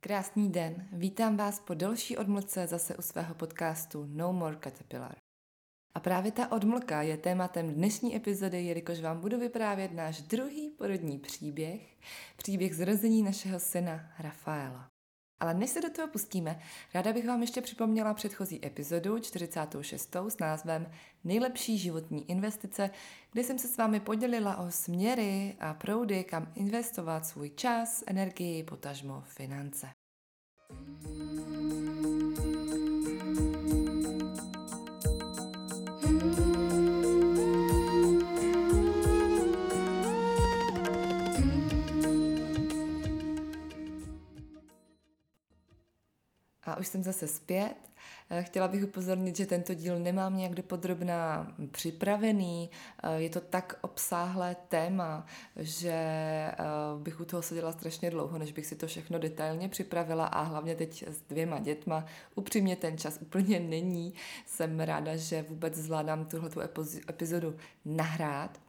Krásný 0.00 0.52
den, 0.52 0.88
vítám 0.92 1.36
vás 1.36 1.60
po 1.60 1.74
delší 1.74 2.16
odmlce 2.16 2.66
zase 2.66 2.96
u 2.96 3.02
svého 3.02 3.34
podcastu 3.34 4.06
No 4.08 4.32
More 4.32 4.56
Caterpillar. 4.56 5.16
A 5.94 6.00
právě 6.00 6.32
ta 6.32 6.52
odmlka 6.52 7.02
je 7.02 7.16
tématem 7.16 7.74
dnešní 7.74 8.16
epizody, 8.16 8.62
jelikož 8.64 9.00
vám 9.00 9.20
budu 9.20 9.38
vyprávět 9.38 9.92
náš 9.92 10.22
druhý 10.22 10.70
porodní 10.70 11.18
příběh, 11.18 11.96
příběh 12.36 12.76
zrození 12.76 13.22
našeho 13.22 13.60
syna 13.60 14.10
Rafaela. 14.18 14.90
Ale 15.40 15.54
než 15.54 15.70
se 15.70 15.80
do 15.80 15.90
toho 15.90 16.08
pustíme, 16.08 16.60
ráda 16.94 17.12
bych 17.12 17.26
vám 17.26 17.40
ještě 17.40 17.60
připomněla 17.60 18.14
předchozí 18.14 18.66
epizodu 18.66 19.18
46. 19.18 20.16
s 20.28 20.38
názvem 20.38 20.90
Nejlepší 21.24 21.78
životní 21.78 22.30
investice, 22.30 22.90
kde 23.32 23.44
jsem 23.44 23.58
se 23.58 23.68
s 23.68 23.76
vámi 23.76 24.00
podělila 24.00 24.56
o 24.56 24.70
směry 24.70 25.56
a 25.60 25.74
proudy, 25.74 26.24
kam 26.24 26.52
investovat 26.54 27.26
svůj 27.26 27.50
čas, 27.50 28.04
energii, 28.06 28.62
potažmo 28.62 29.22
finance. 29.26 29.97
Už 46.78 46.86
jsem 46.86 47.02
zase 47.02 47.26
zpět. 47.26 47.88
Eh, 48.30 48.42
chtěla 48.42 48.68
bych 48.68 48.84
upozornit, 48.84 49.36
že 49.36 49.46
tento 49.46 49.74
díl 49.74 49.98
nemám 49.98 50.36
nějak 50.36 50.54
dopodrobná 50.54 51.52
připravený. 51.70 52.70
Eh, 53.02 53.20
je 53.20 53.30
to 53.30 53.40
tak 53.40 53.78
obsáhlé 53.80 54.56
téma, 54.68 55.26
že 55.56 55.92
eh, 55.92 56.54
bych 56.98 57.20
u 57.20 57.24
toho 57.24 57.42
seděla 57.42 57.72
strašně 57.72 58.10
dlouho, 58.10 58.38
než 58.38 58.52
bych 58.52 58.66
si 58.66 58.76
to 58.76 58.86
všechno 58.86 59.18
detailně 59.18 59.68
připravila 59.68 60.26
a 60.26 60.42
hlavně 60.42 60.74
teď 60.74 61.04
s 61.08 61.20
dvěma 61.20 61.58
dětma. 61.58 62.04
Upřímně 62.34 62.76
ten 62.76 62.98
čas 62.98 63.18
úplně 63.22 63.60
není. 63.60 64.14
Jsem 64.46 64.80
ráda, 64.80 65.16
že 65.16 65.42
vůbec 65.42 65.74
zvládám 65.74 66.24
tuhletu 66.24 66.60
epizodu 67.08 67.56
nahrát. 67.84 68.67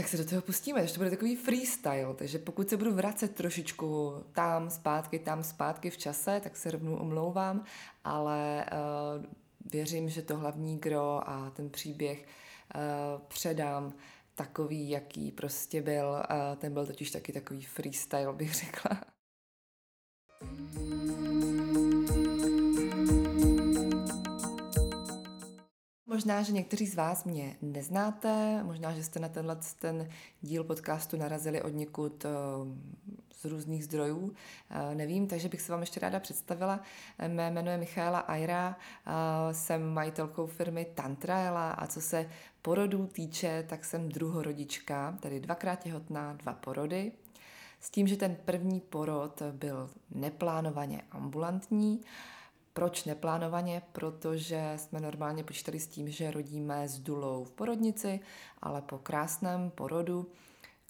Tak 0.00 0.08
se 0.08 0.16
do 0.16 0.24
toho 0.24 0.42
pustíme, 0.42 0.86
že 0.86 0.94
to 0.94 1.00
bude 1.00 1.10
takový 1.10 1.36
freestyle, 1.36 2.14
takže 2.14 2.38
pokud 2.38 2.68
se 2.68 2.76
budu 2.76 2.94
vracet 2.94 3.34
trošičku 3.34 4.14
tam, 4.32 4.70
zpátky, 4.70 5.18
tam, 5.18 5.42
zpátky 5.44 5.90
v 5.90 5.96
čase, 5.96 6.40
tak 6.40 6.56
se 6.56 6.70
rovnou 6.70 6.96
omlouvám, 6.96 7.64
ale 8.04 8.66
uh, 8.72 9.24
věřím, 9.72 10.08
že 10.08 10.22
to 10.22 10.36
hlavní 10.36 10.78
gro 10.78 11.28
a 11.28 11.50
ten 11.50 11.70
příběh 11.70 12.18
uh, 12.18 13.22
předám 13.28 13.92
takový, 14.34 14.90
jaký 14.90 15.32
prostě 15.32 15.82
byl. 15.82 16.06
Uh, 16.10 16.56
ten 16.58 16.72
byl 16.72 16.86
totiž 16.86 17.10
taky 17.10 17.32
takový 17.32 17.62
freestyle, 17.62 18.32
bych 18.32 18.54
řekla. 18.54 19.00
Možná, 26.10 26.42
že 26.42 26.52
někteří 26.52 26.86
z 26.86 26.94
vás 26.94 27.24
mě 27.24 27.56
neznáte, 27.62 28.62
možná, 28.62 28.92
že 28.92 29.02
jste 29.02 29.20
na 29.20 29.28
tenhle 29.28 29.56
ten 29.78 30.08
díl 30.42 30.64
podcastu 30.64 31.16
narazili 31.16 31.62
od 31.62 31.68
někud 31.74 32.24
eh, 32.24 32.28
z 33.34 33.44
různých 33.44 33.84
zdrojů, 33.84 34.32
eh, 34.70 34.94
nevím, 34.94 35.26
takže 35.26 35.48
bych 35.48 35.60
se 35.60 35.72
vám 35.72 35.80
ještě 35.80 36.00
ráda 36.00 36.20
představila. 36.20 36.80
Mé 37.28 37.50
jméno 37.50 37.70
je 37.70 37.76
Michaela 37.76 38.18
Aira, 38.18 38.76
eh, 39.06 39.54
jsem 39.54 39.88
majitelkou 39.88 40.46
firmy 40.46 40.86
Tantraela 40.94 41.70
a 41.70 41.86
co 41.86 42.00
se 42.00 42.28
porodů 42.62 43.06
týče, 43.06 43.64
tak 43.68 43.84
jsem 43.84 44.08
druhorodička, 44.08 45.16
tedy 45.20 45.40
dvakrát 45.40 45.82
těhotná, 45.82 46.32
dva 46.32 46.52
porody. 46.52 47.12
S 47.80 47.90
tím, 47.90 48.06
že 48.06 48.16
ten 48.16 48.36
první 48.44 48.80
porod 48.80 49.42
byl 49.52 49.90
neplánovaně 50.10 51.02
ambulantní, 51.10 52.00
proč 52.80 53.04
neplánovaně? 53.04 53.82
Protože 53.92 54.72
jsme 54.76 55.00
normálně 55.00 55.44
počítali 55.44 55.80
s 55.80 55.86
tím, 55.86 56.10
že 56.10 56.30
rodíme 56.30 56.88
s 56.88 56.98
dulou 56.98 57.44
v 57.44 57.52
porodnici, 57.52 58.20
ale 58.62 58.82
po 58.82 58.98
krásném 58.98 59.70
porodu 59.70 60.26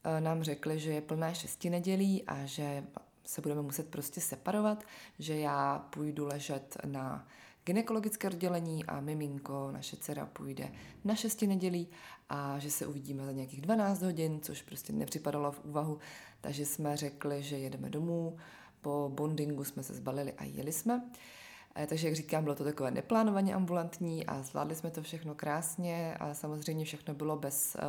eh, 0.05 0.21
nám 0.21 0.43
řekli, 0.43 0.78
že 0.78 0.93
je 0.93 1.01
plné 1.01 1.34
šesti 1.34 1.71
nedělí 1.71 2.23
a 2.27 2.47
že 2.47 2.84
se 3.25 3.41
budeme 3.41 3.62
muset 3.62 3.91
prostě 3.91 4.21
separovat, 4.21 4.84
že 5.19 5.37
já 5.37 5.78
půjdu 5.78 6.27
ležet 6.27 6.77
na 6.87 7.27
gynekologické 7.65 8.28
oddělení 8.28 8.84
a 8.84 9.01
miminko, 9.01 9.71
naše 9.72 9.97
dcera, 9.97 10.27
půjde 10.27 10.72
na 11.05 11.15
šesti 11.15 11.47
nedělí 11.47 11.89
a 12.28 12.59
že 12.59 12.71
se 12.71 12.87
uvidíme 12.87 13.27
za 13.27 13.33
nějakých 13.33 13.61
12 13.61 14.03
hodin, 14.03 14.41
což 14.41 14.62
prostě 14.62 14.93
nepřipadalo 14.93 15.53
v 15.53 15.65
úvahu, 15.65 15.99
takže 16.41 16.67
jsme 16.67 16.97
řekli, 16.97 17.43
že 17.43 17.59
jedeme 17.59 17.91
domů, 17.91 18.37
po 18.81 19.11
bondingu 19.15 19.65
jsme 19.65 19.83
se 19.83 19.95
zbalili 19.95 20.33
a 20.33 20.45
jeli 20.45 20.72
jsme. 20.72 21.03
Takže, 21.89 22.09
jak 22.09 22.17
říkám, 22.17 22.45
bylo 22.45 22.55
to 22.55 22.65
takové 22.65 22.91
neplánovaně 22.91 23.55
ambulantní 23.55 24.27
a 24.27 24.43
zvládli 24.43 24.75
jsme 24.75 24.91
to 24.91 25.03
všechno 25.03 25.35
krásně 25.35 26.17
a 26.21 26.35
samozřejmě 26.35 26.85
všechno 26.85 27.15
bylo 27.15 27.37
bez 27.37 27.77
uh, 27.77 27.83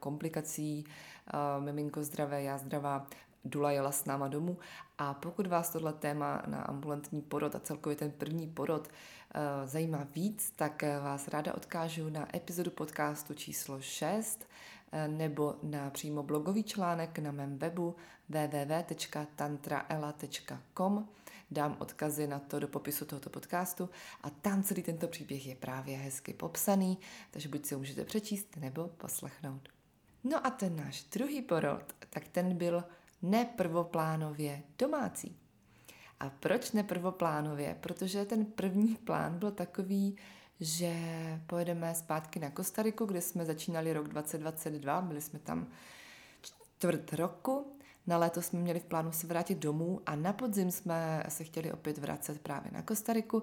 komplikací. 0.00 0.84
Uh, 1.34 1.64
miminko 1.64 2.04
zdravé, 2.04 2.42
já 2.42 2.58
zdravá, 2.58 3.06
Dula 3.44 3.72
jela 3.72 3.92
s 3.92 4.04
náma 4.04 4.28
domů 4.28 4.58
a 4.98 5.14
pokud 5.14 5.46
vás 5.46 5.70
tohle 5.70 5.92
téma 5.92 6.42
na 6.46 6.62
ambulantní 6.62 7.22
porod 7.22 7.54
a 7.54 7.60
celkově 7.60 7.96
ten 7.96 8.10
první 8.10 8.46
porod 8.46 8.88
uh, 8.88 8.92
zajímá 9.64 10.06
víc, 10.14 10.52
tak 10.56 10.84
vás 11.02 11.28
ráda 11.28 11.54
odkážu 11.54 12.10
na 12.10 12.36
epizodu 12.36 12.70
podcastu 12.70 13.34
číslo 13.34 13.80
6 13.80 14.48
uh, 14.92 14.98
nebo 15.16 15.54
na 15.62 15.90
přímo 15.90 16.22
blogový 16.22 16.64
článek 16.64 17.18
na 17.18 17.32
mém 17.32 17.58
webu 17.58 17.94
www.tantraela.com. 18.28 21.08
Dám 21.52 21.76
odkazy 21.78 22.26
na 22.26 22.38
to 22.38 22.58
do 22.58 22.68
popisu 22.68 23.04
tohoto 23.04 23.30
podcastu 23.30 23.90
a 24.22 24.30
tam 24.30 24.62
celý 24.62 24.82
tento 24.82 25.08
příběh 25.08 25.46
je 25.46 25.56
právě 25.56 25.96
hezky 25.98 26.32
popsaný, 26.34 26.98
takže 27.30 27.48
buď 27.48 27.66
si 27.66 27.74
ho 27.74 27.78
můžete 27.78 28.04
přečíst 28.04 28.56
nebo 28.56 28.88
poslechnout. 28.88 29.68
No 30.24 30.46
a 30.46 30.50
ten 30.50 30.76
náš 30.76 31.04
druhý 31.04 31.42
porod, 31.42 31.94
tak 32.10 32.28
ten 32.28 32.56
byl 32.56 32.84
neprvoplánově 33.22 34.62
domácí. 34.78 35.36
A 36.20 36.30
proč 36.30 36.72
neprvoplánově? 36.72 37.76
Protože 37.80 38.24
ten 38.24 38.44
první 38.44 38.94
plán 38.94 39.38
byl 39.38 39.50
takový, 39.50 40.16
že 40.60 40.94
pojedeme 41.46 41.94
zpátky 41.94 42.40
na 42.40 42.50
Kostariku, 42.50 43.06
kde 43.06 43.20
jsme 43.20 43.44
začínali 43.44 43.92
rok 43.92 44.08
2022, 44.08 45.00
byli 45.00 45.20
jsme 45.20 45.38
tam 45.38 45.68
čtvrt 46.40 47.12
roku. 47.12 47.76
Na 48.06 48.18
léto 48.18 48.42
jsme 48.42 48.58
měli 48.58 48.80
v 48.80 48.84
plánu 48.84 49.12
se 49.12 49.26
vrátit 49.26 49.58
domů 49.58 50.00
a 50.06 50.16
na 50.16 50.32
podzim 50.32 50.70
jsme 50.70 51.24
se 51.28 51.44
chtěli 51.44 51.72
opět 51.72 51.98
vracet 51.98 52.40
právě 52.40 52.70
na 52.72 52.82
Kostariku. 52.82 53.42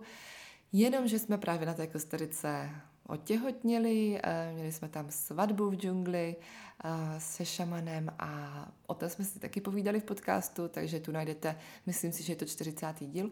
Jenomže 0.71 1.19
jsme 1.19 1.37
právě 1.37 1.67
na 1.67 1.73
té 1.73 1.87
Kostarice 1.87 2.69
otěhotněli, 3.07 4.19
eh, 4.23 4.51
měli 4.53 4.71
jsme 4.71 4.89
tam 4.89 5.11
svatbu 5.11 5.69
v 5.69 5.75
džungli 5.75 6.35
eh, 6.83 7.19
se 7.19 7.45
šamanem 7.45 8.09
a 8.19 8.65
o 8.87 8.93
tom 8.93 9.09
jsme 9.09 9.25
si 9.25 9.39
taky 9.39 9.61
povídali 9.61 9.99
v 9.99 10.03
podcastu, 10.03 10.67
takže 10.67 10.99
tu 10.99 11.11
najdete, 11.11 11.55
myslím 11.85 12.11
si, 12.11 12.23
že 12.23 12.31
je 12.31 12.37
to 12.37 12.45
40. 12.45 12.95
díl. 12.99 13.31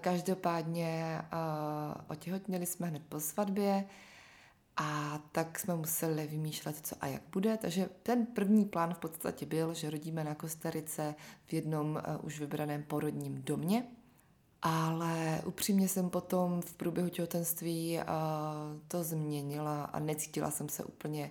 Každopádně 0.00 1.20
eh, 1.22 1.36
otěhotněli 2.08 2.66
jsme 2.66 2.86
hned 2.86 3.02
po 3.08 3.20
svatbě 3.20 3.84
a 4.76 5.18
tak 5.32 5.58
jsme 5.58 5.76
museli 5.76 6.26
vymýšlet, 6.26 6.86
co 6.86 6.96
a 7.00 7.06
jak 7.06 7.22
bude. 7.32 7.56
Takže 7.56 7.88
ten 8.02 8.26
první 8.26 8.64
plán 8.64 8.94
v 8.94 8.98
podstatě 8.98 9.46
byl, 9.46 9.74
že 9.74 9.90
rodíme 9.90 10.24
na 10.24 10.34
Kostarice 10.34 11.14
v 11.46 11.52
jednom 11.52 12.02
už 12.22 12.40
vybraném 12.40 12.82
porodním 12.82 13.42
domě, 13.42 13.86
ale 14.62 15.42
upřímně 15.46 15.88
jsem 15.88 16.10
potom 16.10 16.60
v 16.60 16.74
průběhu 16.74 17.08
těhotenství 17.08 18.00
to 18.88 19.04
změnila 19.04 19.84
a 19.84 19.98
necítila 19.98 20.50
jsem 20.50 20.68
se 20.68 20.84
úplně 20.84 21.30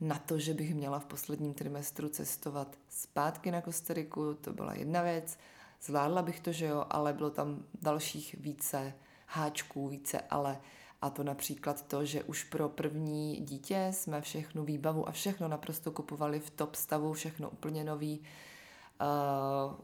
na 0.00 0.18
to, 0.18 0.38
že 0.38 0.54
bych 0.54 0.74
měla 0.74 0.98
v 0.98 1.06
posledním 1.06 1.54
trimestru 1.54 2.08
cestovat 2.08 2.76
zpátky 2.88 3.50
na 3.50 3.60
Kostariku, 3.60 4.34
to 4.34 4.52
byla 4.52 4.74
jedna 4.74 5.02
věc. 5.02 5.38
Zvládla 5.82 6.22
bych 6.22 6.40
to, 6.40 6.52
že 6.52 6.66
jo, 6.66 6.86
ale 6.90 7.12
bylo 7.12 7.30
tam 7.30 7.64
dalších 7.82 8.34
více 8.38 8.94
háčků, 9.26 9.88
více 9.88 10.20
ale. 10.20 10.60
A 11.02 11.10
to 11.10 11.24
například 11.24 11.86
to, 11.86 12.04
že 12.04 12.22
už 12.22 12.44
pro 12.44 12.68
první 12.68 13.36
dítě 13.40 13.88
jsme 13.90 14.20
všechnu 14.20 14.64
výbavu 14.64 15.08
a 15.08 15.12
všechno 15.12 15.48
naprosto 15.48 15.90
kupovali 15.90 16.40
v 16.40 16.50
top 16.50 16.74
stavu, 16.74 17.12
všechno 17.12 17.50
úplně 17.50 17.84
nový, 17.84 18.22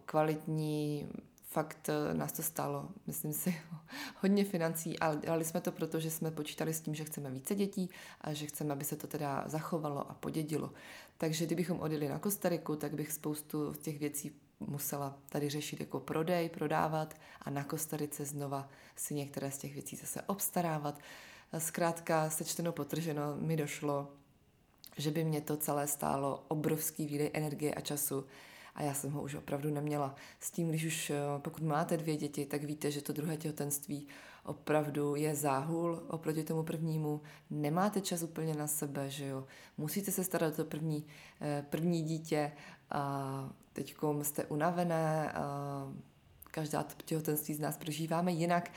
kvalitní 0.04 1.08
fakt 1.48 1.88
eh, 1.88 2.14
nás 2.14 2.32
to 2.32 2.42
stálo, 2.42 2.88
myslím 3.06 3.32
si, 3.32 3.54
hodně 4.20 4.44
financí, 4.44 4.98
ale 4.98 5.16
dělali 5.16 5.44
jsme 5.44 5.60
to 5.60 5.72
proto, 5.72 6.00
že 6.00 6.10
jsme 6.10 6.30
počítali 6.30 6.74
s 6.74 6.80
tím, 6.80 6.94
že 6.94 7.04
chceme 7.04 7.30
více 7.30 7.54
dětí 7.54 7.90
a 8.20 8.32
že 8.32 8.46
chceme, 8.46 8.72
aby 8.72 8.84
se 8.84 8.96
to 8.96 9.06
teda 9.06 9.44
zachovalo 9.46 10.10
a 10.10 10.14
podědilo. 10.14 10.72
Takže 11.18 11.46
kdybychom 11.46 11.80
odjeli 11.80 12.08
na 12.08 12.18
Kostariku, 12.18 12.76
tak 12.76 12.94
bych 12.94 13.12
spoustu 13.12 13.74
těch 13.74 13.98
věcí 13.98 14.32
musela 14.60 15.18
tady 15.28 15.48
řešit 15.48 15.80
jako 15.80 16.00
prodej, 16.00 16.48
prodávat 16.48 17.14
a 17.42 17.50
na 17.50 17.64
Kostarice 17.64 18.24
znova 18.24 18.68
si 18.96 19.14
některé 19.14 19.50
z 19.50 19.58
těch 19.58 19.74
věcí 19.74 19.96
zase 19.96 20.22
obstarávat. 20.22 20.98
Zkrátka, 21.58 22.30
sečteno 22.30 22.72
potrženo, 22.72 23.36
mi 23.36 23.56
došlo, 23.56 24.12
že 24.96 25.10
by 25.10 25.24
mě 25.24 25.40
to 25.40 25.56
celé 25.56 25.86
stálo 25.86 26.44
obrovský 26.48 27.06
výdej 27.06 27.30
energie 27.34 27.74
a 27.74 27.80
času 27.80 28.24
a 28.78 28.82
já 28.82 28.94
jsem 28.94 29.12
ho 29.12 29.22
už 29.22 29.34
opravdu 29.34 29.70
neměla. 29.70 30.14
S 30.40 30.50
tím, 30.50 30.68
když 30.68 30.84
už 30.84 31.10
eh, 31.10 31.16
pokud 31.38 31.62
máte 31.62 31.96
dvě 31.96 32.16
děti, 32.16 32.46
tak 32.46 32.64
víte, 32.64 32.90
že 32.90 33.02
to 33.02 33.12
druhé 33.12 33.36
těhotenství 33.36 34.06
opravdu 34.44 35.14
je 35.14 35.34
záhul 35.34 36.02
oproti 36.08 36.44
tomu 36.44 36.62
prvnímu. 36.62 37.20
Nemáte 37.50 38.00
čas 38.00 38.22
úplně 38.22 38.54
na 38.54 38.66
sebe, 38.66 39.10
že 39.10 39.26
jo. 39.26 39.46
Musíte 39.78 40.12
se 40.12 40.24
starat 40.24 40.52
o 40.52 40.56
to 40.56 40.64
první, 40.64 41.06
eh, 41.40 41.66
první 41.70 42.02
dítě 42.02 42.52
a 42.90 43.50
teď 43.78 43.94
jste 44.22 44.44
unavené, 44.44 45.32
každá 46.50 46.84
těhotenství 47.04 47.54
z 47.54 47.60
nás 47.60 47.76
prožíváme 47.76 48.32
jinak, 48.32 48.70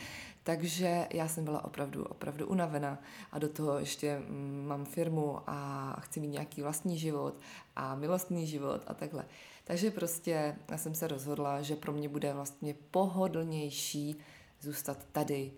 takže 0.43 1.07
já 1.13 1.27
jsem 1.27 1.43
byla 1.43 1.65
opravdu, 1.65 2.03
opravdu 2.03 2.47
unavená 2.47 3.01
a 3.31 3.39
do 3.39 3.49
toho 3.49 3.79
ještě 3.79 4.19
mm, 4.19 4.65
mám 4.67 4.85
firmu 4.85 5.39
a 5.47 5.95
chci 5.99 6.19
mít 6.19 6.27
nějaký 6.27 6.61
vlastní 6.61 6.99
život 6.99 7.39
a 7.75 7.95
milostný 7.95 8.47
život 8.47 8.81
a 8.87 8.93
takhle. 8.93 9.25
Takže 9.63 9.91
prostě 9.91 10.55
já 10.71 10.77
jsem 10.77 10.95
se 10.95 11.07
rozhodla, 11.07 11.61
že 11.61 11.75
pro 11.75 11.93
mě 11.93 12.09
bude 12.09 12.33
vlastně 12.33 12.75
pohodlnější 12.91 14.15
zůstat 14.59 15.05
tady 15.11 15.51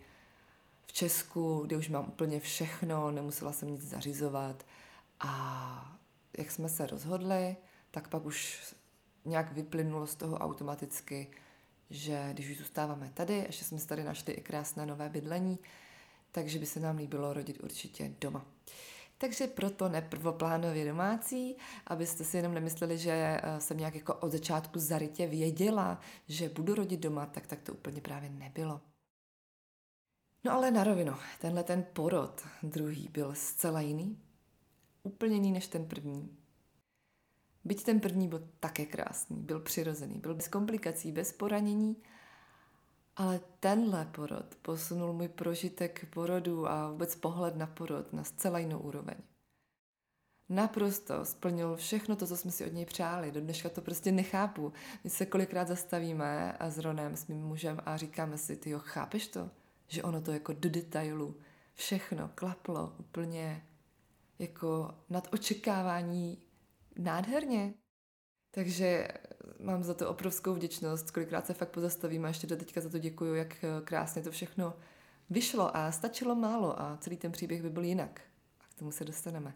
v 0.86 0.94
Česku, 0.94 1.64
kde 1.66 1.78
už 1.78 1.90
mám 1.90 2.06
úplně 2.08 2.40
všechno, 2.40 3.12
nemusela 3.12 3.52
jsem 3.52 3.72
nic 3.72 3.82
zařizovat 3.82 4.66
a 5.20 5.98
jak 6.38 6.52
jsme 6.52 6.70
se 6.70 6.86
rozhodli, 6.86 7.56
tak 7.92 8.08
pak 8.08 8.26
už 8.26 8.74
nějak 9.26 9.52
vyplynulo 9.52 10.08
z 10.08 10.16
toho 10.16 10.38
automaticky, 10.38 11.32
že 11.90 12.30
když 12.34 12.50
už 12.50 12.58
zůstáváme 12.58 13.12
tady, 13.14 13.34
ještě 13.34 13.66
jsme 13.66 13.80
tady 13.80 14.04
našli 14.04 14.34
i 14.34 14.42
krásné 14.42 14.86
nové 14.86 15.10
bydlení, 15.10 15.60
takže 16.32 16.60
by 16.60 16.66
se 16.66 16.80
nám 16.80 16.98
líbilo 16.98 17.34
rodit 17.34 17.64
určitě 17.64 18.14
doma. 18.22 18.46
Takže 19.18 19.48
proto 19.48 19.90
neprvoplánově 19.90 20.86
domácí, 20.86 21.56
abyste 21.88 22.24
si 22.24 22.38
jenom 22.38 22.54
nemysleli, 22.54 22.98
že 22.98 23.12
eh, 23.12 23.62
jsem 23.62 23.78
nějak 23.78 23.96
jako 23.96 24.14
od 24.14 24.32
začátku 24.32 24.80
zarytě 24.80 25.28
věděla, 25.28 26.00
že 26.28 26.50
budu 26.50 26.76
rodit 26.76 27.00
doma, 27.00 27.26
tak 27.26 27.48
tak 27.48 27.62
to 27.62 27.74
úplně 27.74 28.02
právě 28.02 28.30
nebylo. 28.30 28.82
No 30.44 30.52
ale 30.52 30.72
na 30.72 30.84
rovinu, 30.84 31.14
tenhle 31.42 31.64
ten 31.64 31.86
porod 31.94 32.42
druhý 32.64 33.10
byl 33.12 33.36
zcela 33.36 33.82
jiný, 33.82 34.20
úplně 35.04 35.36
jiný 35.36 35.52
než 35.52 35.68
ten 35.68 35.86
první. 35.86 36.38
Byť 37.66 37.84
ten 37.84 38.00
první 38.00 38.28
byl 38.28 38.50
také 38.60 38.86
krásný, 38.86 39.42
byl 39.42 39.60
přirozený, 39.60 40.20
byl 40.20 40.36
bez 40.36 40.48
komplikací, 40.48 41.12
bez 41.12 41.34
poranění, 41.34 41.98
ale 43.16 43.40
tenhle 43.60 44.06
porod 44.06 44.56
posunul 44.62 45.14
můj 45.14 45.28
prožitek 45.28 46.06
porodu 46.14 46.68
a 46.68 46.92
vůbec 46.92 47.16
pohled 47.16 47.56
na 47.56 47.68
porod 47.68 48.14
na 48.14 48.24
zcela 48.24 48.60
jinou 48.60 48.80
úroveň. 48.80 49.16
Naprosto 50.50 51.26
splnil 51.26 51.76
všechno 51.76 52.16
to, 52.16 52.28
co 52.28 52.38
jsme 52.38 52.52
si 52.52 52.66
od 52.66 52.74
něj 52.74 52.86
přáli. 52.86 53.32
Do 53.32 53.42
dneška 53.42 53.70
to 53.70 53.82
prostě 53.82 54.12
nechápu. 54.12 54.74
My 55.04 55.10
se 55.10 55.26
kolikrát 55.26 55.68
zastavíme 55.68 56.54
a 56.54 56.70
s 56.70 56.78
Ronem, 56.78 57.18
s 57.18 57.28
mým 57.28 57.42
mužem 57.42 57.80
a 57.86 57.98
říkáme 57.98 58.38
si, 58.38 58.56
ty 58.56 58.70
jo, 58.70 58.80
chápeš 58.80 59.28
to? 59.28 59.50
Že 59.88 60.04
ono 60.04 60.22
to 60.22 60.32
jako 60.32 60.54
do 60.54 60.70
detailu 60.70 61.36
všechno 61.74 62.30
klaplo 62.36 62.94
úplně 63.00 63.66
jako 64.40 64.96
nad 65.10 65.28
očekávání 65.34 66.38
nádherně. 66.98 67.74
Takže 68.52 69.08
mám 69.60 69.84
za 69.84 69.94
to 69.94 70.10
obrovskou 70.10 70.54
vděčnost, 70.54 71.12
kolikrát 71.12 71.46
se 71.46 71.54
fakt 71.54 71.70
pozastavím 71.70 72.26
a 72.26 72.28
ještě 72.28 72.48
do 72.48 72.56
teďka 72.56 72.82
za 72.82 72.90
to 72.90 72.98
děkuju, 72.98 73.36
jak 73.36 73.64
eh, 73.64 73.82
krásně 73.84 74.22
to 74.22 74.32
všechno 74.32 74.74
vyšlo 75.30 75.78
a 75.78 75.92
stačilo 75.92 76.36
málo 76.36 76.82
a 76.82 76.98
celý 76.98 77.18
ten 77.18 77.32
příběh 77.32 77.62
by 77.62 77.70
byl 77.70 77.84
jinak. 77.84 78.22
A 78.62 78.64
k 78.70 78.74
tomu 78.74 78.92
se 78.92 79.06
dostaneme. 79.06 79.54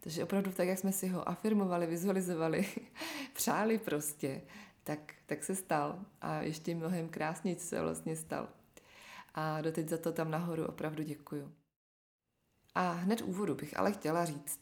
Takže 0.00 0.24
opravdu 0.24 0.52
tak, 0.52 0.68
jak 0.68 0.78
jsme 0.78 0.92
si 0.92 1.08
ho 1.08 1.28
afirmovali, 1.28 1.86
vizualizovali, 1.86 2.68
přáli 3.32 3.78
prostě, 3.78 4.42
tak, 4.84 5.14
tak 5.26 5.44
se 5.44 5.54
stal 5.54 6.04
a 6.20 6.42
ještě 6.42 6.74
mnohem 6.74 7.08
krásněji 7.08 7.58
se 7.58 7.80
vlastně 7.80 8.16
stal. 8.16 8.48
A 9.34 9.60
doteď 9.60 9.88
za 9.88 9.98
to 9.98 10.12
tam 10.12 10.30
nahoru 10.30 10.66
opravdu 10.66 11.02
děkuju. 11.02 11.52
A 12.74 12.92
hned 12.92 13.22
úvodu 13.22 13.54
bych 13.54 13.76
ale 13.76 13.92
chtěla 13.92 14.24
říct, 14.24 14.60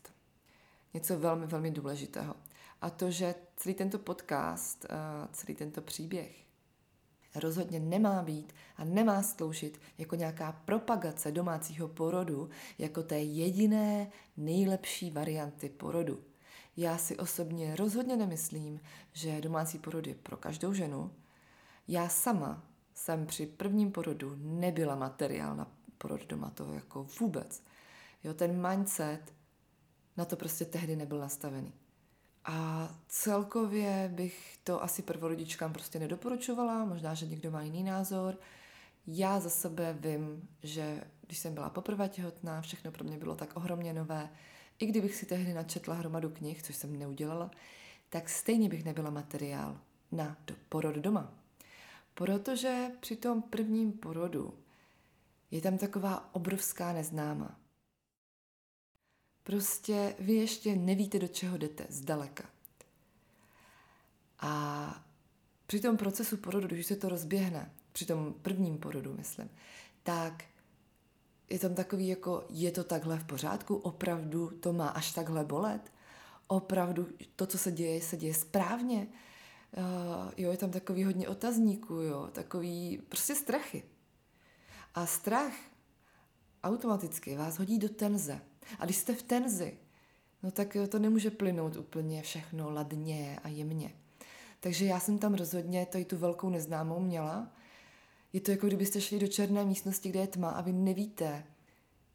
něco 0.94 1.18
velmi, 1.18 1.46
velmi 1.46 1.70
důležitého. 1.70 2.34
A 2.80 2.90
to, 2.90 3.10
že 3.10 3.34
celý 3.56 3.74
tento 3.74 3.98
podcast, 3.98 4.84
eh, 4.84 5.28
celý 5.32 5.54
tento 5.54 5.82
příběh 5.82 6.42
rozhodně 7.34 7.80
nemá 7.80 8.22
být 8.22 8.52
a 8.76 8.84
nemá 8.84 9.22
sloužit 9.22 9.80
jako 9.98 10.16
nějaká 10.16 10.52
propagace 10.52 11.32
domácího 11.32 11.88
porodu, 11.88 12.50
jako 12.78 13.02
té 13.02 13.18
jediné 13.18 14.10
nejlepší 14.36 15.10
varianty 15.10 15.68
porodu. 15.68 16.20
Já 16.76 16.98
si 16.98 17.16
osobně 17.16 17.76
rozhodně 17.76 18.16
nemyslím, 18.16 18.80
že 19.12 19.40
domácí 19.40 19.78
porod 19.78 20.06
je 20.06 20.14
pro 20.14 20.36
každou 20.36 20.72
ženu. 20.72 21.10
Já 21.88 22.08
sama 22.08 22.62
jsem 22.94 23.26
při 23.26 23.46
prvním 23.46 23.92
porodu 23.92 24.36
nebyla 24.38 24.96
materiál 24.96 25.56
na 25.56 25.72
porod 25.98 26.26
doma, 26.26 26.50
to 26.50 26.72
jako 26.72 27.06
vůbec. 27.20 27.62
Jo, 28.24 28.34
ten 28.34 28.68
mindset 28.68 29.34
na 30.16 30.24
to 30.24 30.36
prostě 30.36 30.64
tehdy 30.64 30.96
nebyl 30.96 31.18
nastavený. 31.18 31.72
A 32.44 32.88
celkově 33.08 34.10
bych 34.14 34.58
to 34.64 34.82
asi 34.82 35.02
prvorodičkám 35.02 35.72
prostě 35.72 35.98
nedoporučovala, 35.98 36.84
možná, 36.84 37.14
že 37.14 37.26
někdo 37.26 37.50
má 37.50 37.62
jiný 37.62 37.82
názor. 37.82 38.38
Já 39.06 39.40
za 39.40 39.50
sebe 39.50 39.96
vím, 40.00 40.48
že 40.62 41.04
když 41.26 41.38
jsem 41.38 41.54
byla 41.54 41.70
poprvé 41.70 42.08
těhotná, 42.08 42.60
všechno 42.60 42.92
pro 42.92 43.04
mě 43.04 43.18
bylo 43.18 43.36
tak 43.36 43.56
ohromně 43.56 43.92
nové. 43.92 44.30
I 44.78 44.86
kdybych 44.86 45.14
si 45.14 45.26
tehdy 45.26 45.54
načetla 45.54 45.94
hromadu 45.94 46.30
knih, 46.30 46.62
což 46.62 46.76
jsem 46.76 46.98
neudělala, 46.98 47.50
tak 48.08 48.28
stejně 48.28 48.68
bych 48.68 48.84
nebyla 48.84 49.10
materiál 49.10 49.80
na 50.12 50.36
do, 50.46 50.54
porod 50.68 50.94
doma. 50.94 51.32
Protože 52.14 52.90
při 53.00 53.16
tom 53.16 53.42
prvním 53.42 53.92
porodu 53.92 54.54
je 55.50 55.60
tam 55.60 55.78
taková 55.78 56.34
obrovská 56.34 56.92
neznáma. 56.92 57.61
Prostě 59.42 60.14
vy 60.18 60.32
ještě 60.32 60.76
nevíte, 60.76 61.18
do 61.18 61.28
čeho 61.28 61.56
jdete, 61.56 61.86
zdaleka. 61.88 62.44
A 64.40 65.04
při 65.66 65.80
tom 65.80 65.96
procesu 65.96 66.36
porodu, 66.36 66.66
když 66.66 66.86
se 66.86 66.96
to 66.96 67.08
rozběhne, 67.08 67.72
při 67.92 68.06
tom 68.06 68.34
prvním 68.42 68.78
porodu, 68.78 69.14
myslím, 69.18 69.50
tak 70.02 70.44
je 71.50 71.58
tam 71.58 71.74
takový 71.74 72.08
jako, 72.08 72.44
je 72.50 72.70
to 72.70 72.84
takhle 72.84 73.18
v 73.18 73.24
pořádku, 73.24 73.76
opravdu 73.76 74.50
to 74.50 74.72
má 74.72 74.88
až 74.88 75.12
takhle 75.12 75.44
bolet, 75.44 75.92
opravdu 76.46 77.08
to, 77.36 77.46
co 77.46 77.58
se 77.58 77.72
děje, 77.72 78.02
se 78.02 78.16
děje 78.16 78.34
správně. 78.34 79.06
Uh, 79.76 80.32
jo, 80.36 80.50
je 80.50 80.56
tam 80.56 80.70
takový 80.70 81.04
hodně 81.04 81.28
otazníků, 81.28 81.94
jo, 81.94 82.28
takový 82.32 83.02
prostě 83.08 83.34
strachy. 83.34 83.82
A 84.94 85.06
strach 85.06 85.52
automaticky 86.64 87.36
vás 87.36 87.58
hodí 87.58 87.78
do 87.78 87.88
tenze. 87.88 88.40
A 88.78 88.84
když 88.84 88.96
jste 88.96 89.14
v 89.14 89.22
tenzi, 89.22 89.78
no 90.42 90.50
tak 90.50 90.76
to 90.88 90.98
nemůže 90.98 91.31
plynout 91.31 91.76
úplně 91.76 92.22
všechno 92.22 92.70
ladně 92.70 93.38
a 93.44 93.48
jemně. 93.48 93.92
Takže 94.60 94.84
já 94.84 95.00
jsem 95.00 95.19
tam 95.19 95.34
rozhodně 95.34 95.86
tady 95.86 96.04
tu 96.04 96.16
velkou 96.16 96.50
neznámou 96.50 97.00
měla. 97.00 97.48
Je 98.32 98.40
to 98.40 98.50
jako 98.50 98.66
kdybyste 98.66 99.00
šli 99.00 99.19
do 99.19 99.26
černé 99.26 99.64
místnosti, 99.64 100.08
kde 100.08 100.20
je 100.20 100.26
tma 100.26 100.50
a 100.50 100.60
vy 100.60 100.72
nevíte, 100.72 101.44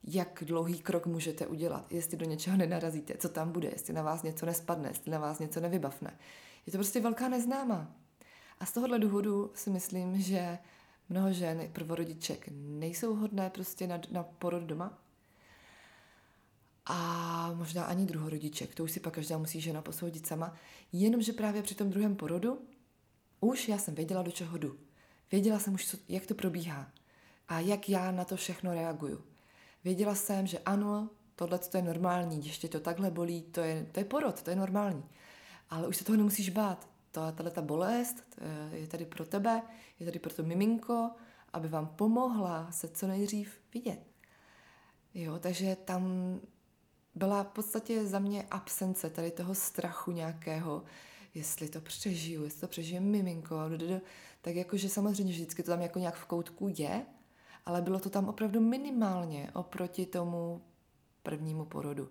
jak 0.04 0.44
dlouhý 0.46 0.80
krok 0.80 1.06
můžete 1.06 1.48
udělat, 1.48 1.92
jestli 1.92 2.18
do 2.18 2.26
něčeho 2.26 2.58
nenarazíte, 2.58 3.18
co 3.18 3.30
tam 3.30 3.52
bude, 3.52 3.70
jestli 3.70 3.94
na 3.94 4.02
vás 4.02 4.24
něco 4.24 4.46
nespadne, 4.46 4.90
jestli 4.90 5.12
na 5.12 5.20
vás 5.20 5.40
něco 5.40 5.60
nevybavne. 5.60 6.18
Je 6.66 6.72
to 6.72 6.78
prostě 6.78 7.02
velká 7.02 7.30
neznámá. 7.30 7.96
A 8.60 8.66
z 8.66 8.72
tohohle 8.72 9.00
důvodu 9.00 9.52
si 9.54 9.70
myslím, 9.70 10.22
že 10.22 10.58
mnoho 11.10 11.34
žen, 11.34 11.70
prvorodiček, 11.74 12.50
nejsou 12.52 13.16
hodné 13.16 13.50
prostě 13.50 13.88
na, 13.88 14.02
na 14.12 14.24
porod 14.24 14.64
doma, 14.64 14.98
a 16.90 17.52
možná 17.54 17.84
ani 17.84 18.06
druhorodiček, 18.06 18.76
to 18.76 18.84
už 18.84 18.92
si 18.92 19.00
pak 19.00 19.14
každá 19.14 19.38
musí 19.38 19.62
žena 19.62 19.82
posoudit 19.82 20.28
sama, 20.28 20.54
jenomže 20.92 21.34
právě 21.34 21.62
při 21.62 21.76
tom 21.76 21.90
druhém 21.90 22.16
porodu 22.16 22.62
už 23.40 23.70
já 23.70 23.78
jsem 23.78 23.96
věděla, 23.96 24.22
do 24.22 24.32
čeho 24.32 24.58
jdu. 24.58 24.78
Věděla 25.32 25.60
jsem 25.60 25.74
už, 25.74 25.88
co, 25.88 25.98
jak 26.08 26.26
to 26.26 26.36
probíhá 26.36 26.92
a 27.48 27.60
jak 27.60 27.90
já 27.90 28.12
na 28.12 28.26
to 28.26 28.36
všechno 28.36 28.74
reaguju. 28.74 29.24
Věděla 29.84 30.16
jsem, 30.16 30.48
že 30.48 30.60
ano, 30.60 31.10
tohle 31.36 31.60
to 31.60 31.78
je 31.78 31.84
normální, 31.84 32.40
když 32.40 32.58
tě 32.58 32.68
to 32.68 32.80
takhle 32.80 33.12
bolí, 33.12 33.42
to 33.42 33.62
je, 33.62 33.88
to 33.92 34.00
je 34.00 34.06
porod, 34.06 34.42
to 34.42 34.50
je 34.50 34.56
normální. 34.56 35.04
Ale 35.70 35.88
už 35.88 35.98
se 35.98 36.04
toho 36.04 36.18
nemusíš 36.18 36.50
bát. 36.50 36.90
Tahle 37.12 37.52
ta 37.52 37.62
bolest 37.62 38.24
je 38.72 38.88
tady 38.88 39.06
pro 39.06 39.26
tebe, 39.26 39.62
je 40.00 40.06
tady 40.06 40.20
pro 40.20 40.34
to 40.34 40.44
miminko, 40.44 41.12
aby 41.54 41.68
vám 41.68 41.88
pomohla 41.88 42.72
se 42.72 42.88
co 42.88 43.08
nejdřív 43.08 43.60
vidět. 43.74 44.00
Jo, 45.14 45.40
takže 45.40 45.76
tam 45.76 46.04
byla 47.18 47.44
v 47.44 47.48
podstatě 47.48 48.06
za 48.06 48.20
mě 48.20 48.48
absence 48.52 49.10
tady 49.10 49.32
toho 49.32 49.56
strachu 49.56 50.12
nějakého, 50.12 50.84
jestli 51.34 51.70
to 51.70 51.82
přežiju, 51.82 52.44
jestli 52.44 52.62
to 52.62 52.68
přežije 52.68 53.00
miminko, 53.00 53.60
tak 54.42 54.56
jakože 54.56 54.90
samozřejmě 54.90 55.34
vždycky 55.34 55.64
to 55.64 55.72
tam 55.72 55.82
jako 55.82 56.00
nějak 56.00 56.16
v 56.16 56.26
koutku 56.26 56.74
je, 56.78 57.06
ale 57.66 57.82
bylo 57.82 58.00
to 58.00 58.10
tam 58.10 58.30
opravdu 58.30 58.60
minimálně 58.62 59.52
oproti 59.54 60.06
tomu 60.06 60.62
prvnímu 61.24 61.66
porodu. 61.66 62.10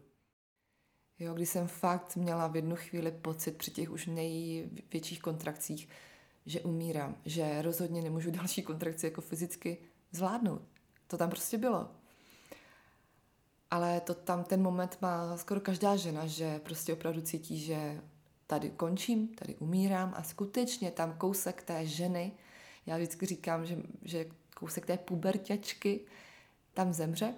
Jo, 1.18 1.34
kdy 1.34 1.46
jsem 1.46 1.68
fakt 1.68 2.16
měla 2.16 2.46
v 2.46 2.56
jednu 2.56 2.76
chvíli 2.76 3.12
pocit 3.12 3.56
při 3.56 3.70
těch 3.70 3.90
už 3.90 4.06
největších 4.06 5.20
kontrakcích, 5.20 5.88
že 6.46 6.60
umírám, 6.60 7.16
že 7.24 7.62
rozhodně 7.62 8.02
nemůžu 8.02 8.30
další 8.40 8.62
kontrakci 8.62 9.06
jako 9.06 9.20
fyzicky 9.20 9.78
zvládnout. 10.12 10.62
To 11.06 11.16
tam 11.16 11.30
prostě 11.30 11.58
bylo. 11.58 11.90
Ale 13.76 14.00
to 14.00 14.14
tam 14.14 14.44
ten 14.44 14.62
moment 14.62 14.98
má 15.00 15.36
skoro 15.36 15.60
každá 15.60 15.96
žena, 15.96 16.26
že 16.26 16.58
prostě 16.58 16.92
opravdu 16.92 17.20
cítí, 17.20 17.58
že 17.58 18.00
tady 18.46 18.70
končím, 18.70 19.28
tady 19.28 19.54
umírám 19.54 20.14
a 20.16 20.22
skutečně 20.22 20.90
tam 20.90 21.18
kousek 21.18 21.62
té 21.62 21.86
ženy, 21.86 22.32
já 22.86 22.96
vždycky 22.96 23.26
říkám, 23.26 23.66
že, 23.66 23.78
že 24.02 24.26
kousek 24.54 24.86
té 24.86 24.96
puberťačky 24.98 26.00
tam 26.74 26.92
zemře, 26.92 27.34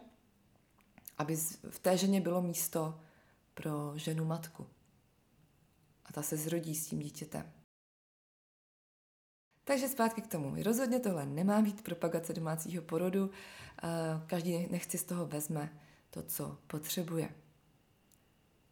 aby 1.19 1.37
v 1.71 1.79
té 1.79 1.97
ženě 1.97 2.21
bylo 2.21 2.43
místo 2.43 3.01
pro 3.55 3.93
ženu 3.99 4.25
matku. 4.25 4.67
A 6.05 6.13
ta 6.13 6.23
se 6.23 6.37
zrodí 6.37 6.75
s 6.75 6.87
tím 6.87 6.99
dítětem. 6.99 7.53
Takže 9.65 9.89
zpátky 9.89 10.23
k 10.23 10.27
tomu. 10.27 10.63
Rozhodně 10.63 11.01
tohle 11.01 11.27
nemá 11.27 11.63
být 11.63 11.83
propagace 11.83 12.33
domácího 12.33 12.83
porodu. 12.83 13.31
Každý 14.27 14.67
nechci 14.71 14.99
z 14.99 15.05
toho 15.05 15.27
vezme 15.27 15.88
to, 16.11 16.23
co 16.23 16.59
potřebuje. 16.67 17.29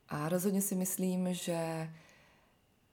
A 0.09 0.29
rozhodně 0.29 0.63
si 0.63 0.75
myslím, 0.75 1.35
že 1.35 1.91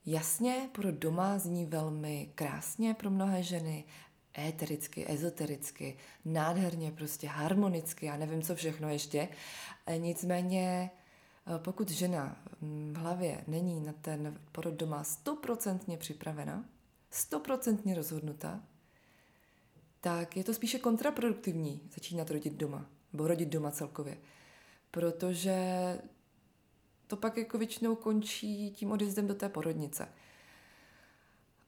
jasně 0.05 0.69
porod 0.71 0.95
doma 0.95 1.39
zní 1.39 1.65
velmi 1.65 2.31
krásně 2.35 2.93
pro 2.93 3.09
mnohé 3.09 3.43
ženy, 3.43 3.83
étericky, 4.39 5.12
ezotericky, 5.12 5.97
nádherně, 6.25 6.91
prostě 6.91 7.27
harmonicky, 7.27 8.05
já 8.05 8.17
nevím, 8.17 8.41
co 8.41 8.55
všechno 8.55 8.89
ještě. 8.89 9.27
Nicméně, 9.97 10.91
pokud 11.57 11.89
žena 11.89 12.43
v 12.91 12.95
hlavě 12.95 13.43
není 13.47 13.79
na 13.79 13.93
ten 13.93 14.41
porod 14.51 14.73
doma 14.73 15.03
stoprocentně 15.03 15.97
připravena, 15.97 16.65
stoprocentně 17.12 17.95
rozhodnuta, 17.95 18.63
tak 20.01 20.38
je 20.38 20.43
to 20.43 20.53
spíše 20.53 20.79
kontraproduktivní 20.79 21.81
začínat 21.93 22.31
rodit 22.31 22.53
doma, 22.53 22.85
nebo 23.13 23.27
rodit 23.27 23.50
doma 23.50 23.72
celkově. 23.72 24.17
Protože 24.91 25.58
to 27.08 27.17
pak 27.17 27.38
jako 27.38 27.58
většinou 27.58 27.96
končí 27.96 28.72
tím 28.72 28.91
odjezdem 28.91 29.27
do 29.27 29.36
té 29.36 29.50
porodnice. 29.50 30.08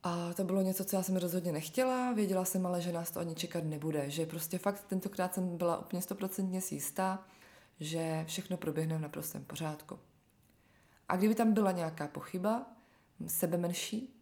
A 0.03 0.33
to 0.33 0.43
bylo 0.43 0.61
něco, 0.61 0.85
co 0.85 0.95
já 0.95 1.03
jsem 1.03 1.15
rozhodně 1.15 1.51
nechtěla, 1.51 2.13
věděla 2.13 2.45
jsem 2.45 2.65
ale, 2.65 2.81
že 2.81 2.91
nás 2.91 3.11
to 3.11 3.19
ani 3.19 3.35
čekat 3.35 3.63
nebude, 3.63 4.09
že 4.09 4.25
prostě 4.25 4.57
fakt 4.57 4.83
tentokrát 4.83 5.33
jsem 5.33 5.57
byla 5.57 5.77
úplně 5.77 6.01
stoprocentně 6.01 6.61
jistá, 6.71 7.25
že 7.79 8.23
všechno 8.27 8.57
proběhne 8.57 8.97
v 8.97 9.01
naprostém 9.01 9.45
pořádku. 9.45 9.99
A 11.09 11.15
kdyby 11.15 11.35
tam 11.35 11.53
byla 11.53 11.71
nějaká 11.71 12.07
pochyba, 12.07 12.65
sebe 13.27 13.57
menší, 13.57 14.15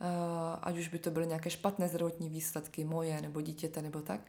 Eh, 0.00 0.58
ať 0.62 0.78
už 0.78 0.88
by 0.88 0.98
to 0.98 1.10
byly 1.10 1.26
nějaké 1.26 1.50
špatné 1.50 1.88
zdravotní 1.88 2.28
výsledky 2.28 2.84
moje 2.84 3.22
nebo 3.22 3.40
dítěte 3.40 3.82
nebo 3.82 4.02
tak, 4.02 4.20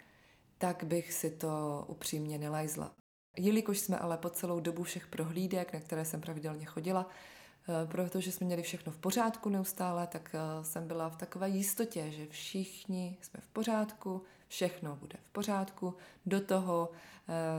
tak 0.58 0.84
bych 0.84 1.14
si 1.14 1.30
to 1.30 1.86
upřímně 1.88 2.38
nelajzla. 2.38 2.92
Jelikož 3.38 3.80
jsme 3.80 3.98
ale 3.98 4.18
po 4.18 4.30
celou 4.30 4.60
dobu 4.60 4.84
všech 4.84 5.08
prohlídek, 5.08 5.74
na 5.74 5.80
které 5.80 6.06
jsem 6.06 6.22
pravidelně 6.22 6.66
chodila, 6.66 7.10
eh, 7.10 7.88
protože 7.88 8.32
jsme 8.32 8.46
měli 8.46 8.62
všechno 8.62 8.92
v 8.92 8.98
pořádku 8.98 9.50
neustále, 9.50 10.08
tak 10.08 10.36
eh, 10.36 10.64
jsem 10.64 10.88
byla 10.88 11.10
v 11.10 11.18
takové 11.18 11.50
jistotě, 11.50 12.12
že 12.12 12.28
všichni 12.28 13.18
jsme 13.22 13.40
v 13.42 13.48
pořádku, 13.48 14.24
všechno 14.48 14.96
bude 14.96 15.16
v 15.24 15.30
pořádku. 15.32 15.96
Do 16.26 16.42
toho 16.42 16.90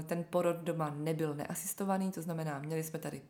ten 0.07 0.25
porod 0.25 0.57
doma 0.57 0.91
nebyl 0.91 1.35
neasistovaný, 1.35 2.13
to 2.13 2.23
znamená, 2.23 2.59
měli 2.59 2.85
jsme 2.85 2.99
tady 2.99 3.23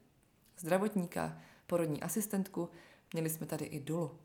zdravotníka, 0.58 1.38
porodní 1.66 2.02
asistentku, 2.02 2.68
měli 3.12 3.30
jsme 3.30 3.46
tady 3.46 3.64
i 3.64 3.80
dulu. 3.80 4.18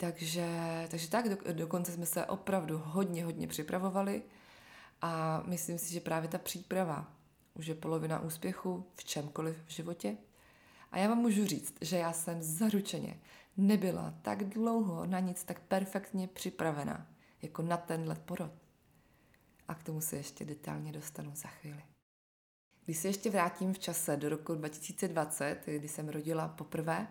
Takže, 0.00 0.48
takže 0.90 1.10
tak, 1.10 1.28
do, 1.28 1.52
dokonce 1.52 1.92
jsme 1.92 2.06
se 2.06 2.26
opravdu 2.26 2.82
hodně, 2.84 3.24
hodně 3.24 3.46
připravovali 3.46 4.22
a 5.02 5.42
myslím 5.46 5.78
si, 5.78 5.92
že 5.92 6.00
právě 6.00 6.28
ta 6.28 6.38
příprava 6.38 7.12
už 7.54 7.66
je 7.66 7.74
polovina 7.74 8.20
úspěchu 8.20 8.86
v 8.94 9.04
čemkoliv 9.04 9.56
v 9.66 9.70
životě. 9.70 10.16
A 10.92 10.98
já 10.98 11.08
vám 11.08 11.18
můžu 11.18 11.46
říct, 11.46 11.74
že 11.80 11.96
já 11.96 12.12
jsem 12.12 12.42
zaručeně 12.42 13.20
nebyla 13.56 14.14
tak 14.22 14.44
dlouho 14.44 15.06
na 15.06 15.20
nic 15.20 15.44
tak 15.44 15.60
perfektně 15.60 16.28
připravená, 16.28 17.06
jako 17.42 17.62
na 17.62 17.76
tenhle 17.76 18.14
porod. 18.14 18.52
A 19.68 19.74
k 19.74 19.82
tomu 19.82 20.00
se 20.00 20.16
ještě 20.16 20.44
detailně 20.44 20.92
dostanu 20.92 21.32
za 21.34 21.48
chvíli. 21.48 21.82
Když 22.84 22.98
se 22.98 23.08
ještě 23.08 23.30
vrátím 23.30 23.74
v 23.74 23.78
čase 23.78 24.16
do 24.16 24.28
roku 24.28 24.54
2020, 24.54 25.62
kdy 25.66 25.88
jsem 25.88 26.08
rodila 26.08 26.48
poprvé, 26.48 27.08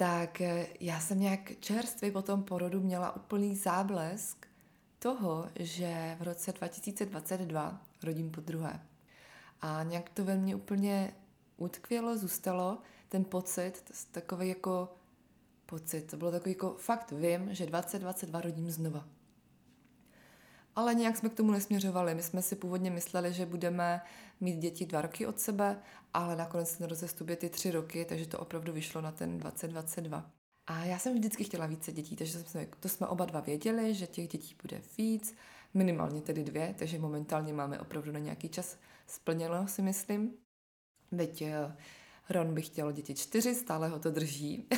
tak 0.00 0.40
eh, 0.40 0.66
já 0.80 1.00
jsem 1.00 1.20
nějak 1.20 1.60
čerstvě 1.60 2.12
po 2.12 2.22
tom 2.22 2.42
porodu 2.42 2.80
měla 2.80 3.16
úplný 3.16 3.56
záblesk 3.56 4.46
toho, 4.98 5.48
že 5.58 6.16
v 6.20 6.22
roce 6.22 6.52
2022 6.52 7.82
rodím 8.02 8.30
po 8.30 8.40
druhé. 8.40 8.80
A 9.60 9.82
nějak 9.82 10.10
to 10.10 10.24
ve 10.24 10.36
mně 10.36 10.56
úplně 10.56 11.14
utkvělo, 11.56 12.18
zůstalo 12.18 12.78
ten 13.08 13.24
pocit, 13.24 13.92
takový 14.10 14.48
jako 14.48 14.92
pocit, 15.66 16.02
to 16.02 16.16
bylo 16.16 16.30
takový 16.30 16.50
jako 16.50 16.74
fakt 16.78 17.12
vím, 17.12 17.54
že 17.54 17.66
2022 17.66 18.40
rodím 18.40 18.70
znova. 18.70 19.04
Ale 20.76 20.94
nějak 20.94 21.16
jsme 21.16 21.28
k 21.28 21.34
tomu 21.34 21.50
nesměřovali. 21.50 22.14
My 22.14 22.22
jsme 22.22 22.42
si 22.42 22.56
původně 22.56 22.90
mysleli, 22.90 23.32
že 23.32 23.46
budeme 23.46 24.02
mít 24.40 24.56
děti 24.56 24.86
dva 24.86 25.02
roky 25.02 25.26
od 25.26 25.40
sebe, 25.40 25.82
ale 26.14 26.36
nakonec 26.36 26.76
ten 26.76 26.86
rozestup 26.86 27.28
je 27.28 27.36
ty 27.36 27.48
tři 27.48 27.70
roky, 27.70 28.04
takže 28.04 28.26
to 28.26 28.38
opravdu 28.38 28.72
vyšlo 28.72 29.00
na 29.00 29.12
ten 29.12 29.38
2022. 29.38 30.30
A 30.66 30.84
já 30.84 30.98
jsem 30.98 31.14
vždycky 31.14 31.44
chtěla 31.44 31.66
více 31.66 31.92
dětí, 31.92 32.16
takže 32.16 32.38
jsme, 32.38 32.66
to 32.80 32.88
jsme 32.88 33.06
oba 33.06 33.24
dva 33.24 33.40
věděli, 33.40 33.94
že 33.94 34.06
těch 34.06 34.28
dětí 34.28 34.56
bude 34.62 34.82
víc, 34.98 35.34
minimálně 35.74 36.22
tedy 36.22 36.44
dvě, 36.44 36.74
takže 36.78 36.98
momentálně 36.98 37.52
máme 37.52 37.80
opravdu 37.80 38.12
na 38.12 38.18
nějaký 38.18 38.48
čas 38.48 38.78
splněno, 39.06 39.68
si 39.68 39.82
myslím. 39.82 40.32
Veď 41.10 41.42
eh, 41.42 41.76
Ron 42.30 42.54
by 42.54 42.62
chtěl 42.62 42.92
děti 42.92 43.14
čtyři, 43.14 43.54
stále 43.54 43.88
ho 43.88 43.98
to 43.98 44.10
drží. 44.10 44.68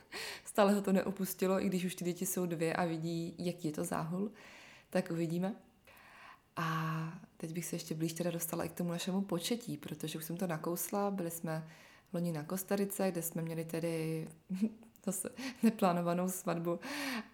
stále 0.44 0.74
ho 0.74 0.82
to 0.82 0.92
neopustilo, 0.92 1.64
i 1.64 1.66
když 1.66 1.84
už 1.84 1.94
ty 1.94 2.04
děti 2.04 2.26
jsou 2.26 2.46
dvě 2.46 2.74
a 2.74 2.84
vidí, 2.84 3.34
jaký 3.38 3.68
je 3.68 3.72
to 3.72 3.84
záhul 3.84 4.32
tak 4.92 5.10
uvidíme. 5.10 5.54
A 6.56 7.02
teď 7.36 7.52
bych 7.52 7.64
se 7.66 7.76
ještě 7.76 7.94
blíž 7.94 8.12
teda 8.12 8.30
dostala 8.30 8.64
i 8.64 8.68
k 8.68 8.72
tomu 8.72 8.90
našemu 8.90 9.22
početí, 9.22 9.76
protože 9.76 10.18
už 10.18 10.24
jsem 10.24 10.36
to 10.36 10.46
nakousla, 10.46 11.10
byli 11.10 11.30
jsme 11.30 11.68
loni 12.12 12.32
na 12.32 12.42
Kostarice, 12.42 13.10
kde 13.10 13.22
jsme 13.22 13.42
měli 13.42 13.64
tedy 13.64 14.28
zase 15.06 15.30
neplánovanou 15.62 16.28
svatbu, 16.28 16.80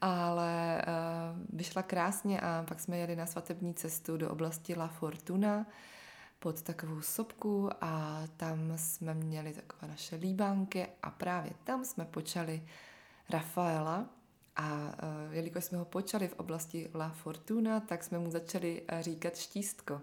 ale 0.01 0.83
uh, 0.87 1.59
vyšla 1.59 1.83
krásně 1.83 2.41
a 2.41 2.65
pak 2.69 2.81
jsme 2.81 2.99
jeli 2.99 3.17
na 3.17 3.27
svatební 3.27 3.75
cestu 3.75 4.17
do 4.17 4.31
oblasti 4.31 4.75
La 4.75 4.89
Fortuna 4.89 5.67
pod 6.39 6.63
takovou 6.63 7.01
sopku 7.01 7.71
a 7.81 8.23
tam 8.37 8.73
jsme 8.77 9.15
měli 9.15 9.53
takové 9.53 9.89
naše 9.89 10.17
líbánky 10.17 10.87
a 11.03 11.11
právě 11.11 11.53
tam 11.65 11.85
jsme 11.85 12.05
počali 12.05 12.63
Rafaela, 13.31 14.07
a 14.59 14.95
uh, 15.29 15.35
jelikož 15.35 15.65
jsme 15.65 15.79
ho 15.79 15.85
počali 15.85 16.29
v 16.29 16.33
oblasti 16.33 16.91
La 16.95 17.09
Fortuna, 17.09 17.81
tak 17.81 18.05
jsme 18.05 18.19
mu 18.19 18.31
začali 18.31 18.83
uh, 18.93 19.01
říkat 19.01 19.37
štístko. 19.37 20.01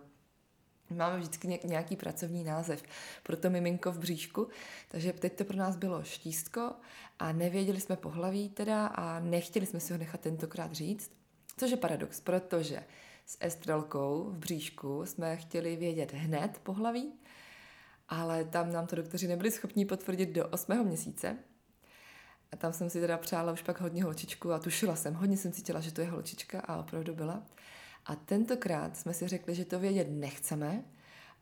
Máme 0.90 1.18
vždycky 1.18 1.60
nějaký 1.64 1.96
pracovní 1.96 2.44
název 2.44 2.84
pro 3.24 3.38
to 3.38 3.50
miminko 3.50 3.92
v 3.92 4.00
bříšku, 4.00 4.48
takže 4.88 5.14
teď 5.14 5.38
to 5.38 5.46
pro 5.46 5.58
nás 5.58 5.76
bylo 5.76 6.04
štístko 6.04 6.72
a 7.20 7.32
nevěděli 7.32 7.82
jsme 7.82 7.96
pohlaví 7.96 8.50
teda 8.50 8.88
a 8.88 9.20
nechtěli 9.20 9.66
jsme 9.66 9.80
si 9.80 9.94
ho 9.94 10.00
nechat 10.00 10.22
tentokrát 10.22 10.74
říct, 10.74 11.12
což 11.58 11.72
je 11.72 11.78
paradox, 11.78 12.20
protože 12.20 12.84
s 13.26 13.38
estrelkou 13.40 14.30
v 14.30 14.38
bříšku 14.38 15.06
jsme 15.06 15.38
chtěli 15.38 15.76
vědět 15.76 16.14
hned 16.14 16.60
pohlaví, 16.64 17.14
ale 18.10 18.46
tam 18.46 18.72
nám 18.72 18.88
to 18.88 18.96
doktoři 18.96 19.28
nebyli 19.28 19.52
schopni 19.52 19.86
potvrdit 19.86 20.30
do 20.30 20.48
8. 20.48 20.84
měsíce, 20.84 21.38
a 22.56 22.58
tam 22.58 22.74
jsem 22.74 22.90
si 22.90 23.02
teda 23.02 23.18
přála 23.18 23.52
už 23.52 23.62
pak 23.62 23.82
hodně 23.82 24.04
holčičku 24.04 24.52
a 24.52 24.60
tušila 24.60 24.96
jsem, 24.96 25.14
hodně 25.14 25.38
jsem 25.38 25.52
cítila, 25.52 25.80
že 25.80 25.92
to 25.92 26.02
je 26.02 26.10
holčička 26.10 26.60
a 26.60 26.78
opravdu 26.78 27.16
byla. 27.16 27.44
A 28.06 28.16
tentokrát 28.16 28.98
jsme 28.98 29.14
si 29.14 29.28
řekli, 29.28 29.56
že 29.56 29.66
to 29.66 29.80
vědět 29.80 30.08
nechceme, 30.10 30.84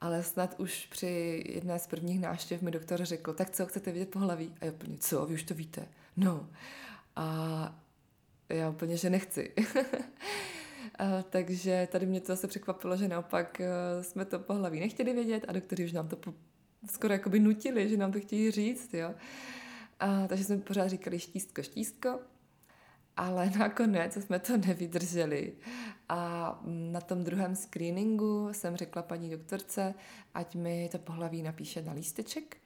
ale 0.01 0.23
snad 0.23 0.59
už 0.59 0.85
při 0.85 1.43
jedné 1.49 1.79
z 1.79 1.87
prvních 1.87 2.19
návštěv 2.19 2.61
mi 2.61 2.71
doktor 2.71 3.05
řekl, 3.05 3.33
tak 3.33 3.49
co, 3.49 3.65
chcete 3.65 3.91
vědět 3.91 4.09
pohlaví? 4.09 4.55
A 4.61 4.65
já 4.65 4.71
úplně, 4.71 4.97
co, 4.97 5.25
vy 5.25 5.33
už 5.33 5.43
to 5.43 5.53
víte? 5.53 5.87
No. 6.17 6.49
A 7.15 7.75
já 8.49 8.69
úplně, 8.69 8.97
že 8.97 9.09
nechci. 9.09 9.51
a, 10.99 11.23
takže 11.29 11.87
tady 11.91 12.05
mě 12.05 12.21
to 12.21 12.27
zase 12.27 12.47
překvapilo, 12.47 12.97
že 12.97 13.07
naopak 13.07 13.61
eh, 13.61 14.03
jsme 14.03 14.25
to 14.25 14.39
pohlaví 14.39 14.79
nechtěli 14.79 15.13
vědět 15.13 15.45
a 15.47 15.51
doktory 15.51 15.85
už 15.85 15.91
nám 15.91 16.07
to 16.07 16.15
po, 16.15 16.33
skoro 16.91 17.13
jakoby 17.13 17.39
nutili, 17.39 17.89
že 17.89 17.97
nám 17.97 18.11
to 18.11 18.19
chtějí 18.19 18.51
říct, 18.51 18.93
jo. 18.93 19.13
A, 20.03 20.27
takže 20.27 20.43
jsme 20.43 20.57
pořád 20.57 20.87
říkali 20.87 21.19
štístko, 21.19 21.63
štístko. 21.63 22.19
ale 23.17 23.51
nakonec 23.59 24.13
jsme 24.13 24.39
to 24.39 24.57
nevydrželi. 24.57 25.53
A 26.09 26.59
na 26.65 27.01
tom 27.01 27.23
druhém 27.23 27.55
screeningu 27.55 28.49
jsem 28.51 28.75
řekla 28.75 29.01
paní 29.01 29.29
doktorce, 29.29 29.93
ať 30.33 30.55
mi 30.55 30.89
to 30.91 30.97
pohlaví 30.97 31.43
napíše 31.43 31.81
na 31.81 31.93
lísteček, 31.93 32.57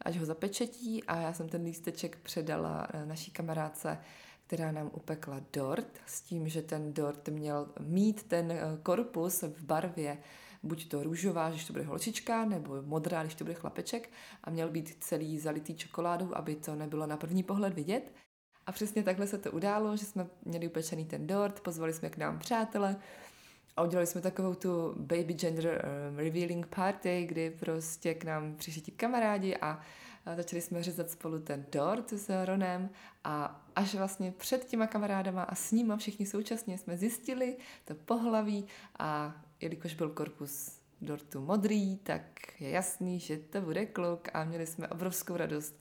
ať 0.00 0.16
ho 0.16 0.26
zapečetí 0.26 1.04
a 1.04 1.20
já 1.20 1.32
jsem 1.32 1.48
ten 1.48 1.64
lísteček 1.64 2.16
předala 2.16 2.88
eh, 2.92 3.06
naší 3.06 3.30
kamarádce, 3.30 3.98
která 4.46 4.72
nám 4.72 4.90
upekla 4.92 5.40
dort 5.52 6.00
s 6.06 6.20
tím, 6.20 6.48
že 6.48 6.62
ten 6.62 6.92
dort 6.92 7.28
měl 7.28 7.68
mít 7.80 8.22
ten 8.22 8.52
eh, 8.52 8.60
korpus 8.82 9.42
v 9.42 9.64
barvě 9.64 10.18
buď 10.62 10.88
to 10.88 11.02
růžová, 11.02 11.50
když 11.50 11.64
to 11.64 11.72
bude 11.72 11.84
holčička, 11.84 12.44
nebo 12.44 12.82
modrá, 12.82 13.22
když 13.22 13.34
to 13.34 13.44
bude 13.44 13.54
chlapeček 13.54 14.10
a 14.44 14.50
měl 14.50 14.68
být 14.68 14.96
celý 15.00 15.38
zalitý 15.38 15.74
čokoládou, 15.74 16.34
aby 16.34 16.56
to 16.56 16.74
nebylo 16.74 17.06
na 17.06 17.16
první 17.16 17.42
pohled 17.42 17.74
vidět. 17.74 18.12
A 18.66 18.72
přesně 18.72 19.02
takhle 19.02 19.26
se 19.26 19.38
to 19.38 19.50
událo, 19.50 19.96
že 19.96 20.04
jsme 20.04 20.26
měli 20.44 20.68
upečený 20.68 21.04
ten 21.04 21.26
dort, 21.26 21.60
pozvali 21.60 21.92
jsme 21.92 22.10
k 22.10 22.16
nám 22.16 22.38
přátele 22.38 22.96
a 23.76 23.82
udělali 23.82 24.06
jsme 24.06 24.20
takovou 24.20 24.54
tu 24.54 24.94
baby 24.96 25.34
gender 25.34 25.66
uh, 25.66 26.18
revealing 26.18 26.66
party, 26.66 27.26
kdy 27.28 27.50
prostě 27.50 28.14
k 28.14 28.24
nám 28.24 28.54
přišli 28.56 28.80
ti 28.80 28.90
kamarádi 28.90 29.56
a 29.56 29.80
začali 30.36 30.62
jsme 30.62 30.82
řezat 30.82 31.10
spolu 31.10 31.38
ten 31.38 31.66
dort 31.72 32.12
s 32.12 32.44
Ronem 32.44 32.90
a 33.24 33.64
až 33.76 33.94
vlastně 33.94 34.32
před 34.32 34.64
těma 34.64 34.86
kamarádama 34.86 35.42
a 35.42 35.54
s 35.54 35.72
nima 35.72 35.96
všichni 35.96 36.26
současně 36.26 36.78
jsme 36.78 36.96
zjistili 36.96 37.56
to 37.84 37.94
pohlaví 37.94 38.66
a 38.98 39.42
jelikož 39.60 39.94
byl 39.94 40.10
korpus 40.10 40.78
dortu 41.00 41.40
modrý, 41.40 41.96
tak 41.96 42.60
je 42.60 42.70
jasný, 42.70 43.20
že 43.20 43.36
to 43.36 43.60
bude 43.60 43.86
kluk 43.86 44.28
a 44.34 44.44
měli 44.44 44.66
jsme 44.66 44.88
obrovskou 44.88 45.36
radost. 45.36 45.80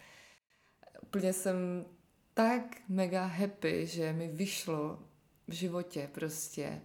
Úplně 1.02 1.34
jsem 1.34 1.86
tak 2.34 2.78
mega 2.90 3.26
happy, 3.26 3.88
že 3.88 4.14
mi 4.14 4.28
vyšlo 4.28 5.00
v 5.48 5.54
životě 5.54 6.10
prostě 6.12 6.82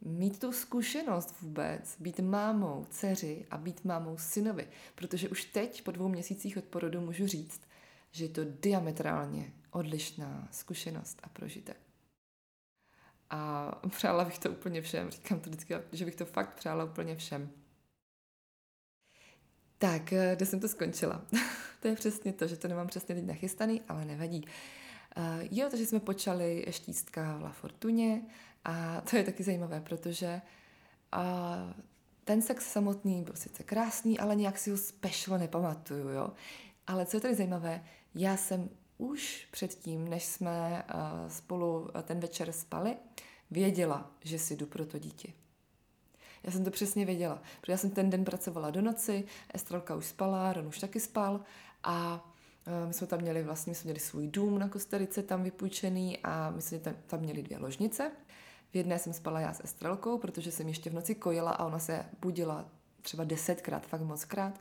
mít 0.00 0.40
tu 0.40 0.52
zkušenost 0.52 1.34
vůbec, 1.40 1.96
být 2.00 2.20
mámou 2.20 2.86
dceři 2.90 3.46
a 3.50 3.58
být 3.58 3.84
mámou 3.84 4.18
synovi. 4.18 4.68
Protože 4.94 5.28
už 5.28 5.44
teď, 5.44 5.82
po 5.82 5.90
dvou 5.90 6.08
měsících 6.08 6.56
od 6.56 6.64
porodu, 6.64 7.00
můžu 7.00 7.26
říct, 7.26 7.60
že 8.10 8.24
je 8.24 8.28
to 8.28 8.40
diametrálně 8.44 9.52
odlišná 9.70 10.48
zkušenost 10.50 11.20
a 11.22 11.28
prožitek. 11.28 11.76
A 13.30 13.70
přála 13.88 14.24
bych 14.24 14.38
to 14.38 14.50
úplně 14.50 14.82
všem. 14.82 15.10
Říkám 15.10 15.40
to 15.40 15.50
vždycky, 15.50 15.74
že 15.92 16.04
bych 16.04 16.16
to 16.16 16.24
fakt 16.24 16.54
přála 16.54 16.84
úplně 16.84 17.16
všem. 17.16 17.50
Tak, 19.78 20.12
eh, 20.12 20.36
kde 20.36 20.46
jsem 20.46 20.60
to 20.60 20.68
skončila? 20.68 21.24
to 21.80 21.88
je 21.88 21.94
přesně 21.94 22.32
to, 22.32 22.46
že 22.46 22.56
to 22.56 22.68
nemám 22.68 22.86
přesně 22.86 23.14
teď 23.14 23.24
nachystaný, 23.24 23.82
ale 23.88 24.04
nevadí. 24.04 24.40
Uh, 24.40 24.52
jo, 25.50 25.68
takže 25.70 25.86
jsme 25.86 26.00
počali 26.00 26.66
štístka 26.70 27.36
v 27.36 27.42
La 27.42 27.52
Fortuně 27.52 28.22
a 28.64 29.00
to 29.00 29.16
je 29.16 29.24
taky 29.24 29.42
zajímavé, 29.42 29.80
protože 29.80 30.40
uh, 31.16 31.22
ten 32.24 32.42
sex 32.42 32.72
samotný 32.72 33.22
byl 33.22 33.34
sice 33.36 33.62
krásný, 33.62 34.18
ale 34.18 34.36
nějak 34.36 34.58
si 34.58 34.70
ho 34.70 34.76
special 34.76 35.38
nepamatuju, 35.38 36.08
jo. 36.08 36.32
Ale 36.86 37.06
co 37.06 37.16
je 37.16 37.20
tady 37.20 37.34
zajímavé, 37.34 37.84
já 38.14 38.36
jsem 38.36 38.68
už 38.98 39.48
předtím, 39.50 40.08
než 40.08 40.24
jsme 40.24 40.84
uh, 40.94 41.30
spolu 41.30 41.88
ten 42.02 42.20
večer 42.20 42.52
spali, 42.52 42.96
věděla, 43.50 44.10
že 44.20 44.38
si 44.38 44.56
jdu 44.56 44.66
pro 44.66 44.86
to 44.86 44.98
dítě. 44.98 45.32
Já 46.42 46.52
jsem 46.52 46.64
to 46.64 46.70
přesně 46.70 47.06
věděla, 47.06 47.42
protože 47.60 47.72
já 47.72 47.78
jsem 47.78 47.90
ten 47.90 48.10
den 48.10 48.24
pracovala 48.24 48.70
do 48.70 48.82
noci, 48.82 49.24
Estrelka 49.54 49.94
už 49.94 50.06
spala, 50.06 50.52
Ron 50.52 50.66
už 50.66 50.78
taky 50.78 51.00
spal 51.00 51.40
a 51.84 52.27
my 52.86 52.94
jsme 52.94 53.06
tam 53.06 53.20
měli 53.20 53.42
vlastně, 53.42 53.70
my 53.70 53.74
jsme 53.74 53.88
měli 53.88 54.00
svůj 54.00 54.28
dům 54.28 54.58
na 54.58 54.68
Kostarice 54.68 55.22
tam 55.22 55.42
vypůjčený 55.42 56.18
a 56.18 56.50
my 56.50 56.62
jsme 56.62 56.78
tam, 56.78 56.94
tam 57.06 57.20
měli 57.20 57.42
dvě 57.42 57.58
ložnice. 57.58 58.10
V 58.70 58.76
jedné 58.76 58.98
jsem 58.98 59.12
spala 59.12 59.40
já 59.40 59.52
s 59.52 59.64
Estrelkou, 59.64 60.18
protože 60.18 60.52
jsem 60.52 60.68
ještě 60.68 60.90
v 60.90 60.94
noci 60.94 61.14
kojila 61.14 61.50
a 61.50 61.64
ona 61.64 61.78
se 61.78 62.04
budila 62.20 62.68
třeba 63.02 63.24
desetkrát, 63.24 63.86
fakt 63.86 64.00
moc 64.00 64.24
krát. 64.24 64.60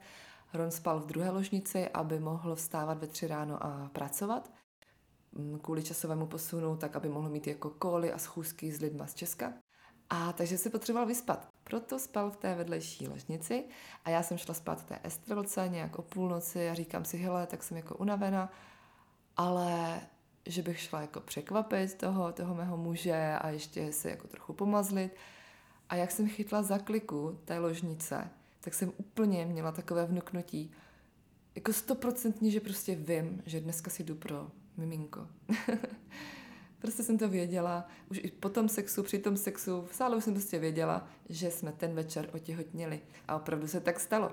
Ron 0.53 0.71
spal 0.71 0.99
v 0.99 1.05
druhé 1.05 1.29
ložnici, 1.29 1.89
aby 1.89 2.19
mohl 2.19 2.55
vstávat 2.55 2.97
ve 2.97 3.07
tři 3.07 3.27
ráno 3.27 3.63
a 3.63 3.89
pracovat. 3.93 4.51
Mm, 5.31 5.59
kvůli 5.59 5.83
časovému 5.83 6.27
posunu, 6.27 6.77
tak 6.77 6.95
aby 6.95 7.09
mohl 7.09 7.29
mít 7.29 7.47
jako 7.47 7.69
koly 7.69 8.13
a 8.13 8.17
schůzky 8.17 8.71
s 8.71 8.81
lidma 8.81 9.07
z 9.07 9.13
Česka. 9.13 9.53
A 10.09 10.33
takže 10.33 10.57
si 10.57 10.69
potřeboval 10.69 11.07
vyspat. 11.07 11.47
Proto 11.63 11.99
spal 11.99 12.31
v 12.31 12.37
té 12.37 12.55
vedlejší 12.55 13.07
ložnici 13.07 13.63
a 14.05 14.09
já 14.09 14.23
jsem 14.23 14.37
šla 14.37 14.53
spát 14.53 14.81
v 14.81 14.85
té 14.85 14.99
estrelce 15.03 15.67
nějak 15.67 15.99
o 15.99 16.01
půlnoci 16.01 16.69
a 16.69 16.73
říkám 16.73 17.05
si, 17.05 17.17
hele, 17.17 17.47
tak 17.47 17.63
jsem 17.63 17.77
jako 17.77 17.95
unavena, 17.95 18.51
ale 19.37 20.01
že 20.45 20.61
bych 20.61 20.79
šla 20.79 21.01
jako 21.01 21.19
překvapit 21.19 21.93
toho, 21.93 22.31
toho 22.31 22.55
mého 22.55 22.77
muže 22.77 23.37
a 23.41 23.49
ještě 23.49 23.91
se 23.93 24.09
jako 24.09 24.27
trochu 24.27 24.53
pomazlit. 24.53 25.15
A 25.89 25.95
jak 25.95 26.11
jsem 26.11 26.29
chytla 26.29 26.63
za 26.63 26.79
kliku 26.79 27.39
té 27.45 27.59
ložnice, 27.59 28.29
tak 28.61 28.73
jsem 28.73 28.93
úplně 28.97 29.45
měla 29.45 29.71
takové 29.71 30.05
vnuknutí, 30.05 30.71
jako 31.55 31.73
stoprocentní, 31.73 32.51
že 32.51 32.59
prostě 32.59 32.95
vím, 32.95 33.43
že 33.45 33.61
dneska 33.61 33.89
si 33.89 34.03
jdu 34.03 34.15
pro 34.15 34.51
miminko. 34.77 35.27
prostě 36.79 37.03
jsem 37.03 37.17
to 37.17 37.29
věděla, 37.29 37.87
už 38.11 38.19
i 38.23 38.31
po 38.31 38.49
tom 38.49 38.69
sexu, 38.69 39.03
při 39.03 39.19
tom 39.19 39.37
sexu, 39.37 39.81
v 39.91 39.95
sále 39.95 40.17
už 40.17 40.23
jsem 40.23 40.33
prostě 40.33 40.59
věděla, 40.59 41.07
že 41.29 41.51
jsme 41.51 41.71
ten 41.71 41.93
večer 41.93 42.29
otěhotněli. 42.33 43.01
A 43.27 43.35
opravdu 43.35 43.67
se 43.67 43.79
tak 43.79 43.99
stalo. 43.99 44.31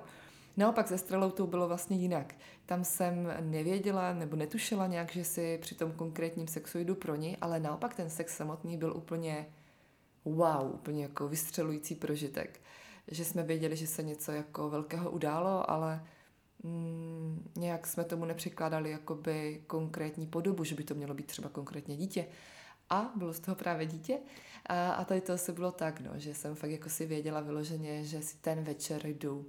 Naopak 0.57 0.88
se 0.88 0.98
Strelou 0.98 1.30
to 1.30 1.46
bylo 1.46 1.68
vlastně 1.68 1.96
jinak. 1.96 2.35
Tam 2.66 2.85
jsem 2.85 3.35
nevěděla 3.40 4.12
nebo 4.12 4.37
netušila 4.37 4.87
nějak, 4.87 5.12
že 5.12 5.24
si 5.24 5.59
při 5.62 5.74
tom 5.74 5.92
konkrétním 5.92 6.48
sexu 6.48 6.78
jdu 6.78 6.94
pro 6.94 7.14
ní, 7.14 7.37
ale 7.40 7.61
naopak 7.61 7.94
ten 7.94 8.11
sex 8.11 8.37
samotný 8.37 8.76
byl 8.76 8.96
úplně 8.96 9.46
wow, 10.24 10.74
úplně 10.74 11.02
jako 11.02 11.28
vystřelující 11.28 11.94
prožitek. 11.94 12.61
Že 13.09 13.24
jsme 13.24 13.42
věděli, 13.42 13.76
že 13.76 13.87
se 13.87 14.02
něco 14.02 14.33
jako 14.33 14.70
velkého 14.70 15.11
událo, 15.11 15.70
ale 15.70 16.04
mm, 16.64 17.50
nějak 17.57 17.87
jsme 17.87 18.05
tomu 18.05 18.24
nepřikládali 18.24 18.90
jakoby 18.90 19.62
konkrétní 19.66 20.27
podobu, 20.27 20.64
že 20.64 20.74
by 20.74 20.85
to 20.85 20.94
mělo 20.94 21.14
být 21.14 21.27
třeba 21.27 21.48
konkrétně 21.48 21.96
dítě. 21.96 22.27
A 22.90 23.12
bylo 23.16 23.33
z 23.33 23.40
toho 23.40 23.55
právě 23.55 23.87
dítě. 23.87 24.18
A, 24.66 24.92
a 24.92 25.05
tady 25.05 25.20
to 25.20 25.38
se 25.38 25.53
bylo 25.53 25.72
tak, 25.72 26.00
no, 26.00 26.11
že 26.14 26.35
jsem 26.35 26.55
fakt 26.55 26.70
jako 26.70 26.88
si 26.88 27.07
věděla 27.07 27.40
vyloženě, 27.40 28.05
že 28.05 28.22
si 28.22 28.37
ten 28.37 28.64
večer 28.64 29.07
jdu 29.07 29.46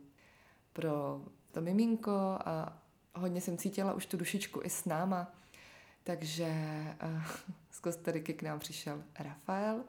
pro 0.74 1.22
to 1.52 1.62
miminko 1.62 2.12
a 2.46 2.82
hodně 3.16 3.42
jsem 3.42 3.58
cítila 3.58 3.94
už 3.94 4.06
tu 4.06 4.18
dušičku 4.18 4.62
i 4.64 4.70
s 4.70 4.86
náma. 4.86 5.34
Takže 6.04 6.54
uh, 7.04 7.24
z 7.72 7.80
Kostariky 7.80 8.34
k 8.34 8.44
nám 8.44 8.60
přišel 8.60 9.04
Rafael, 9.20 9.84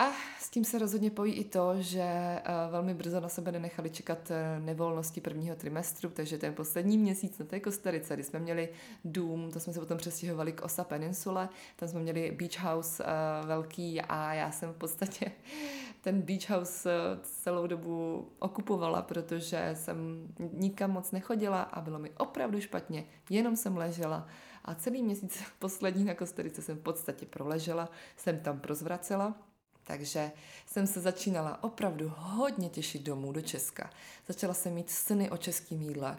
a 0.00 0.12
s 0.38 0.50
tím 0.50 0.64
se 0.64 0.78
rozhodně 0.78 1.10
pojí 1.10 1.32
i 1.32 1.44
to, 1.44 1.74
že 1.78 2.02
eh, 2.02 2.42
velmi 2.70 2.94
brzo 2.94 3.20
na 3.20 3.28
sebe 3.28 3.52
nenechali 3.52 3.90
čekat 3.90 4.30
eh, 4.30 4.60
nevolnosti 4.60 5.20
prvního 5.20 5.56
trimestru, 5.56 6.10
takže 6.10 6.38
ten 6.38 6.54
poslední 6.54 6.98
měsíc 6.98 7.38
na 7.38 7.46
té 7.46 7.60
Kostarice, 7.60 8.14
kdy 8.14 8.24
jsme 8.24 8.38
měli 8.38 8.68
dům, 9.04 9.50
to 9.52 9.60
jsme 9.60 9.72
se 9.72 9.80
potom 9.80 9.98
přestěhovali 9.98 10.52
k 10.52 10.62
Osa 10.62 10.84
Peninsule, 10.84 11.48
tam 11.76 11.88
jsme 11.88 12.00
měli 12.00 12.30
beach 12.30 12.58
house 12.58 13.04
uh, 13.04 13.46
velký 13.46 14.00
a 14.00 14.34
já 14.34 14.50
jsem 14.50 14.72
v 14.72 14.76
podstatě 14.76 15.32
ten 16.00 16.22
beach 16.22 16.50
house 16.50 16.90
celou 17.22 17.66
dobu 17.66 18.28
okupovala, 18.38 19.02
protože 19.02 19.70
jsem 19.74 20.28
nikam 20.52 20.90
moc 20.90 21.10
nechodila 21.10 21.62
a 21.62 21.80
bylo 21.80 21.98
mi 21.98 22.10
opravdu 22.10 22.60
špatně, 22.60 23.04
jenom 23.30 23.56
jsem 23.56 23.76
ležela 23.76 24.26
a 24.64 24.74
celý 24.74 25.02
měsíc 25.02 25.42
poslední 25.58 26.04
na 26.04 26.14
Kostarice 26.14 26.62
jsem 26.62 26.76
v 26.76 26.82
podstatě 26.82 27.26
proležela, 27.26 27.88
jsem 28.16 28.38
tam 28.38 28.60
prozvracela 28.60 29.49
takže 29.90 30.32
jsem 30.66 30.86
se 30.86 31.00
začínala 31.00 31.64
opravdu 31.64 32.12
hodně 32.16 32.68
těšit 32.68 33.02
domů 33.02 33.32
do 33.32 33.40
Česka. 33.40 33.90
Začala 34.28 34.54
jsem 34.54 34.74
mít 34.74 34.90
sny 34.90 35.30
o 35.30 35.36
českém 35.36 35.82
jídle. 35.82 36.16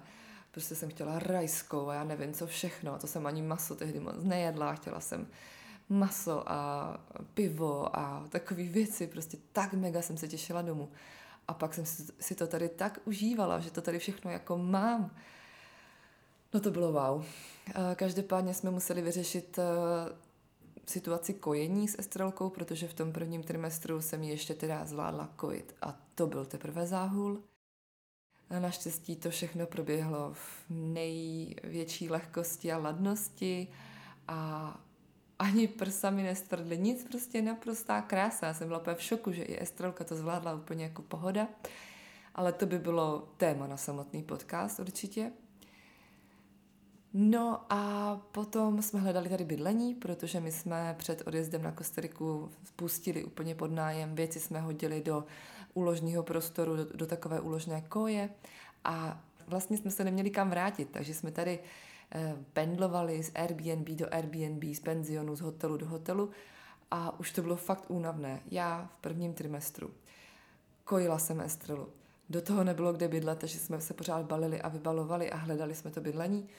Prostě 0.51 0.75
jsem 0.75 0.89
chtěla 0.89 1.19
rajskou 1.19 1.89
a 1.89 1.93
já 1.93 2.03
nevím 2.03 2.33
co 2.33 2.47
všechno. 2.47 2.97
To 2.97 3.07
jsem 3.07 3.25
ani 3.25 3.41
maso 3.41 3.75
tehdy 3.75 3.99
moc 3.99 4.15
nejedla. 4.23 4.75
Chtěla 4.75 4.99
jsem 4.99 5.27
maso 5.89 6.51
a 6.51 6.97
pivo 7.33 7.99
a 7.99 8.25
takové 8.29 8.63
věci. 8.63 9.07
Prostě 9.07 9.37
tak 9.51 9.73
mega 9.73 10.01
jsem 10.01 10.17
se 10.17 10.27
těšila 10.27 10.61
domů. 10.61 10.89
A 11.47 11.53
pak 11.53 11.73
jsem 11.73 11.85
si 12.19 12.35
to 12.35 12.47
tady 12.47 12.69
tak 12.69 12.99
užívala, 13.05 13.59
že 13.59 13.71
to 13.71 13.81
tady 13.81 13.99
všechno 13.99 14.31
jako 14.31 14.57
mám. 14.57 15.15
No 16.53 16.59
to 16.59 16.71
bylo 16.71 16.91
wow. 16.91 17.25
Každopádně 17.95 18.53
jsme 18.53 18.71
museli 18.71 19.01
vyřešit 19.01 19.59
eh, 19.59 20.30
situaci 20.91 21.33
kojení 21.33 21.87
s 21.87 21.99
Estrelkou, 21.99 22.49
protože 22.49 22.87
v 22.87 22.93
tom 22.93 23.11
prvním 23.11 23.43
trimestru 23.43 24.01
jsem 24.01 24.23
ji 24.23 24.29
ještě 24.29 24.53
teda 24.53 24.85
zvládla 24.85 25.29
kojit 25.35 25.75
a 25.81 25.99
to 26.15 26.27
byl 26.27 26.45
teprve 26.45 26.87
záhul. 26.87 27.43
A 28.49 28.59
naštěstí 28.59 29.15
to 29.15 29.29
všechno 29.29 29.65
proběhlo 29.65 30.33
v 30.33 30.63
největší 30.69 32.09
lehkosti 32.09 32.71
a 32.71 32.77
ladnosti 32.77 33.67
a 34.27 34.79
ani 35.39 35.67
prsa 35.67 36.09
mi 36.09 36.23
nestvrdly, 36.23 36.77
nic, 36.77 37.03
prostě 37.03 37.41
naprostá 37.41 38.01
krása. 38.01 38.47
Já 38.47 38.53
jsem 38.53 38.67
byla 38.67 38.83
v 38.93 39.01
šoku, 39.01 39.31
že 39.31 39.43
i 39.43 39.63
Estrelka 39.63 40.03
to 40.03 40.15
zvládla 40.15 40.55
úplně 40.55 40.83
jako 40.83 41.01
pohoda, 41.01 41.47
ale 42.35 42.53
to 42.53 42.65
by 42.65 42.79
bylo 42.79 43.33
téma 43.37 43.67
na 43.67 43.77
samotný 43.77 44.23
podcast 44.23 44.79
určitě. 44.79 45.31
No 47.13 47.65
a 47.69 48.15
potom 48.31 48.81
jsme 48.81 48.99
hledali 48.99 49.29
tady 49.29 49.43
bydlení, 49.45 49.95
protože 49.95 50.39
my 50.39 50.51
jsme 50.51 50.95
před 50.97 51.23
odjezdem 51.25 51.61
na 51.61 51.71
Kostariku 51.71 52.51
spustili 52.63 53.23
úplně 53.23 53.55
pod 53.55 53.71
nájem, 53.71 54.15
věci 54.15 54.39
jsme 54.39 54.61
hodili 54.61 55.01
do 55.01 55.23
úložního 55.73 56.23
prostoru, 56.23 56.75
do, 56.75 56.85
do 56.93 57.07
takové 57.07 57.39
úložné 57.39 57.81
koje 57.81 58.29
a 58.83 59.23
vlastně 59.47 59.77
jsme 59.77 59.91
se 59.91 60.03
neměli 60.03 60.29
kam 60.29 60.49
vrátit, 60.49 60.89
takže 60.91 61.13
jsme 61.13 61.31
tady 61.31 61.59
eh, 62.11 62.35
pendlovali 62.53 63.23
z 63.23 63.31
Airbnb 63.35 63.89
do 63.89 64.13
Airbnb, 64.13 64.63
z 64.63 64.79
penzionu, 64.79 65.35
z 65.35 65.41
hotelu 65.41 65.77
do 65.77 65.85
hotelu 65.85 66.29
a 66.91 67.19
už 67.19 67.31
to 67.31 67.41
bylo 67.41 67.55
fakt 67.55 67.85
únavné. 67.87 68.41
Já 68.51 68.89
v 68.93 68.97
prvním 68.97 69.33
trimestru 69.33 69.91
kojila 70.83 71.19
jsem 71.19 71.41
Estrelu. 71.41 71.87
Do 72.29 72.41
toho 72.41 72.63
nebylo 72.63 72.93
kde 72.93 73.07
bydlet, 73.07 73.39
takže 73.39 73.59
jsme 73.59 73.81
se 73.81 73.93
pořád 73.93 74.25
balili 74.25 74.61
a 74.61 74.69
vybalovali 74.69 75.31
a 75.31 75.37
hledali 75.37 75.75
jsme 75.75 75.91
to 75.91 76.01
bydlení. 76.01 76.49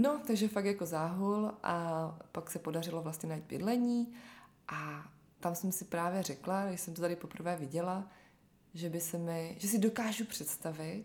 No, 0.00 0.20
takže 0.26 0.48
fakt 0.48 0.64
jako 0.64 0.86
záhul 0.86 1.52
a 1.62 2.18
pak 2.32 2.50
se 2.50 2.58
podařilo 2.58 3.02
vlastně 3.02 3.28
najít 3.28 3.44
bydlení 3.44 4.14
a 4.68 5.08
tam 5.40 5.54
jsem 5.54 5.72
si 5.72 5.84
právě 5.84 6.22
řekla, 6.22 6.66
když 6.66 6.80
jsem 6.80 6.94
to 6.94 7.00
tady 7.00 7.16
poprvé 7.16 7.56
viděla, 7.56 8.10
že 8.74 8.90
by 8.90 9.00
se 9.00 9.18
mi, 9.18 9.56
že 9.58 9.68
si 9.68 9.78
dokážu 9.78 10.24
představit 10.24 11.04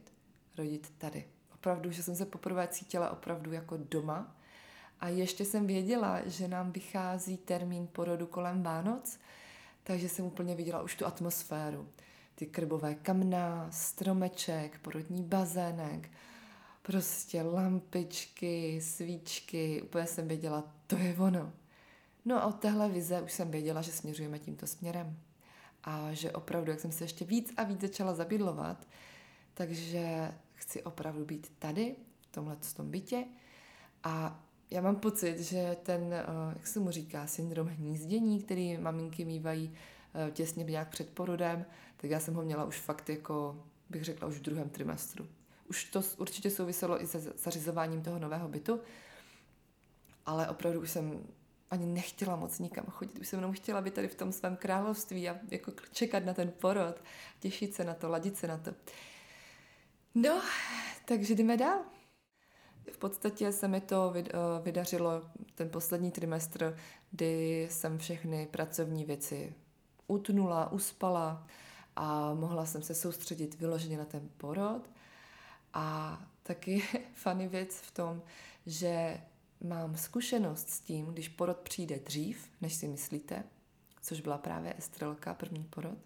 rodit 0.58 0.94
tady. 0.98 1.28
Opravdu, 1.54 1.92
že 1.92 2.04
jsem 2.04 2.16
se 2.16 2.26
poprvé 2.26 2.68
cítila 2.68 3.10
opravdu 3.10 3.52
jako 3.52 3.78
doma 3.78 4.36
a 5.00 5.08
ještě 5.08 5.46
jsem 5.46 5.68
věděla, 5.68 6.22
že 6.26 6.48
nám 6.48 6.72
vychází 6.72 7.38
termín 7.38 7.88
porodu 7.88 8.28
kolem 8.28 8.64
Vánoc, 8.64 9.20
takže 9.84 10.10
jsem 10.10 10.26
úplně 10.26 10.56
viděla 10.56 10.82
už 10.82 10.96
tu 10.96 11.06
atmosféru. 11.06 11.90
Ty 12.36 12.46
krbové 12.46 12.96
kamna, 12.96 13.68
stromeček, 13.72 14.80
porodní 14.80 15.24
bazének, 15.24 16.10
prostě 16.84 17.42
lampičky, 17.42 18.82
svíčky, 18.82 19.82
úplně 19.82 20.08
jsem 20.08 20.28
věděla, 20.28 20.64
to 20.88 20.98
je 20.98 21.16
ono. 21.18 21.54
No 22.26 22.44
a 22.44 22.46
od 22.46 22.60
téhle 22.60 22.90
vize 22.90 23.22
už 23.22 23.32
jsem 23.32 23.52
věděla, 23.52 23.82
že 23.82 23.92
směřujeme 23.92 24.40
tímto 24.40 24.68
směrem. 24.68 25.18
A 25.84 26.14
že 26.14 26.32
opravdu, 26.32 26.72
jak 26.72 26.80
jsem 26.80 26.92
se 26.92 27.04
ještě 27.04 27.26
víc 27.26 27.54
a 27.58 27.64
víc 27.64 27.82
začala 27.82 28.14
zabydlovat, 28.14 28.88
takže 29.54 30.32
chci 30.54 30.84
opravdu 30.84 31.26
být 31.26 31.52
tady, 31.60 31.96
v 32.22 32.32
tomhle 32.32 32.58
tom 32.76 32.92
bytě. 32.92 33.26
A 34.04 34.44
já 34.72 34.82
mám 34.82 34.96
pocit, 34.96 35.40
že 35.40 35.78
ten, 35.84 36.14
eh, 36.14 36.26
jak 36.54 36.68
se 36.68 36.80
mu 36.80 36.92
říká, 36.92 37.28
syndrom 37.28 37.68
hnízdění, 37.68 38.42
který 38.42 38.78
maminky 38.78 39.26
mývají 39.26 39.74
eh, 40.28 40.32
těsně 40.32 40.64
nějak 40.64 40.90
před 40.90 41.10
porodem, 41.10 41.66
tak 41.98 42.12
já 42.12 42.20
jsem 42.20 42.34
ho 42.34 42.42
měla 42.42 42.66
už 42.66 42.80
fakt 42.80 43.10
jako, 43.10 43.64
bych 43.90 44.04
řekla, 44.04 44.28
už 44.28 44.38
v 44.38 44.42
druhém 44.42 44.70
trimestru. 44.70 45.28
Už 45.70 45.84
to 45.84 46.02
určitě 46.18 46.50
souviselo 46.50 47.02
i 47.02 47.08
se 47.08 47.20
zařizováním 47.20 48.02
toho 48.02 48.20
nového 48.20 48.48
bytu, 48.48 48.80
ale 50.26 50.50
opravdu 50.50 50.82
už 50.82 50.92
jsem 50.92 51.28
ani 51.72 51.86
nechtěla 51.86 52.36
moc 52.36 52.60
nikam 52.60 52.86
chodit, 52.86 53.20
už 53.20 53.28
jsem 53.28 53.40
jenom 53.40 53.54
chtěla 53.54 53.82
být 53.82 53.94
tady 53.94 54.08
v 54.08 54.16
tom 54.16 54.32
svém 54.32 54.56
království 54.56 55.30
a 55.30 55.38
jako 55.52 55.72
čekat 55.92 56.26
na 56.26 56.34
ten 56.34 56.52
porod, 56.52 56.96
těšit 57.40 57.76
se 57.76 57.84
na 57.84 57.94
to, 57.94 58.10
ladit 58.10 58.38
se 58.38 58.48
na 58.48 58.58
to. 58.58 58.74
No, 60.16 60.42
takže 61.06 61.36
jdeme 61.36 61.58
dál. 61.58 61.80
V 62.92 62.98
podstatě 62.98 63.52
se 63.52 63.68
mi 63.68 63.82
to 63.82 64.14
eh, 64.16 64.24
vydařilo 64.62 65.22
ten 65.56 65.70
poslední 65.70 66.12
trimestr, 66.12 66.78
kdy 67.12 67.68
jsem 67.72 67.98
všechny 67.98 68.48
pracovní 68.52 69.06
věci 69.06 69.54
utnula, 70.08 70.72
uspala 70.72 71.48
a 71.96 72.34
mohla 72.34 72.66
jsem 72.66 72.82
se 72.82 72.96
soustředit 72.96 73.60
vyloženě 73.60 73.98
na 73.98 74.06
ten 74.06 74.30
porod. 74.38 74.90
A 75.74 76.20
taky 76.44 76.84
funny 77.14 77.48
věc 77.48 77.76
v 77.76 77.92
tom, 77.92 78.22
že 78.66 79.22
mám 79.62 79.98
zkušenost 79.98 80.70
s 80.70 80.80
tím, 80.80 81.06
když 81.06 81.30
porod 81.30 81.58
přijde 81.58 82.00
dřív, 82.00 82.50
než 82.62 82.74
si 82.74 82.88
myslíte, 82.88 83.44
což 84.02 84.22
byla 84.22 84.38
právě 84.38 84.74
Estrelka, 84.78 85.34
první 85.34 85.64
porod, 85.64 85.98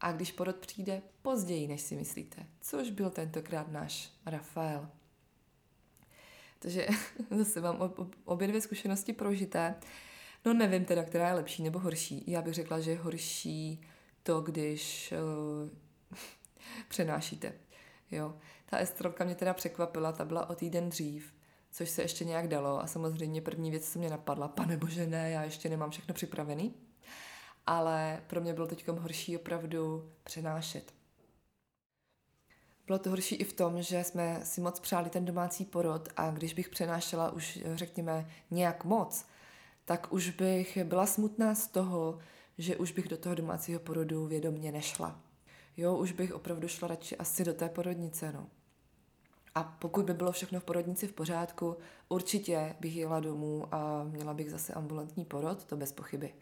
a 0.00 0.12
když 0.12 0.32
porod 0.32 0.56
přijde 0.56 1.02
později, 1.22 1.68
než 1.68 1.80
si 1.80 1.96
myslíte, 1.96 2.46
což 2.60 2.90
byl 2.90 3.10
tentokrát 3.10 3.72
náš 3.72 4.12
Rafael. 4.26 4.88
Takže 6.58 6.86
zase 7.30 7.60
mám 7.60 7.92
obě 8.24 8.48
dvě 8.48 8.60
zkušenosti 8.60 9.12
prožité. 9.12 9.74
No 10.44 10.54
nevím 10.54 10.84
teda, 10.84 11.04
která 11.04 11.28
je 11.28 11.34
lepší 11.34 11.62
nebo 11.62 11.78
horší. 11.78 12.24
Já 12.26 12.42
bych 12.42 12.54
řekla, 12.54 12.80
že 12.80 12.90
je 12.90 12.98
horší 12.98 13.80
to, 14.22 14.40
když 14.40 15.12
uh, 15.12 16.18
přenášíte. 16.88 17.52
Jo. 18.10 18.38
Ta 18.70 18.78
estrelka 18.78 19.24
mě 19.24 19.34
teda 19.34 19.54
překvapila, 19.54 20.12
ta 20.12 20.24
byla 20.24 20.50
o 20.50 20.54
týden 20.54 20.88
dřív, 20.88 21.34
což 21.70 21.90
se 21.90 22.02
ještě 22.02 22.24
nějak 22.24 22.48
dalo 22.48 22.82
a 22.82 22.86
samozřejmě 22.86 23.42
první 23.42 23.70
věc, 23.70 23.92
co 23.92 23.98
mě 23.98 24.10
napadla, 24.10 24.48
pane 24.48 24.76
bože 24.76 25.06
ne, 25.06 25.30
já 25.30 25.42
ještě 25.42 25.68
nemám 25.68 25.90
všechno 25.90 26.14
připravený. 26.14 26.74
Ale 27.66 28.22
pro 28.26 28.40
mě 28.40 28.54
bylo 28.54 28.66
teď 28.66 28.88
horší 28.88 29.36
opravdu 29.36 30.10
přenášet. 30.24 30.94
Bylo 32.86 32.98
to 32.98 33.10
horší 33.10 33.34
i 33.34 33.44
v 33.44 33.52
tom, 33.52 33.82
že 33.82 34.04
jsme 34.04 34.40
si 34.44 34.60
moc 34.60 34.80
přáli 34.80 35.10
ten 35.10 35.24
domácí 35.24 35.64
porod 35.64 36.08
a 36.16 36.30
když 36.30 36.54
bych 36.54 36.68
přenášela 36.68 37.30
už, 37.30 37.58
řekněme, 37.74 38.30
nějak 38.50 38.84
moc, 38.84 39.26
tak 39.84 40.12
už 40.12 40.30
bych 40.30 40.84
byla 40.84 41.06
smutná 41.06 41.54
z 41.54 41.66
toho, 41.66 42.18
že 42.58 42.76
už 42.76 42.92
bych 42.92 43.08
do 43.08 43.16
toho 43.16 43.34
domácího 43.34 43.80
porodu 43.80 44.26
vědomně 44.26 44.72
nešla. 44.72 45.20
Jo, 45.76 45.96
už 45.96 46.12
bych 46.12 46.34
opravdu 46.34 46.68
šla 46.68 46.88
radši 46.88 47.16
asi 47.16 47.44
do 47.44 47.54
té 47.54 47.68
porodnice, 47.68 48.32
no. 48.32 48.46
A 49.54 49.62
pokud 49.62 50.04
by 50.04 50.14
bylo 50.14 50.32
všechno 50.32 50.60
v 50.60 50.64
porodnici 50.64 51.06
v 51.06 51.12
pořádku, 51.12 51.76
určitě 52.08 52.76
bych 52.80 52.96
jela 52.96 53.20
domů 53.20 53.74
a 53.74 54.04
měla 54.04 54.34
bych 54.34 54.50
zase 54.50 54.72
ambulantní 54.72 55.24
porod, 55.24 55.64
to 55.64 55.76
bez 55.76 55.92
pochyby. 55.92 56.34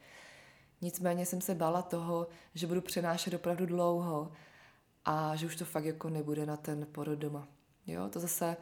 Nicméně 0.81 1.27
jsem 1.27 1.41
se 1.41 1.55
bála 1.55 1.83
toho, 1.83 2.27
že 2.55 2.67
budu 2.67 2.81
přenášet 2.81 3.35
opravdu 3.35 3.67
dlouho 3.67 4.33
a 5.05 5.37
že 5.37 5.47
už 5.47 5.57
to 5.57 5.65
fakt 5.65 5.85
jako 5.85 6.11
nebude 6.11 6.47
na 6.47 6.57
ten 6.57 6.87
porod 6.93 7.19
doma. 7.19 7.49
Jo, 7.87 8.09
to 8.09 8.21
zase 8.21 8.57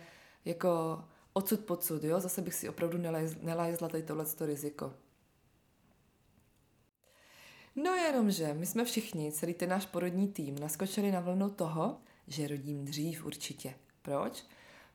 jako 0.45 1.05
odsud 1.33 1.61
pocud, 1.61 2.05
jo, 2.05 2.21
zase 2.21 2.43
bych 2.43 2.55
si 2.55 2.69
opravdu 2.69 2.99
nelajzla 3.43 3.89
tady 3.89 4.03
tohleto 4.03 4.47
riziko. 4.47 4.95
No 7.77 7.95
jenomže 7.95 8.55
my 8.55 8.67
jsme 8.67 8.85
všichni, 8.85 9.33
celý 9.33 9.55
ten 9.55 9.71
náš 9.71 9.87
porodní 9.87 10.29
tým, 10.29 10.59
naskočili 10.59 11.13
na 11.13 11.21
vlnu 11.21 11.51
toho, 11.51 11.99
že 12.27 12.49
rodím 12.49 12.85
dřív 12.85 13.25
určitě. 13.25 13.75
Proč? 14.07 14.45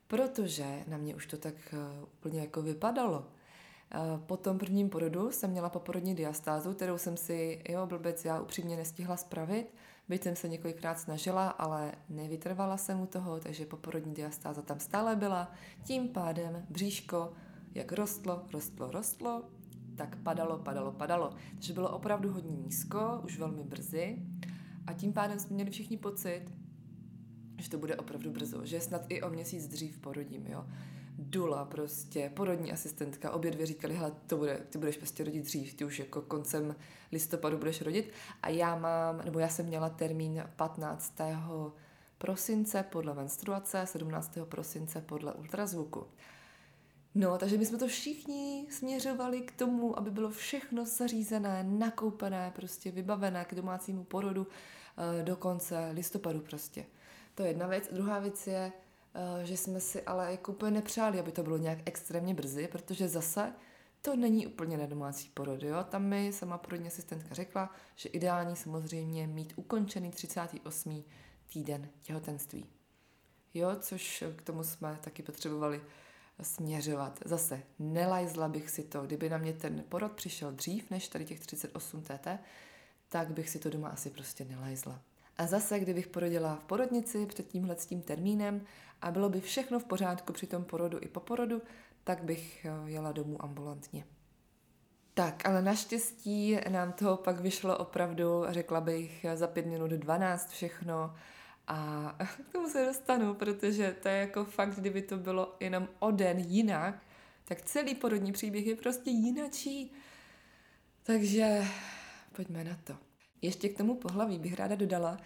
Protože 0.08 0.84
na 0.88 0.98
mě 0.98 1.16
už 1.16 1.26
to 1.26 1.38
tak 1.38 1.54
uh, 1.74 2.04
úplně 2.04 2.40
jako 2.40 2.62
vypadalo. 2.62 3.20
Uh, 3.20 4.20
po 4.20 4.38
tom 4.38 4.58
prvním 4.58 4.90
porodu 4.90 5.32
jsem 5.32 5.52
měla 5.52 5.70
poporodní 5.70 6.16
diastázu, 6.16 6.74
kterou 6.74 6.98
jsem 6.98 7.18
si, 7.18 7.62
jo, 7.70 7.86
blbec, 7.86 8.26
já 8.26 8.42
upřímně 8.42 8.78
nestihla 8.78 9.18
spravit, 9.18 9.74
byť 10.10 10.24
jsem 10.24 10.36
se 10.36 10.48
několikrát 10.48 11.00
snažila, 11.00 11.50
ale 11.50 11.92
nevytrvala 12.10 12.78
jsem 12.78 13.02
u 13.02 13.06
toho, 13.06 13.40
takže 13.40 13.66
poporodní 13.66 14.14
diastáza 14.14 14.62
tam 14.62 14.80
stále 14.80 15.16
byla. 15.16 15.52
Tím 15.84 16.08
pádem 16.08 16.66
bříško, 16.70 17.34
jak 17.76 17.92
rostlo, 17.92 18.44
rostlo, 18.54 18.92
rostlo, 18.92 19.44
tak 19.96 20.16
padalo, 20.24 20.58
padalo, 20.58 20.92
padalo. 20.92 21.34
Takže 21.52 21.74
bylo 21.74 21.90
opravdu 21.90 22.34
hodně 22.34 22.56
nízko, 22.56 23.22
už 23.24 23.40
velmi 23.40 23.64
brzy. 23.64 24.18
A 24.88 24.94
tím 24.94 25.14
pádem 25.14 25.40
jsme 25.40 25.54
měli 25.54 25.72
všichni 25.72 25.98
pocit, 25.98 26.61
že 27.62 27.70
to 27.70 27.78
bude 27.78 27.96
opravdu 27.96 28.32
brzo, 28.32 28.66
že 28.66 28.82
snad 28.82 29.02
i 29.10 29.22
o 29.22 29.30
měsíc 29.30 29.68
dřív 29.68 29.98
porodím, 29.98 30.48
jo. 30.48 30.66
Dula 31.18 31.66
prostě, 31.66 32.32
porodní 32.36 32.72
asistentka, 32.72 33.32
obě 33.32 33.52
dvě 33.52 33.66
říkali, 33.66 33.96
hele, 33.96 34.12
to 34.28 34.38
bude, 34.38 34.62
ty 34.70 34.78
budeš 34.78 34.98
prostě 34.98 35.24
rodit 35.24 35.46
dřív, 35.46 35.74
ty 35.74 35.86
už 35.86 36.00
jako 36.00 36.22
koncem 36.22 36.76
listopadu 37.12 37.58
budeš 37.58 37.82
rodit. 37.82 38.12
A 38.44 38.50
já 38.50 38.76
mám, 38.76 39.22
nebo 39.26 39.40
já 39.40 39.50
jsem 39.50 39.66
měla 39.66 39.90
termín 39.90 40.44
15. 40.56 41.14
prosince 42.18 42.84
podle 42.84 43.14
menstruace, 43.14 43.86
17. 43.86 44.38
prosince 44.50 45.02
podle 45.02 45.34
ultrazvuku. 45.34 46.08
No, 47.16 47.38
takže 47.38 47.58
my 47.58 47.66
jsme 47.66 47.78
to 47.78 47.88
všichni 47.88 48.68
směřovali 48.70 49.42
k 49.42 49.52
tomu, 49.52 50.00
aby 50.00 50.12
bylo 50.12 50.30
všechno 50.30 50.86
zařízené, 50.86 51.64
nakoupené, 51.64 52.52
prostě 52.56 52.92
vybavené 52.92 53.46
k 53.46 53.56
domácímu 53.56 54.04
porodu 54.04 54.48
eh, 55.20 55.24
do 55.24 55.36
konce 55.36 55.92
listopadu 55.94 56.40
prostě. 56.40 56.86
To 57.36 57.44
je 57.44 57.50
jedna 57.50 57.68
věc. 57.68 57.90
Druhá 57.92 58.20
věc 58.20 58.48
je, 58.48 58.72
eh, 59.16 59.46
že 59.46 59.58
jsme 59.58 59.80
si 59.80 60.04
ale 60.04 60.32
jako 60.32 60.52
úplně 60.52 60.72
nepřáli, 60.72 61.20
aby 61.20 61.32
to 61.32 61.44
bylo 61.44 61.58
nějak 61.58 61.80
extrémně 61.86 62.34
brzy, 62.34 62.68
protože 62.68 63.08
zase 63.08 63.54
to 64.02 64.16
není 64.16 64.48
úplně 64.48 64.78
na 64.78 64.86
domácí 64.86 65.30
porod. 65.34 65.64
Jo? 65.64 65.84
Tam 65.90 66.04
mi 66.04 66.34
sama 66.34 66.58
porodní 66.58 66.88
asistentka 66.88 67.36
řekla, 67.36 67.72
že 67.96 68.10
ideální 68.10 68.56
samozřejmě 68.56 69.28
mít 69.28 69.54
ukončený 69.56 70.12
38. 70.12 71.04
týden 71.54 71.90
těhotenství. 72.02 72.66
Jo, 73.54 73.76
což 73.80 74.24
k 74.36 74.42
tomu 74.42 74.64
jsme 74.64 75.00
taky 75.02 75.24
potřebovali 75.24 75.82
směřovat. 76.42 77.20
Zase, 77.26 77.64
nelajzla 77.80 78.48
bych 78.48 78.70
si 78.70 78.84
to. 78.84 79.02
Kdyby 79.02 79.30
na 79.30 79.38
mě 79.38 79.54
ten 79.54 79.84
porod 79.90 80.12
přišel 80.12 80.52
dřív 80.52 80.90
než 80.90 81.08
tady 81.08 81.26
těch 81.26 81.40
38 81.40 82.02
TT, 82.02 82.28
tak 83.10 83.32
bych 83.32 83.50
si 83.50 83.60
to 83.60 83.70
doma 83.70 83.90
asi 83.90 84.10
prostě 84.10 84.46
nelajzla. 84.46 85.02
A 85.42 85.48
zase, 85.48 85.80
kdybych 85.80 86.08
porodila 86.08 86.56
v 86.56 86.64
porodnici 86.64 87.26
před 87.26 87.48
tímhle 87.48 87.76
s 87.76 87.86
tím 87.86 88.02
termínem 88.02 88.66
a 89.02 89.12
bylo 89.12 89.30
by 89.30 89.42
všechno 89.42 89.80
v 89.80 89.84
pořádku 89.84 90.34
při 90.34 90.48
tom 90.48 90.64
porodu 90.64 90.98
i 91.02 91.08
po 91.08 91.20
porodu, 91.20 91.62
tak 92.04 92.24
bych 92.24 92.66
eh, 92.66 92.90
jela 92.90 93.12
domů 93.12 93.44
ambulantně. 93.44 94.06
Tak, 95.14 95.46
ale 95.46 95.62
naštěstí 95.62 96.58
nám 96.70 96.94
toho 96.94 97.18
pak 97.18 97.40
vyšlo 97.40 97.78
opravdu, 97.78 98.44
řekla 98.50 98.82
bych, 98.82 99.26
za 99.36 99.48
pět 99.48 99.66
minut 99.66 99.92
12 99.92 100.50
všechno. 100.50 101.16
A 101.68 102.16
k 102.50 102.52
tomu 102.52 102.70
se 102.70 102.86
dostanu, 102.86 103.34
protože 103.34 103.96
to 104.02 104.08
je 104.08 104.16
jako 104.16 104.46
fakt, 104.46 104.76
kdyby 104.76 105.02
to 105.02 105.18
bylo 105.18 105.56
jenom 105.60 105.88
o 106.00 106.12
den 106.12 106.40
jinak, 106.40 107.04
tak 107.46 107.62
celý 107.62 107.96
porodní 107.96 108.32
příběh 108.32 108.66
je 108.66 108.76
prostě 108.76 109.10
jinačí. 109.10 109.94
Takže 111.04 111.66
pojďme 112.36 112.64
na 112.64 112.78
to. 112.84 113.11
Ještě 113.42 113.70
k 113.70 113.78
tomu 113.78 113.96
pohlaví 113.96 114.40
bych 114.40 114.54
ráda 114.54 114.76
dodala, 114.76 115.18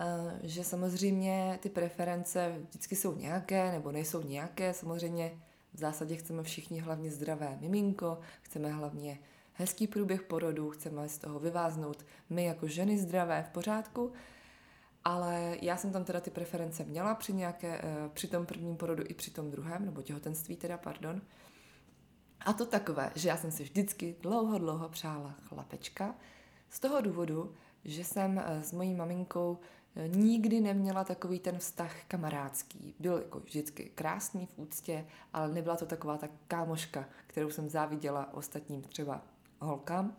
eh, 0.00 0.04
že 0.42 0.64
samozřejmě 0.64 1.58
ty 1.62 1.68
preference 1.68 2.56
vždycky 2.68 2.96
jsou 2.96 3.16
nějaké 3.16 3.72
nebo 3.72 3.92
nejsou 3.92 4.22
nějaké. 4.22 4.74
Samozřejmě 4.74 5.32
v 5.72 5.78
zásadě 5.78 6.16
chceme 6.16 6.42
všichni 6.42 6.80
hlavně 6.80 7.10
zdravé 7.10 7.58
miminko, 7.60 8.18
chceme 8.42 8.72
hlavně 8.72 9.18
hezký 9.52 9.86
průběh 9.86 10.22
porodu, 10.22 10.70
chceme 10.70 11.08
z 11.08 11.18
toho 11.18 11.38
vyváznout 11.38 12.04
my 12.30 12.44
jako 12.44 12.68
ženy 12.68 12.98
zdravé 12.98 13.42
v 13.42 13.52
pořádku, 13.52 14.12
ale 15.04 15.56
já 15.62 15.76
jsem 15.76 15.92
tam 15.92 16.04
teda 16.04 16.20
ty 16.20 16.30
preference 16.30 16.84
měla 16.84 17.14
při, 17.14 17.32
nějaké, 17.32 17.80
eh, 17.82 18.08
při 18.12 18.28
tom 18.28 18.46
prvním 18.46 18.76
porodu 18.76 19.04
i 19.08 19.14
při 19.14 19.30
tom 19.30 19.50
druhém, 19.50 19.84
nebo 19.84 20.02
těhotenství 20.02 20.56
teda, 20.56 20.78
pardon. 20.78 21.20
A 22.40 22.52
to 22.52 22.66
takové, 22.66 23.10
že 23.14 23.28
já 23.28 23.36
jsem 23.36 23.50
si 23.50 23.62
vždycky 23.62 24.16
dlouho, 24.20 24.58
dlouho 24.58 24.88
přála 24.88 25.34
chlapečka, 25.42 26.14
z 26.70 26.80
toho 26.80 27.00
důvodu, 27.00 27.54
že 27.84 28.04
jsem 28.04 28.38
eh, 28.38 28.62
s 28.62 28.72
mojí 28.72 28.94
maminkou 28.94 29.58
eh, 29.96 30.08
nikdy 30.08 30.60
neměla 30.60 31.04
takový 31.04 31.40
ten 31.40 31.58
vztah 31.58 32.04
kamarádský. 32.08 32.94
Byl 32.98 33.16
jako 33.16 33.40
vždycky 33.40 33.90
krásný 33.94 34.46
v 34.46 34.58
úctě, 34.58 35.06
ale 35.32 35.48
nebyla 35.48 35.76
to 35.76 35.86
taková 35.86 36.18
ta 36.18 36.28
kámoška, 36.48 37.08
kterou 37.26 37.50
jsem 37.50 37.68
záviděla 37.68 38.34
ostatním 38.34 38.82
třeba 38.82 39.22
holkám. 39.60 40.16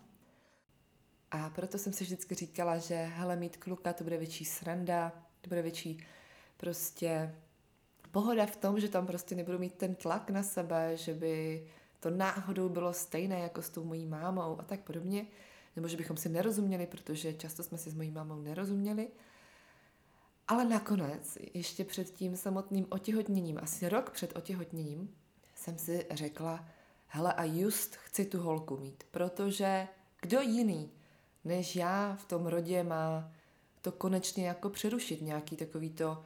A 1.32 1.50
proto 1.50 1.78
jsem 1.78 1.94
si 1.94 2.04
vždycky 2.04 2.36
říkala, 2.36 2.78
že 2.78 2.96
hele, 2.96 3.36
mít 3.36 3.58
kluka, 3.58 3.94
to 3.94 4.04
bude 4.04 4.18
větší 4.18 4.46
sranda, 4.46 5.12
to 5.42 5.48
bude 5.48 5.62
větší 5.62 6.06
prostě 6.58 7.36
pohoda 8.12 8.46
v 8.46 8.56
tom, 8.56 8.80
že 8.80 8.90
tam 8.90 9.08
prostě 9.08 9.36
nebudu 9.36 9.60
mít 9.60 9.74
ten 9.74 9.96
tlak 9.96 10.30
na 10.30 10.44
sebe, 10.44 10.98
že 10.98 11.14
by 11.14 11.68
to 12.00 12.10
náhodou 12.10 12.70
bylo 12.70 12.94
stejné 12.94 13.40
jako 13.40 13.62
s 13.62 13.70
tou 13.70 13.84
mojí 13.84 14.06
mámou 14.06 14.60
a 14.60 14.64
tak 14.64 14.80
podobně 14.80 15.26
nebo 15.78 15.88
že 15.88 15.98
bychom 15.98 16.18
si 16.18 16.30
nerozuměli, 16.30 16.88
protože 16.88 17.34
často 17.34 17.64
jsme 17.64 17.78
si 17.78 17.90
s 17.90 17.94
mojí 17.94 18.12
mámou 18.12 18.42
nerozuměli. 18.42 19.08
Ale 20.48 20.66
nakonec, 20.66 21.38
ještě 21.54 21.84
před 21.84 22.10
tím 22.10 22.38
samotným 22.38 22.86
otěhotněním, 22.90 23.60
asi 23.62 23.90
rok 23.90 24.10
před 24.10 24.36
otěhotněním, 24.36 25.16
jsem 25.56 25.78
si 25.78 26.06
řekla, 26.12 26.66
hele 27.08 27.34
a 27.34 27.44
just 27.44 27.96
chci 27.96 28.26
tu 28.26 28.40
holku 28.40 28.78
mít, 28.78 29.04
protože 29.12 29.88
kdo 30.22 30.42
jiný 30.42 30.92
než 31.46 31.76
já 31.76 32.16
v 32.16 32.26
tom 32.26 32.48
rodě 32.48 32.84
má 32.84 33.32
to 33.82 33.92
konečně 33.92 34.48
jako 34.48 34.70
přerušit, 34.70 35.22
nějaký 35.22 35.56
takový 35.56 35.90
to, 35.90 36.24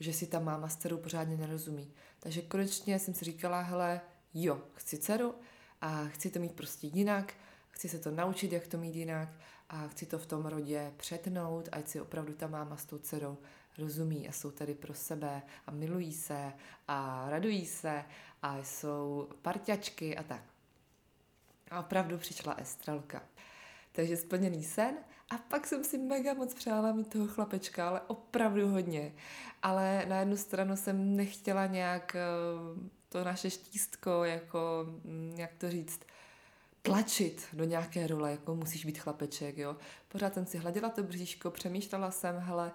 že 0.00 0.12
si 0.12 0.26
ta 0.26 0.40
máma 0.40 0.68
s 0.68 0.76
dcerou 0.76 0.96
pořádně 0.96 1.36
nerozumí. 1.36 1.92
Takže 2.20 2.42
konečně 2.42 2.98
jsem 2.98 3.14
si 3.14 3.24
říkala, 3.24 3.60
hele, 3.60 4.00
jo, 4.34 4.62
chci 4.74 4.98
dceru 4.98 5.34
a 5.80 6.04
chci 6.04 6.30
to 6.30 6.38
mít 6.38 6.52
prostě 6.52 6.86
jinak, 6.86 7.34
chci 7.80 7.88
se 7.88 7.98
to 7.98 8.10
naučit, 8.10 8.52
jak 8.52 8.66
to 8.66 8.78
mít 8.78 8.96
jinak 8.96 9.28
a 9.68 9.88
chci 9.88 10.06
to 10.06 10.18
v 10.18 10.26
tom 10.26 10.46
rodě 10.46 10.92
přetnout, 10.96 11.68
ať 11.72 11.88
si 11.88 12.00
opravdu 12.00 12.34
ta 12.34 12.46
máma 12.46 12.76
s 12.76 12.84
tou 12.84 12.98
dcerou 12.98 13.38
rozumí 13.78 14.28
a 14.28 14.32
jsou 14.32 14.50
tady 14.50 14.74
pro 14.74 14.94
sebe 14.94 15.42
a 15.66 15.70
milují 15.70 16.12
se 16.12 16.52
a 16.88 17.26
radují 17.30 17.66
se 17.66 18.04
a 18.42 18.58
jsou 18.58 19.28
parťačky 19.42 20.16
a 20.16 20.22
tak. 20.22 20.42
A 21.70 21.80
opravdu 21.80 22.18
přišla 22.18 22.54
Estrelka. 22.54 23.22
Takže 23.92 24.16
splněný 24.16 24.64
sen 24.64 24.94
a 25.30 25.38
pak 25.38 25.66
jsem 25.66 25.84
si 25.84 25.98
mega 25.98 26.34
moc 26.34 26.54
přála 26.54 26.92
mít 26.92 27.12
toho 27.12 27.26
chlapečka, 27.26 27.88
ale 27.88 28.00
opravdu 28.00 28.68
hodně. 28.68 29.12
Ale 29.62 30.06
na 30.08 30.20
jednu 30.20 30.36
stranu 30.36 30.76
jsem 30.76 31.16
nechtěla 31.16 31.66
nějak 31.66 32.16
eh, 32.16 32.20
to 33.08 33.24
naše 33.24 33.50
štístko, 33.50 34.24
jako, 34.24 34.86
mm, 35.04 35.34
jak 35.38 35.54
to 35.54 35.70
říct, 35.70 36.00
tlačit 36.82 37.46
do 37.52 37.64
nějaké 37.64 38.06
role, 38.06 38.30
jako 38.30 38.54
musíš 38.54 38.84
být 38.84 38.98
chlapeček, 38.98 39.58
jo. 39.58 39.76
Pořád 40.08 40.34
jsem 40.34 40.46
si 40.46 40.58
hladila 40.58 40.88
to 40.88 41.02
bříško, 41.02 41.50
přemýšlela 41.50 42.10
jsem, 42.10 42.38
hele, 42.38 42.72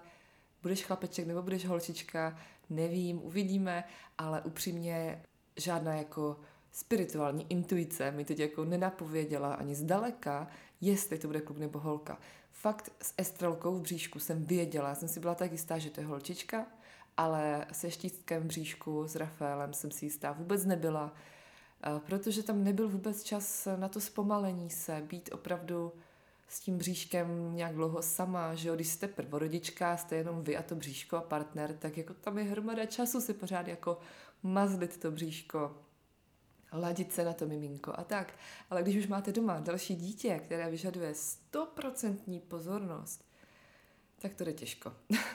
budeš 0.62 0.84
chlapeček 0.84 1.26
nebo 1.26 1.42
budeš 1.42 1.66
holčička, 1.66 2.38
nevím, 2.70 3.24
uvidíme, 3.24 3.84
ale 4.18 4.42
upřímně 4.42 5.22
žádná 5.56 5.94
jako 5.94 6.40
spirituální 6.72 7.46
intuice 7.48 8.10
mi 8.10 8.24
teď 8.24 8.38
jako 8.38 8.64
nenapověděla 8.64 9.54
ani 9.54 9.74
zdaleka, 9.74 10.48
jestli 10.80 11.18
to 11.18 11.26
bude 11.26 11.40
kluk 11.40 11.58
nebo 11.58 11.78
holka. 11.78 12.18
Fakt 12.52 12.92
s 13.02 13.14
estrelkou 13.18 13.74
v 13.74 13.82
bříšku 13.82 14.18
jsem 14.18 14.44
věděla, 14.44 14.94
jsem 14.94 15.08
si 15.08 15.20
byla 15.20 15.34
tak 15.34 15.52
jistá, 15.52 15.78
že 15.78 15.90
to 15.90 16.00
je 16.00 16.06
holčička, 16.06 16.66
ale 17.16 17.66
se 17.72 17.90
štítkem 17.90 18.42
v 18.42 18.46
bříšku 18.46 19.08
s 19.08 19.16
Rafaelem 19.16 19.72
jsem 19.72 19.90
si 19.90 20.04
jistá 20.04 20.32
vůbec 20.32 20.64
nebyla 20.64 21.14
protože 21.98 22.42
tam 22.42 22.64
nebyl 22.64 22.88
vůbec 22.88 23.22
čas 23.22 23.68
na 23.76 23.88
to 23.88 24.00
zpomalení 24.00 24.70
se, 24.70 25.02
být 25.06 25.30
opravdu 25.32 25.92
s 26.48 26.60
tím 26.60 26.78
bříškem 26.78 27.56
nějak 27.56 27.74
dlouho 27.74 28.02
sama, 28.02 28.54
že 28.54 28.68
jo, 28.68 28.74
když 28.74 28.88
jste 28.88 29.08
prvorodička, 29.08 29.96
jste 29.96 30.16
jenom 30.16 30.44
vy 30.44 30.56
a 30.56 30.62
to 30.62 30.74
bříško 30.74 31.16
a 31.16 31.20
partner, 31.20 31.76
tak 31.78 31.96
jako 31.96 32.14
tam 32.14 32.38
je 32.38 32.44
hromada 32.44 32.86
času 32.86 33.20
si 33.20 33.34
pořád 33.34 33.68
jako 33.68 33.98
mazlit 34.42 35.00
to 35.00 35.10
bříško, 35.10 35.76
ladit 36.72 37.12
se 37.12 37.24
na 37.24 37.32
to 37.32 37.46
miminko 37.46 37.92
a 37.96 38.04
tak. 38.04 38.34
Ale 38.70 38.82
když 38.82 38.96
už 38.96 39.06
máte 39.06 39.32
doma 39.32 39.60
další 39.60 39.94
dítě, 39.94 40.40
které 40.44 40.70
vyžaduje 40.70 41.14
stoprocentní 41.14 42.40
pozornost, 42.40 43.24
tak 44.18 44.34
to 44.34 44.44
jde 44.44 44.52
těžko. 44.52 44.92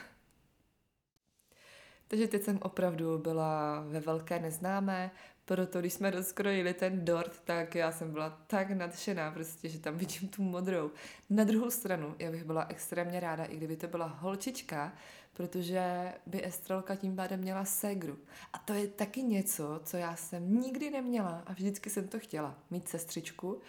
Takže 2.07 2.27
teď 2.27 2.43
jsem 2.43 2.59
opravdu 2.61 3.17
byla 3.17 3.81
ve 3.87 3.99
velké 3.99 4.39
neznámé, 4.39 5.11
proto 5.45 5.79
když 5.79 5.93
jsme 5.93 6.11
rozkrojili 6.11 6.73
ten 6.73 7.05
dort, 7.05 7.39
tak 7.43 7.75
já 7.75 7.91
jsem 7.91 8.11
byla 8.11 8.29
tak 8.47 8.69
nadšená 8.69 9.31
prostě, 9.31 9.69
že 9.69 9.79
tam 9.79 9.97
vidím 9.97 10.29
tu 10.29 10.43
modrou. 10.43 10.91
Na 11.29 11.43
druhou 11.43 11.71
stranu, 11.71 12.15
já 12.19 12.31
bych 12.31 12.43
byla 12.43 12.65
extrémně 12.69 13.19
ráda, 13.19 13.43
i 13.43 13.57
kdyby 13.57 13.75
to 13.75 13.87
byla 13.87 14.05
holčička, 14.05 14.93
protože 15.33 16.13
by 16.25 16.45
Estrelka 16.45 16.95
tím 16.95 17.15
pádem 17.15 17.39
měla 17.39 17.65
ségru. 17.65 18.17
A 18.53 18.57
to 18.57 18.73
je 18.73 18.87
taky 18.87 19.23
něco, 19.23 19.81
co 19.83 19.97
já 19.97 20.15
jsem 20.15 20.61
nikdy 20.61 20.89
neměla 20.89 21.43
a 21.45 21.53
vždycky 21.53 21.89
jsem 21.89 22.07
to 22.07 22.19
chtěla, 22.19 22.55
mít 22.69 22.87
sestřičku. 22.87 23.61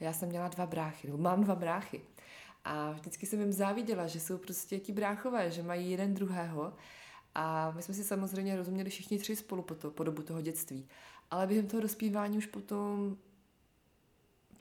Já 0.00 0.12
jsem 0.12 0.28
měla 0.28 0.48
dva 0.48 0.66
bráchy, 0.66 1.06
nebo 1.06 1.18
mám 1.18 1.44
dva 1.44 1.54
bráchy. 1.54 2.00
A 2.64 2.90
vždycky 2.90 3.26
jsem 3.26 3.40
jim 3.40 3.52
záviděla, 3.52 4.06
že 4.06 4.20
jsou 4.20 4.38
prostě 4.38 4.78
ti 4.78 4.92
bráchové, 4.92 5.50
že 5.50 5.62
mají 5.62 5.90
jeden 5.90 6.14
druhého. 6.14 6.72
A 7.38 7.70
my 7.70 7.82
jsme 7.82 7.94
si 7.94 8.04
samozřejmě 8.04 8.56
rozuměli 8.56 8.90
všichni 8.90 9.18
tři 9.18 9.36
spolu 9.36 9.62
po, 9.62 9.74
to, 9.74 9.90
po 9.90 10.04
dobu 10.04 10.22
toho 10.22 10.40
dětství. 10.40 10.88
Ale 11.30 11.46
během 11.46 11.66
toho 11.66 11.80
dospívání 11.80 12.38
už 12.38 12.46
potom 12.46 13.16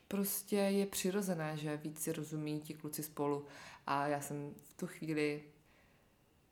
prostě 0.08 0.56
je 0.56 0.86
přirozené, 0.86 1.58
že 1.58 1.78
víc 1.78 2.00
si 2.00 2.12
rozumí 2.12 2.62
ti 2.62 2.74
kluci 2.74 3.04
spolu. 3.04 3.46
A 3.88 4.08
já 4.08 4.22
jsem 4.22 4.54
v 4.64 4.74
tu 4.74 4.88
chvíli 4.88 5.44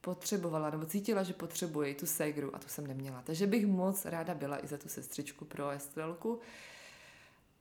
potřebovala, 0.01 0.69
nebo 0.69 0.86
cítila, 0.86 1.23
že 1.23 1.33
potřebuji 1.33 1.93
tu 1.95 2.05
segru 2.05 2.55
a 2.55 2.59
tu 2.59 2.67
jsem 2.67 2.88
neměla. 2.88 3.21
Takže 3.21 3.47
bych 3.47 3.67
moc 3.67 4.05
ráda 4.05 4.33
byla 4.33 4.63
i 4.63 4.67
za 4.67 4.77
tu 4.77 4.89
sestřičku 4.89 5.45
pro 5.45 5.69
Estrelku. 5.69 6.39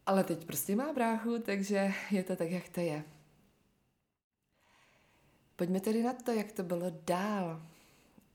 Ale 0.07 0.25
teď 0.25 0.45
prostě 0.45 0.77
má 0.77 0.93
bráchu, 0.93 1.39
takže 1.39 1.93
je 2.11 2.23
to 2.23 2.37
tak, 2.37 2.51
jak 2.51 2.69
to 2.69 2.81
je. 2.81 3.05
Pojďme 5.57 5.81
tedy 5.81 6.03
na 6.03 6.13
to, 6.13 6.33
jak 6.33 6.53
to 6.53 6.63
bylo 6.63 6.87
dál. 7.05 7.72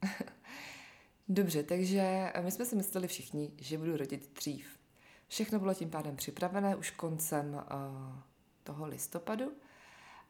Dobře, 1.29 1.63
takže 1.63 2.31
my 2.41 2.51
jsme 2.51 2.65
si 2.65 2.75
mysleli 2.75 3.07
všichni, 3.07 3.51
že 3.57 3.77
budu 3.77 3.97
rodit 3.97 4.29
dřív. 4.35 4.79
Všechno 5.27 5.59
bylo 5.59 5.73
tím 5.73 5.89
pádem 5.89 6.15
připravené 6.15 6.75
už 6.75 6.91
koncem 6.91 7.53
uh, 7.53 8.19
toho 8.63 8.85
listopadu. 8.85 9.51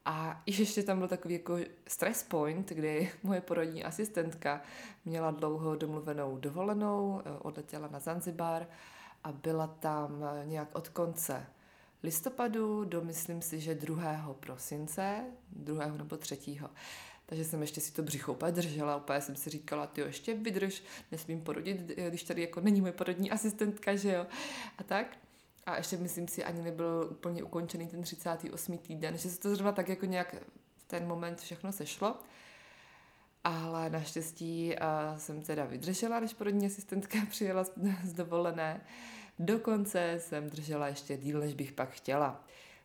A 0.06 0.42
ještě 0.46 0.84
tam 0.84 1.00
byl 1.00 1.08
takový 1.08 1.34
jako 1.34 1.58
stress 1.88 2.24
point, 2.24 2.70
kdy 2.70 3.12
moje 3.24 3.42
porodní 3.42 3.84
asistentka 3.84 4.62
měla 5.06 5.32
dlouho 5.32 5.76
domluvenou 5.76 6.38
dovolenou, 6.38 7.22
eh, 7.26 7.30
odletěla 7.40 7.88
na 7.88 8.00
Zanzibar 8.00 8.68
a 9.24 9.32
byla 9.32 9.68
tam 9.68 10.24
eh, 10.24 10.46
nějak 10.46 10.76
od 10.76 10.90
konce 10.90 11.46
listopadu 12.04 12.84
do, 12.84 13.02
myslím 13.02 13.42
si, 13.42 13.60
že 13.60 13.76
2. 13.76 14.36
prosince, 14.40 15.26
2. 15.50 15.88
nebo 15.88 16.18
3. 16.18 16.60
Takže 17.30 17.46
jsem 17.46 17.62
ještě 17.62 17.82
si 17.82 17.94
to 17.94 18.04
břicho 18.04 18.32
úplně 18.32 18.52
držela, 18.52 18.98
úplně 18.98 19.22
jsem 19.22 19.36
si 19.36 19.50
říkala, 19.50 19.88
ty 19.88 20.02
ještě 20.02 20.34
vydrž, 20.34 20.84
nesmím 21.12 21.42
porodit, 21.42 21.82
když 22.10 22.24
tady 22.24 22.42
jako 22.42 22.62
není 22.62 22.82
moje 22.82 22.94
porodní 22.94 23.32
asistentka, 23.32 23.96
že 23.96 24.12
jo, 24.14 24.28
a 24.78 24.84
tak. 24.84 25.18
A 25.66 25.78
ještě 25.78 25.98
myslím 25.98 26.28
si, 26.28 26.44
ani 26.44 26.62
nebyl 26.62 27.08
úplně 27.12 27.44
ukončený 27.44 27.88
ten 27.88 28.02
38. 28.02 28.78
týden, 28.78 29.18
že 29.18 29.30
se 29.30 29.40
to 29.40 29.56
zrovna 29.56 29.72
tak 29.72 29.90
jako 29.90 30.06
nějak 30.06 30.36
v 30.78 30.84
ten 30.84 31.08
moment 31.08 31.40
všechno 31.40 31.72
sešlo. 31.72 32.16
ale 33.44 33.90
naštěstí 33.90 34.76
uh, 35.12 35.18
jsem 35.18 35.42
teda 35.42 35.66
vydržela, 35.66 36.20
když 36.20 36.34
porodní 36.34 36.66
asistentka 36.66 37.18
přijela 37.30 37.64
z, 37.64 37.72
z 38.04 38.14
dovolené. 38.14 38.82
Dokonce 39.40 40.16
jsem 40.20 40.50
držela 40.50 40.88
ještě 40.88 41.18
díl, 41.18 41.40
než 41.40 41.54
bych 41.54 41.72
pak 41.72 41.90
chtěla. 41.90 42.44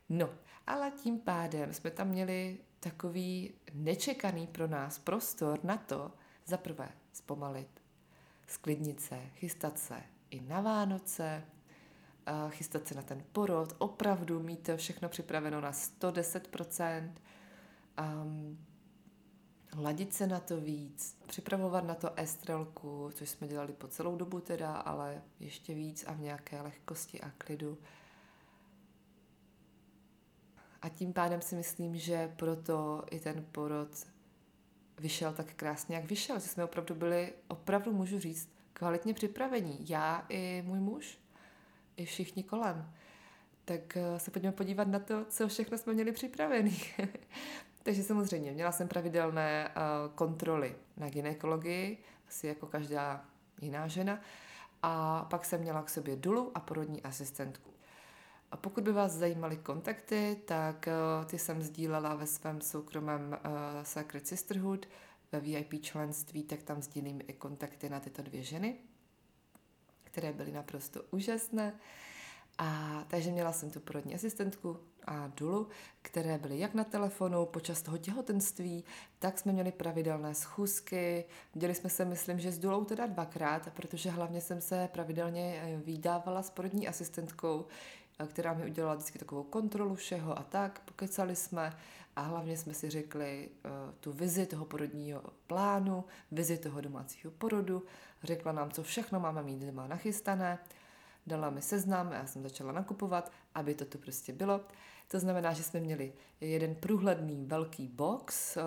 No, 0.08 0.30
ale 0.66 0.90
tím 0.90 1.18
pádem 1.18 1.74
jsme 1.74 1.90
tam 1.90 2.08
měli 2.08 2.58
takový 2.82 3.54
nečekaný 3.74 4.46
pro 4.46 4.68
nás 4.68 4.98
prostor 4.98 5.64
na 5.64 5.76
to, 5.76 6.12
za 6.44 6.56
prvé 6.56 6.88
zpomalit, 7.12 7.82
sklidnit 8.46 9.00
se, 9.00 9.20
chystat 9.34 9.78
se 9.78 10.02
i 10.30 10.40
na 10.40 10.60
Vánoce, 10.60 11.44
chystat 12.48 12.88
se 12.88 12.94
na 12.94 13.02
ten 13.02 13.24
porod, 13.32 13.72
opravdu 13.78 14.42
mít 14.42 14.70
všechno 14.76 15.08
připraveno 15.08 15.60
na 15.60 15.72
110%, 15.72 17.12
um, 18.00 18.58
ladit 19.76 20.14
se 20.14 20.26
na 20.26 20.40
to 20.40 20.60
víc, 20.60 21.18
připravovat 21.26 21.84
na 21.84 21.94
to 21.94 22.18
estrelku, 22.18 23.10
což 23.14 23.28
jsme 23.30 23.48
dělali 23.48 23.72
po 23.72 23.88
celou 23.88 24.16
dobu 24.16 24.40
teda, 24.40 24.74
ale 24.74 25.22
ještě 25.40 25.74
víc 25.74 26.04
a 26.06 26.12
v 26.12 26.20
nějaké 26.20 26.60
lehkosti 26.60 27.20
a 27.20 27.30
klidu. 27.30 27.78
A 30.82 30.88
tím 30.88 31.12
pádem 31.12 31.42
si 31.42 31.54
myslím, 31.54 31.96
že 31.96 32.32
proto 32.36 33.04
i 33.10 33.20
ten 33.20 33.44
porod 33.52 34.06
vyšel 34.98 35.32
tak 35.32 35.54
krásně, 35.54 35.96
jak 35.96 36.04
vyšel, 36.04 36.40
že 36.40 36.48
jsme 36.48 36.64
opravdu 36.64 36.94
byli, 36.94 37.32
opravdu 37.48 37.92
můžu 37.92 38.18
říct, 38.18 38.48
kvalitně 38.72 39.14
připravení. 39.14 39.78
Já 39.88 40.26
i 40.28 40.62
můj 40.66 40.80
muž, 40.80 41.18
i 41.96 42.04
všichni 42.04 42.42
kolem. 42.42 42.92
Tak 43.64 43.96
eh, 43.96 44.18
se 44.18 44.30
pojďme 44.30 44.52
podívat 44.52 44.88
na 44.88 44.98
to, 44.98 45.24
co 45.24 45.48
všechno 45.48 45.78
jsme 45.78 45.94
měli 45.94 46.12
připravený. 46.12 46.80
Takže 47.82 48.02
samozřejmě, 48.02 48.52
měla 48.52 48.72
jsem 48.72 48.88
pravidelné 48.88 49.68
uh, 49.68 50.14
kontroly 50.14 50.76
na 50.96 51.08
ginekologii, 51.08 51.98
asi 52.28 52.46
jako 52.46 52.66
každá 52.66 53.24
jiná 53.60 53.88
žena, 53.88 54.20
a 54.82 55.24
pak 55.30 55.44
jsem 55.44 55.60
měla 55.60 55.82
k 55.82 55.90
sobě 55.90 56.16
dulu 56.16 56.52
a 56.54 56.60
porodní 56.60 57.02
asistentku. 57.02 57.71
A 58.52 58.56
pokud 58.56 58.84
by 58.84 58.92
vás 58.92 59.12
zajímaly 59.12 59.56
kontakty, 59.56 60.36
tak 60.44 60.88
uh, 60.88 61.24
ty 61.24 61.38
jsem 61.38 61.62
sdílela 61.62 62.14
ve 62.14 62.26
svém 62.26 62.60
soukromém 62.60 63.38
uh, 63.44 63.82
Sacred 63.82 64.26
Sisterhood, 64.26 64.86
ve 65.32 65.40
VIP 65.40 65.82
členství, 65.82 66.42
tak 66.42 66.62
tam 66.62 66.82
sdílím 66.82 67.20
i 67.26 67.32
kontakty 67.32 67.88
na 67.88 68.00
tyto 68.00 68.22
dvě 68.22 68.42
ženy, 68.42 68.76
které 70.04 70.32
byly 70.32 70.52
naprosto 70.52 71.02
úžasné. 71.10 71.74
A 72.58 73.04
takže 73.08 73.30
měla 73.30 73.52
jsem 73.52 73.70
tu 73.70 73.80
porodní 73.80 74.14
asistentku 74.14 74.78
a 75.06 75.26
Dulu, 75.36 75.68
které 76.02 76.38
byly 76.38 76.58
jak 76.58 76.74
na 76.74 76.84
telefonu 76.84 77.46
počas 77.46 77.82
toho 77.82 77.98
těhotenství, 77.98 78.84
tak 79.18 79.38
jsme 79.38 79.52
měli 79.52 79.72
pravidelné 79.72 80.34
schůzky. 80.34 81.24
Děli 81.54 81.74
jsme 81.74 81.90
se, 81.90 82.04
myslím, 82.04 82.40
že 82.40 82.52
s 82.52 82.58
Dulou 82.58 82.84
teda 82.84 83.06
dvakrát, 83.06 83.72
protože 83.72 84.10
hlavně 84.10 84.40
jsem 84.40 84.60
se 84.60 84.88
pravidelně 84.92 85.62
eh, 85.62 85.80
vydávala 85.84 86.42
s 86.42 86.50
porodní 86.50 86.88
asistentkou, 86.88 87.66
eh, 87.66 88.01
která 88.26 88.54
mi 88.54 88.64
udělala 88.64 88.94
vždycky 88.94 89.18
takovou 89.18 89.42
kontrolu 89.42 89.94
všeho 89.94 90.38
a 90.38 90.42
tak. 90.42 90.80
Pokecali 90.80 91.36
jsme 91.36 91.76
a 92.16 92.20
hlavně 92.20 92.56
jsme 92.56 92.74
si 92.74 92.90
řekli 92.90 93.48
uh, 93.64 93.70
tu 94.00 94.12
vizi 94.12 94.46
toho 94.46 94.64
porodního 94.64 95.22
plánu, 95.46 96.04
vizi 96.32 96.58
toho 96.58 96.80
domácího 96.80 97.30
porodu. 97.30 97.82
Řekla 98.22 98.52
nám, 98.52 98.70
co 98.70 98.82
všechno 98.82 99.20
máme 99.20 99.42
mít 99.42 99.58
doma 99.58 99.86
nachystané 99.86 100.58
dala 101.26 101.50
mi 101.50 101.62
seznam 101.62 102.08
a 102.08 102.14
já 102.14 102.26
jsem 102.26 102.42
začala 102.42 102.72
nakupovat, 102.72 103.32
aby 103.54 103.74
to 103.74 103.84
tu 103.84 103.98
prostě 103.98 104.32
bylo. 104.32 104.60
To 105.08 105.18
znamená, 105.18 105.52
že 105.52 105.62
jsme 105.62 105.80
měli 105.80 106.12
jeden 106.40 106.74
průhledný 106.74 107.44
velký 107.46 107.88
box, 107.88 108.56
eh, 108.56 108.62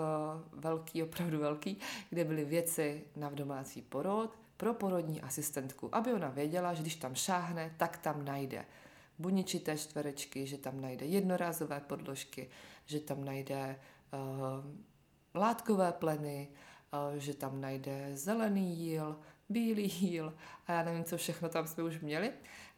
velký, 0.53 1.03
opravdu 1.03 1.39
velký, 1.39 1.79
kde 2.09 2.23
byly 2.23 2.45
věci 2.45 3.03
na 3.15 3.29
domácí 3.29 3.81
porod 3.81 4.39
pro 4.57 4.73
porodní 4.73 5.21
asistentku, 5.21 5.95
aby 5.95 6.13
ona 6.13 6.29
věděla, 6.29 6.73
že 6.73 6.81
když 6.81 6.95
tam 6.95 7.15
šáhne, 7.15 7.73
tak 7.77 7.97
tam 7.97 8.25
najde 8.25 8.65
buničité 9.19 9.77
čtverečky, 9.77 10.47
že 10.47 10.57
tam 10.57 10.81
najde 10.81 11.05
jednorázové 11.05 11.79
podložky, 11.79 12.49
že 12.85 12.99
tam 12.99 13.25
najde 13.25 13.79
uh, 14.13 15.39
látkové 15.41 15.91
pleny, 15.91 16.47
uh, 16.93 17.17
že 17.17 17.33
tam 17.33 17.61
najde 17.61 18.11
zelený 18.13 18.77
jíl, 18.77 19.19
bílý 19.49 19.91
jíl 19.99 20.33
a 20.67 20.71
já 20.71 20.83
nevím, 20.83 21.03
co 21.03 21.17
všechno 21.17 21.49
tam 21.49 21.67
jsme 21.67 21.83
už 21.83 21.99
měli. 21.99 22.31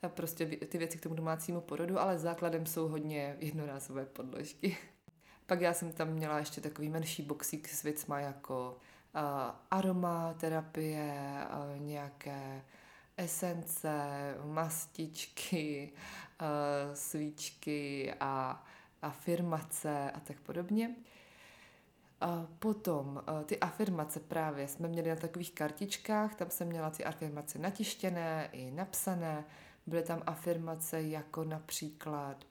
Prostě 0.07 0.45
ty 0.45 0.77
věci 0.77 0.97
k 0.97 1.01
tomu 1.01 1.15
domácímu 1.15 1.61
porodu, 1.61 1.99
ale 1.99 2.19
základem 2.19 2.65
jsou 2.65 2.87
hodně 2.87 3.37
jednorázové 3.39 4.05
podložky. 4.05 4.77
Pak 5.45 5.61
já 5.61 5.73
jsem 5.73 5.91
tam 5.91 6.09
měla 6.09 6.39
ještě 6.39 6.61
takový 6.61 6.89
menší 6.89 7.23
boxík 7.23 7.67
s 7.67 7.83
věcma 7.83 8.19
jako 8.19 8.77
uh, 9.15 9.21
aromaterapie, 9.71 11.23
uh, 11.49 11.81
nějaké 11.81 12.63
esence, 13.17 13.91
mastičky, 14.45 15.91
uh, 16.41 16.95
svíčky 16.95 18.13
a 18.19 18.63
afirmace 19.01 20.11
a 20.11 20.19
tak 20.19 20.39
podobně. 20.39 20.95
A 22.21 22.47
potom 22.59 23.23
ty 23.45 23.59
afirmace 23.59 24.19
právě 24.19 24.67
jsme 24.67 24.87
měli 24.87 25.09
na 25.09 25.15
takových 25.15 25.51
kartičkách, 25.51 26.35
tam 26.35 26.49
jsem 26.49 26.67
měla 26.67 26.89
ty 26.89 27.05
afirmace 27.05 27.59
natištěné 27.59 28.49
i 28.51 28.71
napsané. 28.71 29.45
Byly 29.87 30.03
tam 30.03 30.23
afirmace 30.25 31.01
jako 31.01 31.43
například 31.43 32.45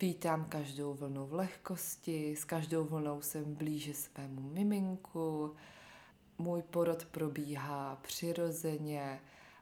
Vítám 0.00 0.44
každou 0.44 0.94
vlnu 0.94 1.26
v 1.26 1.34
lehkosti, 1.34 2.36
s 2.36 2.44
každou 2.44 2.84
vlnou 2.84 3.20
jsem 3.20 3.54
blíže 3.54 3.94
svému 3.94 4.40
miminku, 4.40 5.54
můj 6.38 6.62
porod 6.62 7.04
probíhá 7.04 7.98
přirozeně 8.02 9.20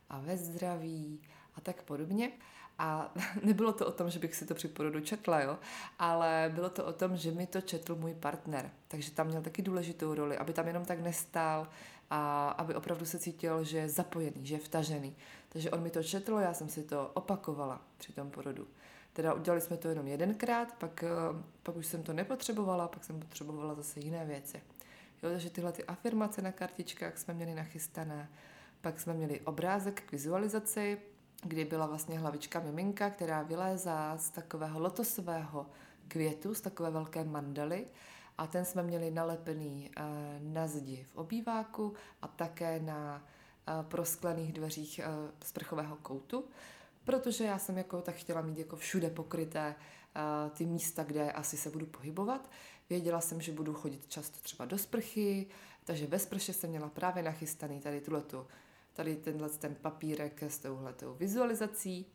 a 0.09 0.19
ve 0.21 0.37
zdraví 0.37 1.21
a 1.55 1.61
tak 1.61 1.83
podobně. 1.83 2.33
A 2.79 3.15
nebylo 3.43 3.73
to 3.73 3.87
o 3.87 3.93
tom, 3.93 4.11
že 4.11 4.19
bych 4.19 4.35
si 4.35 4.47
to 4.47 4.55
při 4.55 4.69
porodu 4.69 5.01
četla, 5.01 5.41
jo, 5.41 5.59
ale 5.99 6.51
bylo 6.55 6.71
to 6.71 6.85
o 6.85 6.93
tom, 6.93 7.17
že 7.17 7.33
mi 7.33 7.47
to 7.47 7.61
četl 7.61 7.95
můj 7.95 8.15
partner. 8.15 8.71
Takže 8.89 9.11
tam 9.11 9.27
měl 9.27 9.43
taky 9.43 9.63
důležitou 9.63 10.15
roli, 10.15 10.39
aby 10.39 10.53
tam 10.53 10.67
jenom 10.67 10.85
tak 10.85 11.01
nestál 11.01 11.69
a 12.11 12.49
aby 12.49 12.75
opravdu 12.75 13.07
se 13.07 13.19
cítil, 13.19 13.65
že 13.65 13.79
je 13.79 13.89
zapojený, 13.89 14.47
že 14.47 14.55
je 14.55 14.59
vtažený. 14.59 15.17
Takže 15.49 15.71
on 15.71 15.83
mi 15.83 15.91
to 15.91 16.03
četl, 16.03 16.35
já 16.35 16.55
jsem 16.55 16.69
si 16.69 16.83
to 16.83 17.11
opakovala 17.15 17.81
při 17.99 18.13
tom 18.13 18.31
porodu. 18.31 18.67
Teda 19.13 19.35
udělali 19.35 19.61
jsme 19.61 19.77
to 19.77 19.89
jenom 19.89 20.07
jedenkrát, 20.07 20.73
pak, 20.73 21.03
eh, 21.05 21.09
pak 21.63 21.77
už 21.77 21.87
jsem 21.87 22.03
to 22.03 22.13
nepotřebovala, 22.13 22.89
pak 22.89 23.05
jsem 23.05 23.21
potřebovala 23.21 23.75
zase 23.75 24.01
jiné 24.01 24.25
věci. 24.25 24.63
Jo, 25.23 25.31
takže 25.31 25.51
tyhle 25.51 25.73
ty 25.73 25.85
afirmace 25.85 26.43
na 26.43 26.53
kartičkách 26.53 27.19
jsme 27.19 27.35
měli 27.35 27.55
nachystané. 27.55 28.31
Pak 28.81 29.01
jsme 29.01 29.15
měli 29.15 29.41
obrázek 29.41 30.01
k 30.01 30.13
vizualizaci, 30.13 30.99
kdy 31.43 31.65
byla 31.65 31.87
vlastně 31.87 32.19
hlavička 32.19 32.61
miminka, 32.61 33.11
která 33.11 33.43
vylézá 33.43 34.19
z 34.19 34.31
takového 34.31 34.81
lotosového 34.81 35.67
květu, 36.09 36.55
z 36.55 36.61
takové 36.61 36.91
velké 36.91 37.25
mandaly 37.25 37.87
a 38.39 38.47
ten 38.47 38.65
jsme 38.65 38.83
měli 38.83 39.11
nalepený 39.11 39.91
eh, 39.97 40.03
na 40.41 40.67
zdi 40.67 41.07
v 41.13 41.17
obýváku 41.17 41.95
a 42.23 42.29
také 42.29 42.81
na 42.81 43.27
eh, 43.69 43.73
prosklených 43.83 44.53
dveřích 44.53 44.99
eh, 44.99 45.05
sprchového 45.45 45.97
koutu, 45.97 46.45
protože 47.05 47.45
já 47.45 47.59
jsem 47.59 47.79
jako 47.79 48.03
tak 48.03 48.15
chtěla 48.15 48.43
mít 48.43 48.59
jako 48.59 48.77
všude 48.77 49.11
pokryté 49.11 49.75
ty 50.51 50.67
místa, 50.67 51.05
kde 51.05 51.33
asi 51.33 51.57
se 51.57 51.71
budu 51.71 51.87
pohybovat. 51.87 52.51
Věděla 52.91 53.21
jsem, 53.21 53.41
že 53.41 53.53
budu 53.53 53.75
chodit 53.75 54.07
často 54.07 54.39
třeba 54.43 54.65
do 54.65 54.79
sprchy, 54.79 55.47
takže 55.85 56.07
ve 56.07 56.19
sprše 56.19 56.53
jsem 56.53 56.71
měla 56.71 56.89
právě 56.89 57.23
nachystaný 57.23 57.81
tady 57.81 58.01
tuhletu 58.01 58.47
tady 58.93 59.17
tenhle 59.17 59.49
ten 59.49 59.75
papírek 59.75 60.43
s 60.43 60.59
touhletou 60.59 61.15
vizualizací. 61.15 62.07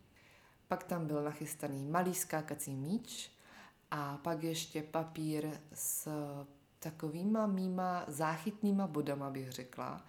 Pak 0.67 0.83
tam 0.83 1.07
byl 1.07 1.23
nachystaný 1.23 1.85
malý 1.85 2.15
skákací 2.15 2.75
míč 2.75 3.31
a 3.91 4.17
pak 4.17 4.43
ještě 4.43 4.83
papír 4.83 5.49
s 5.73 6.07
takovýma 6.79 7.47
mýma 7.47 8.05
záchytnýma 8.07 8.87
bodama, 8.87 9.29
bych 9.29 9.51
řekla, 9.51 10.05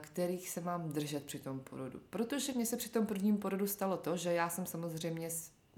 kterých 0.00 0.48
se 0.48 0.60
mám 0.60 0.92
držet 0.92 1.24
při 1.24 1.38
tom 1.38 1.60
porodu. 1.60 2.00
Protože 2.10 2.52
mně 2.52 2.66
se 2.66 2.76
při 2.76 2.88
tom 2.88 3.06
prvním 3.06 3.38
porodu 3.38 3.66
stalo 3.66 3.96
to, 3.96 4.16
že 4.16 4.32
já 4.32 4.48
jsem 4.48 4.66
samozřejmě 4.66 5.30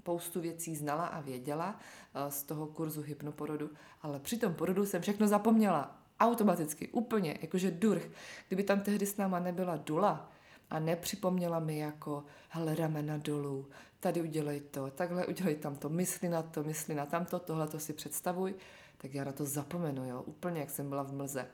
spoustu 0.05 0.41
věcí 0.41 0.75
znala 0.75 1.05
a 1.05 1.21
věděla 1.21 1.79
eh, 2.13 2.31
z 2.31 2.43
toho 2.43 2.67
kurzu 2.67 3.01
hypnoporodu, 3.01 3.69
ale 4.01 4.19
při 4.19 4.37
tom 4.37 4.53
porodu 4.53 4.85
jsem 4.85 5.01
všechno 5.01 5.27
zapomněla 5.27 5.97
automaticky, 6.19 6.87
úplně, 6.87 7.37
jakože 7.41 7.71
durch. 7.71 8.09
Kdyby 8.47 8.63
tam 8.63 8.81
tehdy 8.81 9.05
s 9.05 9.17
náma 9.17 9.39
nebyla 9.39 9.77
Dula 9.77 10.31
a 10.69 10.79
nepřipomněla 10.79 11.59
mi 11.59 11.77
jako, 11.77 12.23
hele, 12.49 12.75
ramena 12.75 13.17
dolů, 13.17 13.67
tady 13.99 14.21
udělej 14.21 14.59
to, 14.59 14.91
takhle 14.91 15.25
udělej 15.25 15.55
tamto, 15.55 15.89
mysli 15.89 16.29
na 16.29 16.43
to, 16.43 16.63
mysli 16.63 16.95
na 16.95 17.05
tamto, 17.05 17.39
tohle 17.39 17.67
to 17.67 17.79
si 17.79 17.93
představuj, 17.93 18.55
tak 18.97 19.13
já 19.13 19.23
na 19.23 19.31
to 19.31 19.45
zapomenu, 19.45 20.09
jo, 20.09 20.21
úplně 20.21 20.59
jak 20.59 20.69
jsem 20.69 20.89
byla 20.89 21.03
v 21.03 21.13
mlze. 21.13 21.47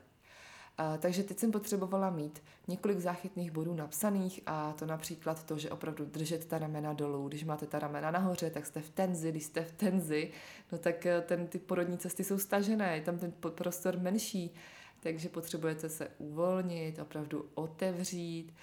Takže 0.98 1.22
teď 1.22 1.38
jsem 1.38 1.52
potřebovala 1.52 2.10
mít 2.10 2.42
několik 2.68 2.98
záchytných 2.98 3.50
bodů 3.50 3.74
napsaných 3.74 4.40
a 4.46 4.72
to 4.72 4.86
například 4.86 5.42
to, 5.42 5.58
že 5.58 5.70
opravdu 5.70 6.04
držet 6.04 6.44
ta 6.44 6.58
ramena 6.58 6.92
dolů. 6.92 7.28
Když 7.28 7.44
máte 7.44 7.66
ta 7.66 7.78
ramena 7.78 8.10
nahoře, 8.10 8.50
tak 8.50 8.66
jste 8.66 8.80
v 8.80 8.90
tenzi, 8.90 9.30
když 9.30 9.44
jste 9.44 9.64
v 9.64 9.72
tenzi, 9.72 10.30
no 10.72 10.78
tak 10.78 11.06
eh, 11.06 11.20
ten, 11.20 11.46
ty 11.46 11.58
porodní 11.58 11.98
cesty 11.98 12.24
jsou 12.24 12.38
stažené, 12.38 12.96
je 12.96 13.02
tam 13.02 13.18
ten 13.18 13.32
prostor 13.32 13.98
menší 13.98 14.54
takže 15.02 15.28
potřebujete 15.28 15.88
se 15.88 16.08
uvolnit, 16.18 16.98
opravdu 16.98 17.50
otevřít, 17.54 18.54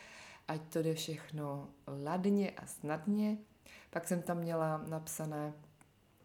ať 0.48 0.62
to 0.74 0.82
jde 0.82 0.94
všechno 0.94 1.70
ladně 2.04 2.52
a 2.52 2.66
snadně. 2.66 3.38
Pak 3.90 4.08
jsem 4.08 4.22
tam 4.22 4.38
měla 4.38 4.78
napsané 4.78 5.54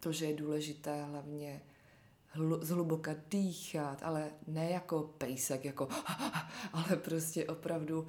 to, 0.01 0.13
že 0.13 0.27
je 0.27 0.37
důležité 0.37 1.05
hlavně 1.05 1.61
zhluboka 2.61 3.15
dýchat, 3.31 4.03
ale 4.03 4.31
ne 4.47 4.71
jako 4.71 5.03
pejsek, 5.03 5.65
jako 5.65 5.89
ale 6.73 6.97
prostě 6.97 7.47
opravdu 7.47 8.07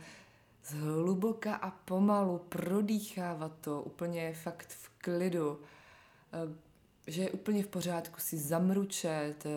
zhluboka 0.66 1.56
a 1.56 1.72
pomalu 1.72 2.38
prodýchávat 2.38 3.52
to, 3.62 3.82
úplně 3.82 4.34
fakt 4.34 4.68
v 4.68 4.90
klidu, 4.98 5.60
eh, 6.34 6.56
že 7.08 7.22
je 7.22 7.32
úplně 7.32 7.64
v 7.64 7.68
pořádku 7.68 8.20
si 8.20 8.38
zamručet, 8.38 9.46
eh, 9.46 9.50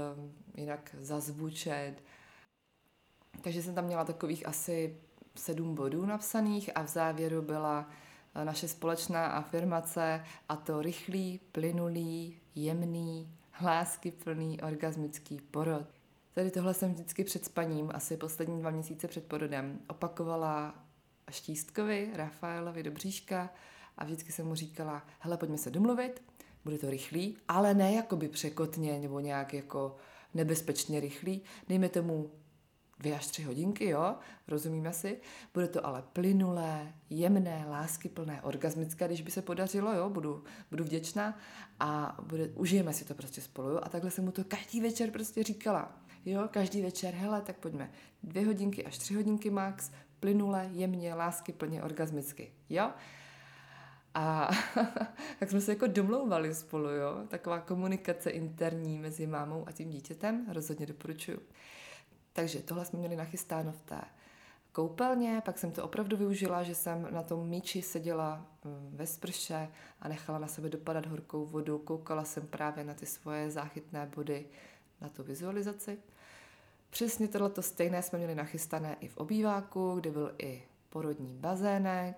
jinak 0.61 0.97
zazvučet. 1.01 1.95
Takže 3.43 3.63
jsem 3.63 3.75
tam 3.75 3.85
měla 3.85 4.05
takových 4.05 4.47
asi 4.47 4.97
sedm 5.35 5.75
bodů 5.75 6.07
napsaných 6.07 6.71
a 6.77 6.83
v 6.83 6.89
závěru 6.89 7.43
byla 7.43 7.91
eh, 8.35 8.45
naše 8.45 8.69
společná 8.69 9.27
afirmace 9.27 10.25
a 10.49 10.57
to 10.57 10.83
rychlý, 10.83 11.41
plynulý, 11.53 12.41
jemný, 12.55 13.38
plný 14.25 14.61
orgasmický 14.61 15.41
porod. 15.51 15.87
Tady 16.35 16.51
tohle 16.51 16.75
jsem 16.75 16.93
vždycky 16.93 17.25
před 17.25 17.45
spaním, 17.45 17.91
asi 17.95 18.17
poslední 18.17 18.61
dva 18.61 18.71
měsíce 18.71 19.09
před 19.09 19.25
porodem, 19.25 19.79
opakovala 19.89 20.75
Štístkovi, 21.31 22.11
Rafaelovi 22.15 22.83
do 22.83 22.91
bříška 22.91 23.51
a 23.99 24.05
vždycky 24.05 24.33
jsem 24.33 24.47
mu 24.47 24.55
říkala, 24.55 25.03
hele, 25.21 25.37
pojďme 25.37 25.59
se 25.59 25.71
domluvit, 25.71 26.23
bude 26.65 26.79
to 26.79 26.91
rychlý, 26.91 27.37
ale 27.49 27.75
ne 27.75 27.93
jakoby 27.93 28.29
překotně 28.29 28.99
nebo 28.99 29.21
nějak 29.21 29.55
jako 29.55 29.97
nebezpečně 30.35 31.01
rychlý, 31.01 31.43
dejme 31.69 31.89
tomu 31.89 32.31
dvě 32.99 33.17
až 33.17 33.27
tři 33.27 33.43
hodinky, 33.43 33.89
jo, 33.89 34.17
rozumíme 34.49 34.93
si. 34.93 35.21
Bude 35.55 35.69
to 35.69 35.87
ale 35.87 36.05
plynulé, 36.13 36.93
jemné, 37.11 37.65
láskyplné, 37.69 38.43
orgasmické, 38.43 39.07
když 39.07 39.23
by 39.23 39.31
se 39.31 39.43
podařilo, 39.43 39.95
jo, 39.95 40.11
budu, 40.11 40.45
budu 40.71 40.85
vděčná 40.85 41.39
a 41.81 42.19
bude, 42.23 42.49
užijeme 42.49 42.93
si 42.93 43.05
to 43.05 43.15
prostě 43.15 43.41
spolu, 43.41 43.69
jo, 43.69 43.81
a 43.83 43.89
takhle 43.89 44.11
jsem 44.11 44.25
mu 44.25 44.31
to 44.31 44.45
každý 44.45 44.81
večer 44.81 45.11
prostě 45.11 45.43
říkala, 45.43 45.93
jo, 46.27 46.49
každý 46.51 46.83
večer, 46.83 47.15
hele, 47.15 47.43
tak 47.43 47.57
pojďme, 47.57 47.91
dvě 48.23 48.47
hodinky 48.47 48.85
až 48.85 48.99
tři 48.99 49.15
hodinky 49.15 49.51
max, 49.51 49.91
plynule, 50.21 50.69
jemně, 50.73 51.15
lásky 51.15 51.53
plně, 51.53 51.83
orgasmicky, 51.83 52.53
jo. 52.69 52.91
A 54.15 54.51
tak 55.39 55.51
jsme 55.51 55.61
se 55.61 55.73
jako 55.73 55.87
domlouvali 55.87 56.55
spolu, 56.55 56.89
jo. 56.89 57.25
Taková 57.29 57.61
komunikace 57.61 58.31
interní 58.31 58.99
mezi 58.99 59.27
mámou 59.27 59.65
a 59.69 59.73
tím 59.73 59.91
dítětem, 59.91 60.47
rozhodně 60.53 60.87
doporučuju. 60.87 61.39
Takže 62.39 62.63
tohle 62.63 62.85
jsme 62.85 62.99
měli 62.99 63.17
nachystáno 63.17 63.73
v 63.73 63.81
té 63.81 64.01
koupelně, 64.73 65.43
pak 65.45 65.59
jsem 65.59 65.73
to 65.73 65.85
opravdu 65.85 66.17
využila, 66.17 66.63
že 66.63 66.75
jsem 66.75 67.09
na 67.11 67.23
tom 67.23 67.49
míči 67.49 67.83
seděla 67.83 68.47
mm, 68.65 68.91
ve 68.97 69.07
sprše 69.07 69.69
a 70.01 70.09
nechala 70.09 70.39
na 70.39 70.47
sebe 70.47 70.69
dopadat 70.69 71.07
horkou 71.07 71.47
vodu, 71.47 71.79
koukala 71.79 72.25
jsem 72.25 72.47
právě 72.47 72.85
na 72.85 72.95
ty 72.95 73.07
svoje 73.07 73.51
záchytné 73.51 74.11
body, 74.17 74.47
na 75.01 75.09
tu 75.09 75.23
vizualizaci. 75.23 75.99
Přesně 76.91 77.29
tohleto 77.29 77.63
stejné 77.63 78.03
jsme 78.03 78.19
měli 78.19 78.35
nachystané 78.35 78.97
i 79.01 79.09
v 79.09 79.17
obýváku, 79.17 79.95
kde 79.95 80.11
byl 80.11 80.35
i 80.39 80.63
porodní 80.89 81.35
bazének, 81.35 82.17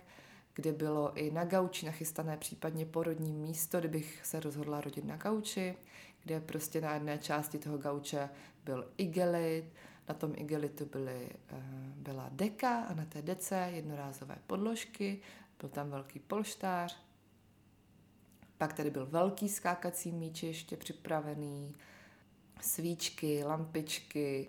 kde 0.55 0.73
bylo 0.73 1.17
i 1.17 1.31
na 1.31 1.45
gauči 1.45 1.87
nachystané 1.87 2.37
případně 2.37 2.87
porodní 2.87 3.33
místo, 3.33 3.81
kdybych 3.81 4.21
se 4.27 4.41
rozhodla 4.41 4.81
rodit 4.81 5.05
na 5.05 5.17
gauči, 5.17 5.77
kde 6.23 6.41
prostě 6.41 6.81
na 6.81 6.95
jedné 6.95 7.19
části 7.19 7.59
toho 7.59 7.79
gauče 7.79 8.29
byl 8.65 8.91
igelit, 8.97 9.65
na 10.11 10.15
tom 10.15 10.33
igelitu 10.37 10.87
byly, 10.87 11.31
eh, 11.49 11.63
byla 11.97 12.29
deka 12.33 12.81
a 12.81 12.95
na 12.95 13.05
té 13.05 13.23
dece 13.23 13.71
jednorázové 13.75 14.37
podložky, 14.47 15.21
byl 15.61 15.69
tam 15.69 15.91
velký 15.91 16.19
polštář, 16.19 16.99
pak 18.59 18.73
tady 18.73 18.91
byl 18.91 19.07
velký 19.07 19.49
skákací 19.49 20.13
míč 20.13 20.43
ještě 20.43 20.77
připravený, 20.77 21.75
svíčky, 22.61 23.45
lampičky, 23.45 24.49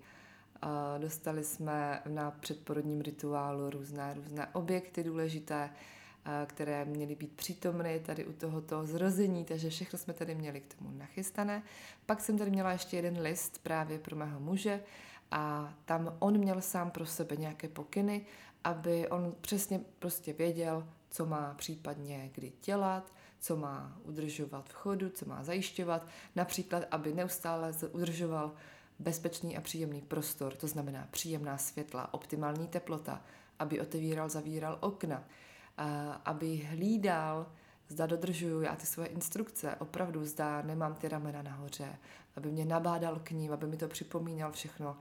a 0.62 0.98
dostali 0.98 1.44
jsme 1.44 2.02
na 2.08 2.32
předporodním 2.32 3.02
rituálu 3.02 3.70
různé, 3.70 4.14
různé 4.14 4.48
objekty 4.54 5.04
důležité, 5.04 5.70
které 6.46 6.86
měly 6.86 7.16
být 7.16 7.32
přítomny 7.36 8.00
tady 8.00 8.26
u 8.26 8.34
tohoto 8.34 8.86
zrození, 8.86 9.46
takže 9.46 9.70
všechno 9.70 10.00
jsme 10.00 10.14
tady 10.14 10.36
měli 10.36 10.62
k 10.62 10.76
tomu 10.76 10.92
nachystané. 10.92 11.64
Pak 12.06 12.22
jsem 12.22 12.38
tady 12.38 12.52
měla 12.52 12.72
ještě 12.72 12.96
jeden 12.96 13.22
list 13.22 13.64
právě 13.64 14.00
pro 14.00 14.16
mého 14.16 14.40
muže, 14.40 14.84
a 15.32 15.74
tam 15.86 16.16
on 16.20 16.38
měl 16.38 16.62
sám 16.62 16.92
pro 16.92 17.06
sebe 17.06 17.36
nějaké 17.36 17.68
pokyny, 17.68 18.26
aby 18.64 19.08
on 19.08 19.36
přesně 19.42 19.82
prostě 20.00 20.34
věděl, 20.34 20.88
co 21.10 21.26
má 21.26 21.54
případně 21.54 22.30
kdy 22.34 22.52
dělat, 22.66 23.14
co 23.40 23.58
má 23.58 23.98
udržovat 24.04 24.70
v 24.70 24.74
chodu, 24.74 25.10
co 25.10 25.26
má 25.26 25.44
zajišťovat, 25.44 26.08
například, 26.36 26.84
aby 26.92 27.14
neustále 27.14 27.74
udržoval 27.92 28.52
bezpečný 29.00 29.58
a 29.58 29.62
příjemný 29.62 30.02
prostor, 30.02 30.56
to 30.56 30.68
znamená 30.68 31.08
příjemná 31.12 31.58
světla, 31.58 32.14
optimální 32.14 32.68
teplota, 32.68 33.22
aby 33.60 33.82
otevíral, 33.82 34.30
zavíral 34.30 34.78
okna, 34.82 35.24
aby 36.26 36.58
hlídal, 36.58 37.48
zda 37.88 38.06
dodržuju 38.06 38.62
já 38.62 38.76
ty 38.76 38.86
svoje 38.86 39.08
instrukce, 39.10 39.76
opravdu 39.76 40.26
zda 40.26 40.62
nemám 40.62 40.96
ty 40.96 41.08
ramena 41.08 41.42
nahoře, 41.42 41.98
aby 42.36 42.52
mě 42.52 42.66
nabádal 42.66 43.20
k 43.24 43.32
ním, 43.32 43.54
aby 43.54 43.68
mi 43.68 43.78
to 43.78 43.88
připomínal 43.88 44.52
všechno, 44.52 44.98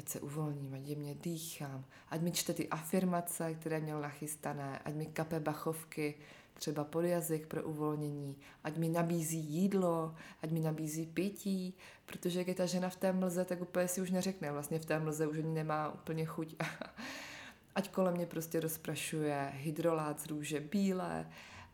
ať 0.00 0.08
se 0.08 0.20
uvolním, 0.20 0.74
ať 0.74 0.96
mě 0.96 1.14
dýchám, 1.14 1.84
ať 2.08 2.20
mi 2.20 2.32
čte 2.32 2.52
ty 2.54 2.68
afirmace, 2.68 3.54
které 3.54 3.80
měl 3.80 4.00
nachystané, 4.00 4.78
ať 4.84 4.94
mi 4.94 5.06
kape 5.06 5.40
bachovky, 5.40 6.14
třeba 6.54 6.84
pod 6.84 7.00
jazyk 7.00 7.46
pro 7.46 7.62
uvolnění, 7.62 8.36
ať 8.64 8.76
mi 8.76 8.88
nabízí 8.88 9.38
jídlo, 9.38 10.14
ať 10.42 10.50
mi 10.50 10.60
nabízí 10.60 11.06
pití, 11.06 11.74
protože 12.06 12.38
jak 12.38 12.48
je 12.48 12.54
ta 12.54 12.66
žena 12.66 12.88
v 12.88 12.96
té 12.96 13.12
mlze, 13.12 13.44
tak 13.44 13.60
úplně 13.60 13.88
si 13.88 14.00
už 14.00 14.10
neřekne, 14.10 14.52
vlastně 14.52 14.78
v 14.78 14.84
té 14.84 14.98
mlze 14.98 15.26
už 15.26 15.38
ani 15.38 15.54
nemá 15.54 15.94
úplně 15.94 16.24
chuť. 16.24 16.54
ať 17.74 17.90
kolem 17.90 18.14
mě 18.14 18.26
prostě 18.26 18.60
rozprašuje 18.60 19.52
hydrolát 19.54 20.20
z 20.20 20.26
růže 20.26 20.60
bílé, 20.60 21.26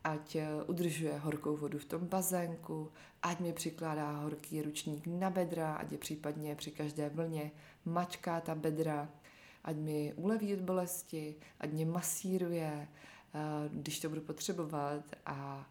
ať 0.06 0.36
eh, 0.36 0.48
udržuje 0.66 1.18
horkou 1.18 1.56
vodu 1.56 1.78
v 1.78 1.84
tom 1.84 2.06
bazénku, 2.06 2.92
ať 3.22 3.40
mi 3.40 3.52
přikládá 3.52 4.12
horký 4.12 4.62
ručník 4.62 5.06
na 5.06 5.30
bedra, 5.30 5.74
ať 5.74 5.92
je 5.92 5.98
případně 5.98 6.54
při 6.54 6.70
každé 6.70 7.08
vlně 7.08 7.50
mačká 7.84 8.40
ta 8.40 8.54
bedra, 8.54 9.08
ať 9.64 9.76
mi 9.76 10.14
uleví 10.16 10.54
od 10.54 10.60
bolesti, 10.60 11.34
ať 11.60 11.72
mě 11.72 11.86
masíruje, 11.86 12.88
eh, 12.88 13.38
když 13.72 14.00
to 14.00 14.08
budu 14.08 14.20
potřebovat 14.20 15.04
a 15.26 15.66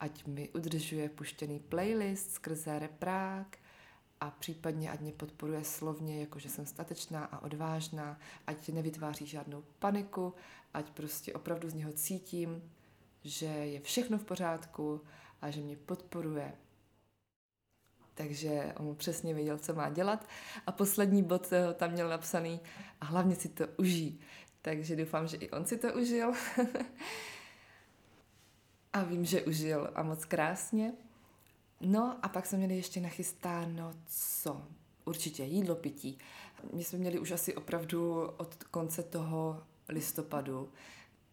ať 0.00 0.26
mi 0.26 0.48
udržuje 0.48 1.08
puštěný 1.08 1.60
playlist 1.60 2.30
skrze 2.30 2.78
reprák 2.78 3.58
a 4.20 4.30
případně 4.30 4.90
ať 4.90 5.00
mě 5.00 5.12
podporuje 5.12 5.64
slovně, 5.64 6.20
jako 6.20 6.38
že 6.38 6.48
jsem 6.48 6.66
statečná 6.66 7.24
a 7.24 7.42
odvážná, 7.42 8.18
ať 8.46 8.68
nevytváří 8.68 9.26
žádnou 9.26 9.64
paniku, 9.78 10.34
ať 10.74 10.90
prostě 10.90 11.32
opravdu 11.32 11.70
z 11.70 11.74
něho 11.74 11.92
cítím, 11.92 12.62
že 13.24 13.46
je 13.46 13.80
všechno 13.80 14.18
v 14.18 14.24
pořádku 14.24 15.00
a 15.42 15.50
že 15.50 15.60
mě 15.60 15.76
podporuje. 15.76 16.52
Takže 18.14 18.74
on 18.76 18.96
přesně 18.96 19.34
věděl, 19.34 19.58
co 19.58 19.74
má 19.74 19.90
dělat. 19.90 20.28
A 20.66 20.72
poslední 20.72 21.22
bod 21.22 21.52
eh, 21.52 21.74
tam 21.74 21.90
měl 21.90 22.08
napsaný 22.08 22.60
a 23.00 23.04
hlavně 23.04 23.36
si 23.36 23.48
to 23.48 23.66
užij. 23.76 24.18
Takže 24.62 24.96
doufám, 24.96 25.28
že 25.28 25.36
i 25.36 25.50
on 25.50 25.64
si 25.64 25.78
to 25.78 25.94
užil. 25.94 26.32
a 28.92 29.02
vím, 29.02 29.24
že 29.24 29.42
užil 29.42 29.90
a 29.94 30.02
moc 30.02 30.24
krásně. 30.24 30.92
No 31.80 32.18
a 32.22 32.28
pak 32.28 32.46
jsme 32.46 32.58
měli 32.58 32.76
ještě 32.76 33.00
nachystáno 33.00 33.92
co? 34.06 34.62
Určitě 35.04 35.44
jídlo, 35.44 35.74
pití. 35.74 36.18
My 36.72 36.84
jsme 36.84 36.98
měli 36.98 37.18
už 37.18 37.30
asi 37.30 37.54
opravdu 37.54 38.22
od 38.36 38.64
konce 38.64 39.02
toho 39.02 39.62
listopadu 39.88 40.72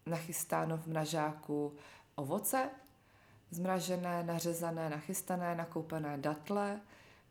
nachystáno 0.06 0.76
v 0.76 0.86
mražáku 0.86 1.74
ovoce, 2.14 2.70
zmražené, 3.50 4.22
nařezané, 4.22 4.90
nachystané, 4.90 5.54
nakoupené 5.54 6.18
datle, 6.18 6.80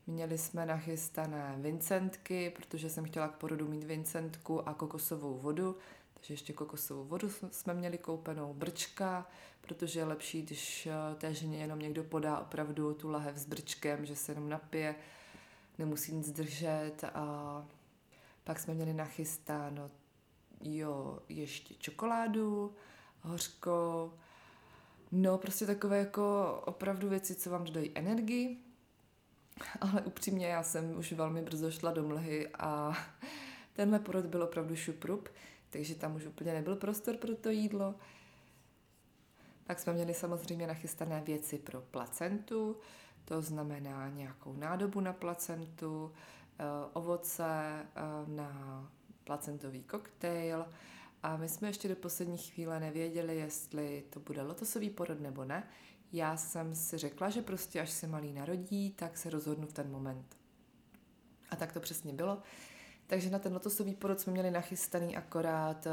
Měli 0.07 0.37
jsme 0.37 0.65
nachystané 0.65 1.55
vincentky, 1.57 2.49
protože 2.49 2.89
jsem 2.89 3.05
chtěla 3.05 3.27
k 3.27 3.35
porodu 3.35 3.67
mít 3.67 3.83
vincentku 3.83 4.69
a 4.69 4.73
kokosovou 4.73 5.37
vodu, 5.37 5.77
takže 6.13 6.33
ještě 6.33 6.53
kokosovou 6.53 7.03
vodu 7.03 7.29
jsme 7.51 7.73
měli 7.73 7.97
koupenou, 7.97 8.53
brčka, 8.53 9.27
protože 9.61 9.99
je 9.99 10.05
lepší, 10.05 10.41
když 10.41 10.87
eh, 10.87 11.15
té 11.15 11.33
ženě 11.33 11.57
jenom 11.57 11.79
někdo 11.79 12.03
podá 12.03 12.39
opravdu 12.39 12.93
tu 12.93 13.09
lahev 13.09 13.37
s 13.37 13.45
brčkem, 13.45 14.05
že 14.05 14.15
se 14.15 14.31
jenom 14.31 14.49
napije, 14.49 14.95
nemusí 15.77 16.15
nic 16.15 16.31
držet. 16.31 17.03
A 17.13 17.65
pak 18.43 18.59
jsme 18.59 18.73
měli 18.73 18.93
nachystáno 18.93 19.89
jo, 20.63 21.19
ještě 21.29 21.73
čokoládu, 21.73 22.75
hořkou, 23.21 24.13
no 25.11 25.37
prostě 25.37 25.65
takové 25.65 25.97
jako 25.97 26.55
opravdu 26.65 27.09
věci, 27.09 27.35
co 27.35 27.49
vám 27.49 27.63
dodají 27.63 27.91
energii. 27.95 28.57
Ale 29.81 30.01
upřímně 30.01 30.47
já 30.47 30.63
jsem 30.63 30.97
už 30.97 31.11
velmi 31.11 31.41
brzo 31.41 31.71
šla 31.71 31.91
do 31.91 32.03
mlhy 32.03 32.49
a 32.59 32.93
tenhle 33.73 33.99
porod 33.99 34.25
byl 34.25 34.43
opravdu 34.43 34.75
šuprup, 34.75 35.29
takže 35.69 35.95
tam 35.95 36.15
už 36.15 36.25
úplně 36.25 36.53
nebyl 36.53 36.75
prostor 36.75 37.17
pro 37.17 37.35
to 37.35 37.49
jídlo. 37.49 37.95
Pak 39.67 39.79
jsme 39.79 39.93
měli 39.93 40.13
samozřejmě 40.13 40.67
nachystané 40.67 41.21
věci 41.21 41.57
pro 41.57 41.81
placentu, 41.81 42.77
to 43.25 43.41
znamená 43.41 44.09
nějakou 44.09 44.53
nádobu 44.53 44.99
na 44.99 45.13
placentu, 45.13 46.11
eh, 46.59 46.63
ovoce 46.93 47.45
eh, 47.45 48.01
na 48.27 48.91
placentový 49.23 49.83
koktejl 49.83 50.65
a 51.23 51.37
my 51.37 51.49
jsme 51.49 51.69
ještě 51.69 51.87
do 51.87 51.95
poslední 51.95 52.37
chvíle 52.37 52.79
nevěděli, 52.79 53.37
jestli 53.37 54.03
to 54.09 54.19
bude 54.19 54.41
lotosový 54.41 54.89
porod 54.89 55.19
nebo 55.19 55.45
ne. 55.45 55.67
Já 56.13 56.37
jsem 56.37 56.75
si 56.75 56.97
řekla, 56.97 57.29
že 57.29 57.41
prostě 57.41 57.81
až 57.81 57.89
se 57.89 58.07
malý 58.07 58.33
narodí, 58.33 58.91
tak 58.91 59.17
se 59.17 59.29
rozhodnu 59.29 59.67
v 59.67 59.73
ten 59.73 59.91
moment. 59.91 60.37
A 61.49 61.55
tak 61.55 61.71
to 61.71 61.79
přesně 61.79 62.13
bylo. 62.13 62.41
Takže 63.07 63.29
na 63.29 63.39
ten 63.39 63.53
lotosový 63.53 63.95
porod 63.95 64.19
jsme 64.19 64.33
měli 64.33 64.51
nachystaný 64.51 65.15
akorát 65.15 65.87
eh, 65.87 65.91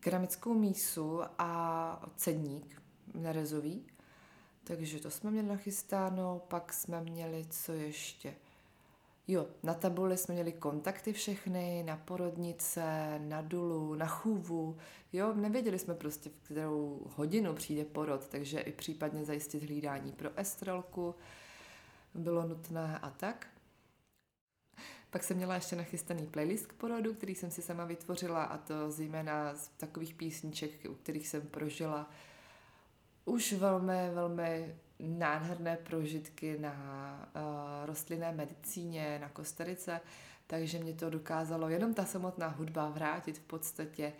keramickou 0.00 0.54
mísu 0.54 1.20
a 1.38 2.10
cedník 2.16 2.82
nerezový. 3.14 3.86
Takže 4.64 5.00
to 5.00 5.10
jsme 5.10 5.30
měli 5.30 5.48
nachystáno, 5.48 6.42
pak 6.48 6.72
jsme 6.72 7.00
měli 7.00 7.46
co 7.50 7.72
ještě? 7.72 8.34
Jo, 9.28 9.46
na 9.62 9.74
tabuli 9.74 10.16
jsme 10.16 10.34
měli 10.34 10.52
kontakty 10.52 11.12
všechny, 11.12 11.82
na 11.86 11.96
porodnice, 11.96 13.18
na 13.18 13.42
dulu, 13.42 13.94
na 13.94 14.06
chůvu. 14.06 14.76
Jo, 15.12 15.34
nevěděli 15.34 15.78
jsme 15.78 15.94
prostě, 15.94 16.30
v 16.30 16.44
kterou 16.44 17.02
hodinu 17.16 17.54
přijde 17.54 17.84
porod, 17.84 18.28
takže 18.28 18.60
i 18.60 18.72
případně 18.72 19.24
zajistit 19.24 19.62
hlídání 19.62 20.12
pro 20.12 20.30
estrelku 20.36 21.14
bylo 22.14 22.48
nutné 22.48 22.98
a 22.98 23.10
tak. 23.10 23.46
Pak 25.10 25.24
jsem 25.24 25.36
měla 25.36 25.54
ještě 25.54 25.76
nachystaný 25.76 26.26
playlist 26.26 26.66
k 26.66 26.72
porodu, 26.72 27.14
který 27.14 27.34
jsem 27.34 27.50
si 27.50 27.62
sama 27.62 27.84
vytvořila 27.84 28.44
a 28.44 28.58
to 28.58 28.90
zejména 28.90 29.54
z 29.54 29.68
takových 29.68 30.14
písniček, 30.14 30.70
u 30.90 30.94
kterých 30.94 31.28
jsem 31.28 31.46
prožila 31.46 32.10
už 33.24 33.52
velmi, 33.52 34.10
velmi 34.14 34.76
nádherné 34.98 35.76
prožitky 35.76 36.58
na 36.58 37.28
uh, 37.36 37.86
rostlinné 37.86 38.32
medicíně, 38.32 39.18
na 39.18 39.28
Kostarice, 39.28 40.00
takže 40.46 40.78
mě 40.78 40.92
to 40.92 41.10
dokázalo 41.10 41.68
jenom 41.68 41.94
ta 41.94 42.04
samotná 42.04 42.48
hudba 42.48 42.88
vrátit 42.88 43.38
v 43.38 43.42
podstatě 43.42 44.12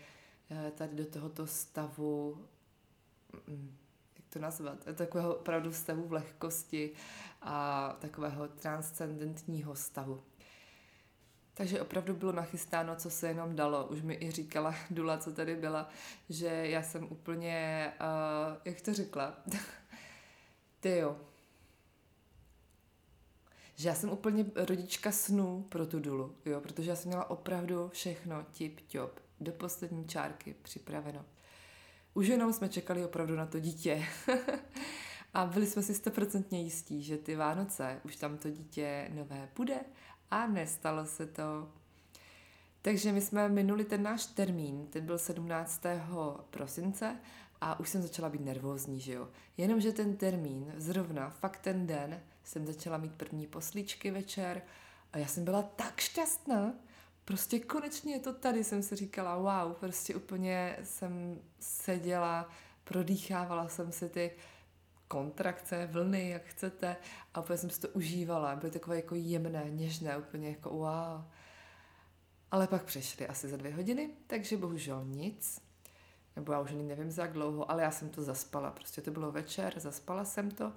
uh, 0.50 0.70
tady 0.70 0.96
do 0.96 1.06
tohoto 1.06 1.46
stavu, 1.46 2.44
um, 3.48 3.76
jak 4.16 4.26
to 4.28 4.38
nazvat, 4.38 4.84
takového 4.94 5.34
opravdu 5.34 5.72
stavu 5.72 6.08
v 6.08 6.12
lehkosti 6.12 6.92
a 7.42 7.88
takového 8.00 8.48
transcendentního 8.48 9.76
stavu. 9.76 10.22
Takže 11.54 11.80
opravdu 11.80 12.14
bylo 12.14 12.32
nachystáno, 12.32 12.96
co 12.96 13.10
se 13.10 13.28
jenom 13.28 13.56
dalo. 13.56 13.86
Už 13.86 14.02
mi 14.02 14.14
i 14.14 14.30
říkala 14.30 14.74
Dula, 14.90 15.18
co 15.18 15.32
tady 15.32 15.56
byla, 15.56 15.88
že 16.28 16.46
já 16.46 16.82
jsem 16.82 17.06
úplně, 17.10 17.92
uh, 18.00 18.56
jak 18.64 18.80
to 18.80 18.94
řekla, 18.94 19.34
ty 20.84 20.96
jo, 20.98 21.16
že 23.74 23.88
já 23.88 23.94
jsem 23.94 24.10
úplně 24.10 24.46
rodička 24.54 25.12
snů 25.12 25.66
pro 25.68 25.86
tu 25.86 26.00
Dulu, 26.00 26.34
jo, 26.44 26.60
protože 26.60 26.90
já 26.90 26.96
jsem 26.96 27.08
měla 27.08 27.30
opravdu 27.30 27.88
všechno 27.88 28.46
tip 28.58 28.80
top, 28.92 29.20
do 29.40 29.52
poslední 29.52 30.08
čárky 30.08 30.54
připraveno. 30.62 31.24
Už 32.14 32.26
jenom 32.26 32.52
jsme 32.52 32.68
čekali 32.68 33.04
opravdu 33.04 33.36
na 33.36 33.46
to 33.46 33.60
dítě. 33.60 34.06
a 35.34 35.46
byli 35.46 35.66
jsme 35.66 35.82
si 35.82 35.94
stoprocentně 35.94 36.62
jistí, 36.62 37.02
že 37.02 37.18
ty 37.18 37.36
Vánoce 37.36 38.00
už 38.04 38.16
tam 38.16 38.38
to 38.38 38.50
dítě 38.50 39.10
nové 39.14 39.48
bude 39.56 39.80
a 40.30 40.46
nestalo 40.46 41.06
se 41.06 41.26
to. 41.26 41.72
Takže 42.82 43.12
my 43.12 43.20
jsme 43.20 43.48
minuli 43.48 43.84
ten 43.84 44.02
náš 44.02 44.26
termín, 44.26 44.86
ten 44.86 45.06
byl 45.06 45.18
17. 45.18 45.82
prosince 46.50 47.16
a 47.66 47.80
už 47.80 47.88
jsem 47.88 48.02
začala 48.02 48.28
být 48.28 48.44
nervózní, 48.44 49.00
že 49.00 49.12
jo. 49.12 49.28
Jenomže 49.56 49.92
ten 49.92 50.16
termín, 50.16 50.72
zrovna, 50.76 51.30
fakt 51.30 51.58
ten 51.60 51.86
den, 51.86 52.22
jsem 52.44 52.66
začala 52.66 52.98
mít 52.98 53.12
první 53.12 53.46
poslíčky 53.46 54.10
večer 54.10 54.62
a 55.12 55.18
já 55.18 55.26
jsem 55.26 55.44
byla 55.44 55.62
tak 55.62 56.00
šťastná, 56.00 56.74
prostě 57.24 57.58
konečně 57.60 58.14
je 58.14 58.20
to 58.20 58.32
tady, 58.32 58.64
jsem 58.64 58.82
si 58.82 58.96
říkala, 58.96 59.36
wow, 59.36 59.74
prostě 59.74 60.14
úplně 60.14 60.76
jsem 60.82 61.38
seděla, 61.60 62.48
prodýchávala 62.84 63.68
jsem 63.68 63.92
si 63.92 64.08
ty 64.08 64.30
kontrakce, 65.08 65.88
vlny, 65.92 66.28
jak 66.28 66.44
chcete. 66.44 66.96
A 67.34 67.40
úplně 67.40 67.58
jsem 67.58 67.70
si 67.70 67.80
to 67.80 67.88
užívala. 67.88 68.56
Byly 68.56 68.72
takové 68.72 68.96
jako 68.96 69.14
jemné, 69.14 69.64
něžné, 69.68 70.18
úplně 70.18 70.48
jako 70.48 70.70
wow. 70.70 71.24
Ale 72.50 72.66
pak 72.66 72.84
přešly 72.84 73.28
asi 73.28 73.48
za 73.48 73.56
dvě 73.56 73.74
hodiny, 73.74 74.10
takže 74.26 74.56
bohužel 74.56 75.04
nic. 75.04 75.60
Nebo 76.36 76.52
já 76.52 76.60
už 76.60 76.70
ani 76.70 76.82
nevím 76.82 77.10
za 77.10 77.22
jak 77.22 77.32
dlouho, 77.32 77.70
ale 77.70 77.82
já 77.82 77.90
jsem 77.90 78.08
to 78.08 78.22
zaspala. 78.22 78.70
Prostě 78.70 79.00
to 79.00 79.10
bylo 79.10 79.32
večer, 79.32 79.80
zaspala 79.80 80.24
jsem 80.24 80.50
to. 80.50 80.72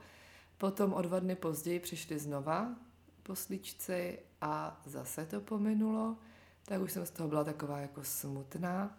Potom 0.58 0.94
o 0.94 1.02
dva 1.02 1.20
dny 1.20 1.36
později 1.36 1.80
přišli 1.80 2.20
znova 2.20 2.76
poslíčci 3.24 4.20
a 4.42 4.82
zase 4.86 5.26
to 5.26 5.42
pominulo. 5.42 6.18
Tak 6.66 6.82
už 6.82 6.92
jsem 6.92 7.06
z 7.06 7.12
toho 7.12 7.30
byla 7.30 7.44
taková 7.44 7.80
jako 7.80 8.04
smutná. 8.04 8.98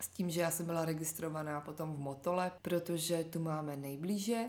S 0.00 0.08
tím, 0.08 0.30
že 0.30 0.40
já 0.40 0.50
jsem 0.50 0.66
byla 0.66 0.84
registrovaná 0.84 1.60
potom 1.60 1.94
v 1.94 1.98
Motole, 1.98 2.52
protože 2.62 3.24
tu 3.24 3.40
máme 3.40 3.76
nejblíže. 3.76 4.44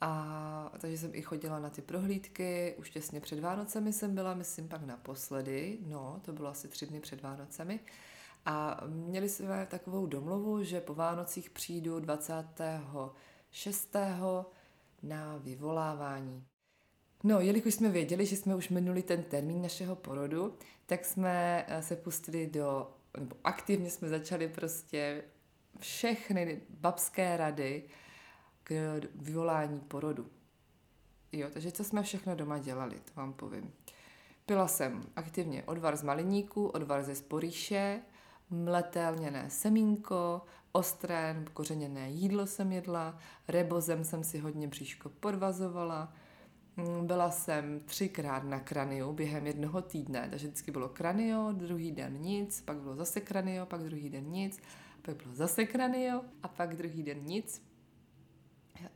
A 0.00 0.72
takže 0.78 0.98
jsem 0.98 1.10
i 1.14 1.22
chodila 1.22 1.58
na 1.58 1.70
ty 1.70 1.82
prohlídky, 1.82 2.74
už 2.78 2.90
těsně 2.90 3.20
před 3.20 3.40
Vánocemi 3.40 3.92
jsem 3.92 4.14
byla, 4.14 4.34
myslím 4.34 4.68
pak 4.68 4.82
naposledy, 4.82 5.78
no, 5.86 6.20
to 6.24 6.32
bylo 6.32 6.48
asi 6.48 6.68
tři 6.68 6.86
dny 6.86 7.00
před 7.00 7.22
Vánocemi. 7.22 7.80
A 8.50 8.80
měli 8.86 9.28
jsme 9.28 9.66
takovou 9.70 10.06
domluvu, 10.06 10.64
že 10.64 10.80
po 10.80 10.94
Vánocích 10.94 11.50
přijdu 11.50 12.00
26. 12.00 13.96
na 15.02 15.36
vyvolávání. 15.36 16.44
No, 17.24 17.40
jelikož 17.40 17.74
jsme 17.74 17.88
věděli, 17.88 18.26
že 18.26 18.36
jsme 18.36 18.54
už 18.56 18.68
minuli 18.68 19.02
ten 19.02 19.22
termín 19.22 19.62
našeho 19.62 19.96
porodu, 19.96 20.58
tak 20.86 21.04
jsme 21.04 21.66
se 21.80 21.96
pustili 21.96 22.46
do 22.46 22.90
nebo 23.18 23.36
aktivně 23.44 23.90
jsme 23.90 24.08
začali 24.08 24.48
prostě 24.48 25.24
všechny 25.78 26.60
babské 26.70 27.36
rady 27.36 27.82
k 28.64 29.00
vyvolání 29.14 29.80
porodu. 29.80 30.30
Jo, 31.32 31.48
takže 31.52 31.72
co 31.72 31.84
jsme 31.84 32.02
všechno 32.02 32.36
doma 32.36 32.58
dělali, 32.58 32.94
to 32.94 33.12
vám 33.14 33.32
povím. 33.32 33.72
Pila 34.46 34.68
jsem 34.68 35.02
aktivně 35.16 35.62
odvar 35.64 35.96
z 35.96 36.02
maliníku, 36.02 36.66
odvar 36.66 37.02
ze 37.02 37.14
sporíše, 37.14 38.02
mleté 38.50 39.08
lněné 39.08 39.50
semínko, 39.50 40.42
ostré 40.72 41.44
kořeněné 41.54 42.10
jídlo 42.10 42.46
jsem 42.46 42.72
jedla, 42.72 43.18
rebozem 43.48 44.04
jsem 44.04 44.24
si 44.24 44.38
hodně 44.38 44.68
bříško 44.68 45.08
podvazovala, 45.08 46.12
Mm, 46.78 47.06
byla 47.06 47.30
jsem 47.30 47.80
třikrát 47.80 48.44
na 48.44 48.60
kraniu 48.60 49.12
během 49.12 49.46
jednoho 49.46 49.82
týdne, 49.82 50.26
takže 50.30 50.46
vždycky 50.46 50.70
bylo 50.70 50.88
kranio, 50.88 51.52
druhý 51.52 51.92
den 51.92 52.18
nic, 52.20 52.60
pak 52.60 52.76
bylo 52.76 52.96
zase 52.96 53.20
kranio, 53.20 53.66
pak 53.66 53.82
druhý 53.82 54.10
den 54.10 54.24
nic, 54.24 54.60
pak 55.02 55.16
bylo 55.16 55.34
zase 55.34 55.66
kranio 55.66 56.20
a 56.42 56.48
pak 56.48 56.76
druhý 56.76 57.02
den 57.02 57.18
nic. 57.24 57.62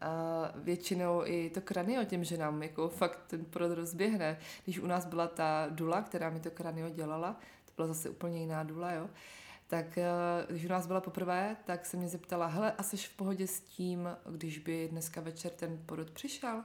A 0.00 0.10
většinou 0.54 1.22
i 1.24 1.50
to 1.50 1.60
kranio 1.60 2.04
tím, 2.04 2.24
že 2.24 2.36
nám 2.36 2.62
jako 2.62 2.88
fakt 2.88 3.20
ten 3.26 3.44
porod 3.44 3.72
rozběhne. 3.72 4.38
Když 4.64 4.78
u 4.78 4.86
nás 4.86 5.06
byla 5.06 5.26
ta 5.26 5.66
dula, 5.70 6.02
která 6.02 6.30
mi 6.30 6.40
to 6.40 6.50
kranio 6.50 6.88
dělala, 6.88 7.36
to 7.74 7.82
byla 7.82 7.88
zase 7.88 8.10
úplně 8.10 8.40
jiná 8.40 8.62
dula, 8.62 8.92
jo, 8.92 9.10
tak 9.66 9.98
eh, 9.98 10.06
když 10.48 10.64
u 10.64 10.68
nás 10.68 10.86
byla 10.86 11.00
poprvé, 11.00 11.56
tak 11.64 11.86
se 11.86 11.96
mě 11.96 12.08
zeptala, 12.08 12.46
hele, 12.46 12.72
a 12.72 12.82
jsi 12.82 12.96
v 12.96 13.16
pohodě 13.16 13.46
s 13.46 13.60
tím, 13.60 14.08
když 14.30 14.58
by 14.58 14.88
dneska 14.88 15.20
večer 15.20 15.52
ten 15.52 15.82
porod 15.86 16.10
přišel? 16.10 16.64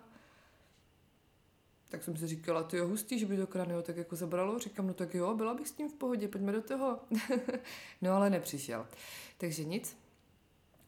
tak 1.89 2.03
jsem 2.03 2.17
si 2.17 2.27
říkala, 2.27 2.63
to 2.63 2.75
je 2.75 2.81
hustý, 2.81 3.19
že 3.19 3.25
by 3.25 3.37
to 3.37 3.47
kranio 3.47 3.81
tak 3.81 3.97
jako 3.97 4.15
zabralo. 4.15 4.59
Říkám, 4.59 4.87
no 4.87 4.93
tak 4.93 5.15
jo, 5.15 5.35
byla 5.35 5.53
bych 5.53 5.67
s 5.67 5.71
tím 5.71 5.89
v 5.89 5.93
pohodě, 5.93 6.27
pojďme 6.27 6.51
do 6.51 6.61
toho. 6.61 6.99
no 8.01 8.13
ale 8.13 8.29
nepřišel. 8.29 8.87
Takže 9.37 9.63
nic. 9.63 9.97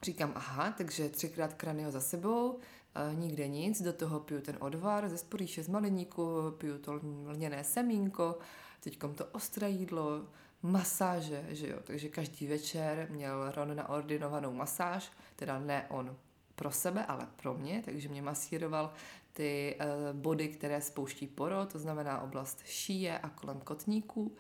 Říkám, 0.04 0.32
aha, 0.36 0.74
takže 0.78 1.10
třikrát 1.10 1.54
kranio 1.54 1.92
za 1.92 2.02
sebou, 2.02 2.60
a 2.96 3.14
nikde 3.14 3.48
nic, 3.48 3.82
do 3.82 3.94
toho 3.94 4.20
piju 4.20 4.42
ten 4.42 4.58
odvar 4.60 5.10
ze 5.10 5.18
sporíše 5.18 5.64
z 5.64 5.68
maliníku, 5.68 6.26
piju 6.58 6.78
to 6.78 7.00
lněné 7.28 7.64
semínko, 7.64 8.38
teďkom 8.80 9.14
to 9.14 9.26
ostré 9.26 9.70
jídlo, 9.70 10.26
masáže, 10.62 11.46
že 11.50 11.68
jo, 11.68 11.78
takže 11.84 12.10
každý 12.10 12.48
večer 12.48 13.08
měl 13.10 13.52
Ron 13.52 13.76
naordinovanou 13.76 14.54
masáž, 14.54 15.12
teda 15.36 15.60
ne 15.60 15.86
on 15.90 16.18
pro 16.56 16.72
sebe, 16.72 17.06
ale 17.06 17.28
pro 17.36 17.54
mě, 17.54 17.82
takže 17.86 18.10
mě 18.10 18.22
masíroval 18.22 18.94
ty 19.34 19.76
uh, 19.80 20.20
body, 20.20 20.48
které 20.48 20.82
spouští 20.82 21.28
poro, 21.28 21.66
to 21.66 21.80
znamená 21.80 22.22
oblast 22.22 22.62
šíje 22.66 23.20
a 23.20 23.30
kolem 23.30 23.60
kotníků. 23.60 24.36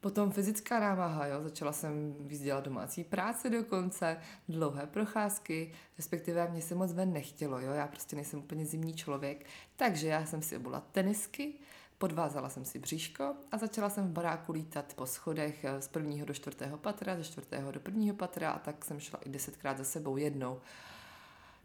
Potom 0.00 0.32
fyzická 0.32 0.80
námaha, 0.80 1.26
jo, 1.26 1.42
začala 1.42 1.72
jsem 1.72 2.14
víc 2.20 2.40
dělat 2.40 2.64
domácí 2.64 3.04
práce 3.04 3.50
dokonce, 3.50 4.20
dlouhé 4.48 4.86
procházky, 4.86 5.72
respektive 5.96 6.48
mě 6.48 6.62
se 6.62 6.74
moc 6.74 6.92
ven 6.92 7.12
nechtělo, 7.12 7.60
jo, 7.60 7.72
já 7.72 7.86
prostě 7.86 8.16
nejsem 8.16 8.38
úplně 8.38 8.66
zimní 8.66 8.94
člověk, 8.94 9.46
takže 9.76 10.08
já 10.08 10.26
jsem 10.26 10.42
si 10.42 10.56
obula 10.56 10.80
tenisky, 10.92 11.54
podvázala 11.98 12.48
jsem 12.48 12.64
si 12.64 12.78
bříško 12.78 13.34
a 13.52 13.58
začala 13.58 13.90
jsem 13.90 14.08
v 14.08 14.12
baráku 14.12 14.52
lítat 14.52 14.94
po 14.94 15.06
schodech 15.06 15.64
eh, 15.64 15.82
z 15.82 15.88
prvního 15.88 16.26
do 16.26 16.34
čtvrtého 16.34 16.78
patra, 16.78 17.16
ze 17.16 17.24
čtvrtého 17.24 17.72
do 17.72 17.80
prvního 17.80 18.16
patra 18.16 18.50
a 18.50 18.58
tak 18.58 18.84
jsem 18.84 19.00
šla 19.00 19.18
i 19.24 19.28
desetkrát 19.28 19.78
za 19.78 19.84
sebou 19.84 20.16
jednou. 20.16 20.60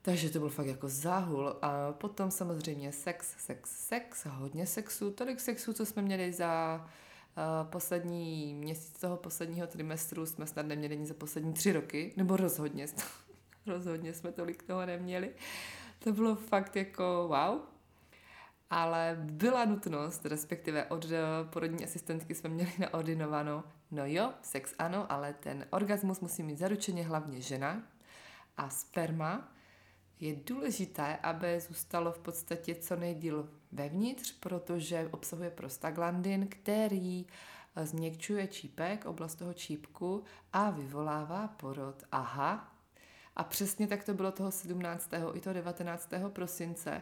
Takže 0.01 0.29
to 0.29 0.39
byl 0.39 0.49
fakt 0.49 0.67
jako 0.67 0.89
záhul. 0.89 1.55
A 1.61 1.91
potom 1.91 2.31
samozřejmě 2.31 2.91
sex, 2.91 3.35
sex, 3.37 3.69
sex, 3.87 4.25
hodně 4.25 4.67
sexu, 4.67 5.11
tolik 5.11 5.39
sexu, 5.39 5.73
co 5.73 5.85
jsme 5.85 6.01
měli 6.01 6.33
za 6.33 6.81
uh, 6.81 7.69
poslední 7.69 8.53
měsíc 8.53 8.99
toho 8.99 9.17
posledního 9.17 9.67
trimestru, 9.67 10.25
jsme 10.25 10.47
snad 10.47 10.65
neměli 10.65 10.95
ani 10.95 11.05
za 11.05 11.13
poslední 11.13 11.53
tři 11.53 11.73
roky, 11.73 12.13
nebo 12.17 12.37
rozhodně, 12.37 12.85
rozhodně 13.65 14.13
jsme 14.13 14.31
tolik 14.31 14.63
toho 14.63 14.85
neměli. 14.85 15.33
To 15.99 16.11
bylo 16.11 16.35
fakt 16.35 16.75
jako 16.75 17.03
wow. 17.27 17.72
Ale 18.75 19.17
byla 19.19 19.65
nutnost, 19.65 20.25
respektive 20.25 20.85
od 20.85 21.05
eh, 21.05 21.19
porodní 21.49 21.83
asistentky 21.83 22.35
jsme 22.35 22.49
měli 22.49 22.71
naordinováno, 22.79 23.63
no 23.91 24.05
jo, 24.05 24.33
sex 24.41 24.73
ano, 24.79 25.11
ale 25.11 25.33
ten 25.33 25.65
orgasmus 25.69 26.19
musí 26.19 26.43
mít 26.43 26.57
zaručeně 26.57 27.03
hlavně 27.03 27.41
žena 27.41 27.83
a 28.57 28.69
sperma 28.69 29.51
je 30.19 30.35
důležité, 30.35 31.17
aby 31.17 31.59
zůstalo 31.59 32.11
v 32.11 32.19
podstatě 32.19 32.75
co 32.75 32.95
nejdíl 32.95 33.49
vevnitř, 33.71 34.31
protože 34.39 35.09
obsahuje 35.11 35.49
prostaglandin, 35.49 36.47
který 36.47 37.25
eh, 37.75 37.85
změkčuje 37.85 38.47
čípek, 38.47 39.05
oblast 39.05 39.35
toho 39.35 39.53
čípku 39.53 40.23
a 40.53 40.69
vyvolává 40.69 41.47
porod. 41.47 42.03
Aha. 42.11 42.75
A 43.35 43.43
přesně 43.43 43.87
tak 43.87 44.03
to 44.03 44.13
bylo 44.13 44.31
toho 44.31 44.51
17. 44.51 45.09
i 45.33 45.39
toho 45.39 45.53
19. 45.53 46.09
prosince, 46.29 47.01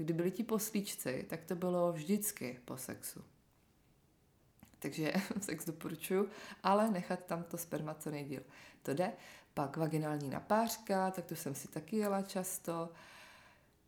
kdy 0.00 0.12
byli 0.12 0.30
ti 0.30 0.44
poslíčci, 0.44 1.26
tak 1.28 1.44
to 1.44 1.56
bylo 1.56 1.92
vždycky 1.92 2.60
po 2.64 2.76
sexu. 2.76 3.24
Takže 4.78 5.12
sex 5.40 5.66
doporučuju, 5.66 6.28
ale 6.62 6.90
nechat 6.90 7.24
tam 7.24 7.42
to 7.42 7.58
sperma 7.58 7.94
co 7.94 8.10
nejdíl. 8.10 8.42
To 8.82 8.94
jde. 8.94 9.12
Pak 9.54 9.76
vaginální 9.76 10.30
napářka, 10.30 11.10
tak 11.10 11.24
to 11.24 11.36
jsem 11.36 11.54
si 11.54 11.68
taky 11.68 11.96
jela 11.96 12.22
často. 12.22 12.88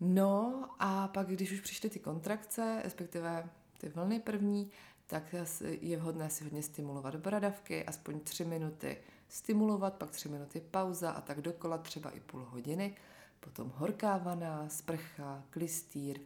No 0.01 0.65
a 0.79 1.09
pak, 1.09 1.27
když 1.27 1.53
už 1.53 1.61
přišly 1.61 1.91
ty 1.91 1.99
kontrakce, 1.99 2.81
respektive 2.85 3.49
ty 3.79 3.89
vlny 3.89 4.21
první, 4.21 4.71
tak 5.07 5.35
je 5.81 5.97
vhodné 5.97 6.31
si 6.31 6.45
hodně 6.45 6.63
stimulovat 6.63 7.17
bradavky, 7.17 7.85
aspoň 7.85 8.21
tři 8.21 8.45
minuty 8.45 8.97
stimulovat, 9.29 9.95
pak 9.95 10.11
tři 10.11 10.29
minuty 10.29 10.61
pauza 10.61 11.11
a 11.11 11.21
tak 11.21 11.41
dokola 11.41 11.79
třeba 11.79 12.11
i 12.11 12.21
půl 12.21 12.45
hodiny. 12.45 12.97
Potom 13.45 13.73
horká 13.77 14.17
vana, 14.17 14.69
sprcha, 14.69 15.43
klistýr, 15.51 16.21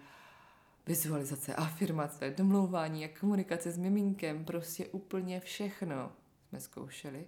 vizualizace, 0.86 1.54
afirmace, 1.54 2.30
domlouvání 2.30 3.04
a 3.04 3.18
komunikace 3.20 3.70
s 3.70 3.78
miminkem, 3.78 4.44
prostě 4.44 4.86
úplně 4.86 5.40
všechno 5.40 6.12
jsme 6.48 6.60
zkoušeli 6.60 7.26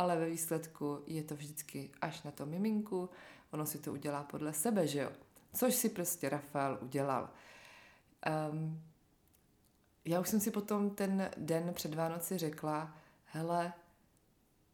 ale 0.00 0.16
ve 0.16 0.30
výsledku 0.30 1.02
je 1.06 1.22
to 1.22 1.36
vždycky 1.36 1.90
až 2.00 2.22
na 2.22 2.30
to 2.30 2.46
miminku, 2.46 3.10
ono 3.50 3.66
si 3.66 3.78
to 3.78 3.92
udělá 3.92 4.22
podle 4.22 4.52
sebe, 4.52 4.86
že 4.86 5.00
jo? 5.00 5.10
Což 5.54 5.74
si 5.74 5.88
prostě 5.88 6.28
Rafael 6.28 6.78
udělal. 6.82 7.30
Um, 8.52 8.82
já 10.04 10.20
už 10.20 10.28
jsem 10.28 10.40
si 10.40 10.50
potom 10.50 10.90
ten 10.90 11.30
den 11.36 11.74
před 11.74 11.94
Vánoci 11.94 12.38
řekla, 12.38 12.96
hele, 13.24 13.72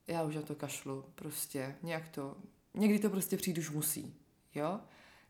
já 0.07 0.23
už 0.23 0.35
na 0.35 0.43
to 0.43 0.55
kašlu, 0.55 1.05
prostě, 1.15 1.77
nějak 1.83 2.09
to, 2.09 2.37
někdy 2.75 2.99
to 2.99 3.11
prostě 3.11 3.37
přijdu 3.37 3.61
už 3.61 3.71
musí, 3.71 4.15
jo? 4.57 4.81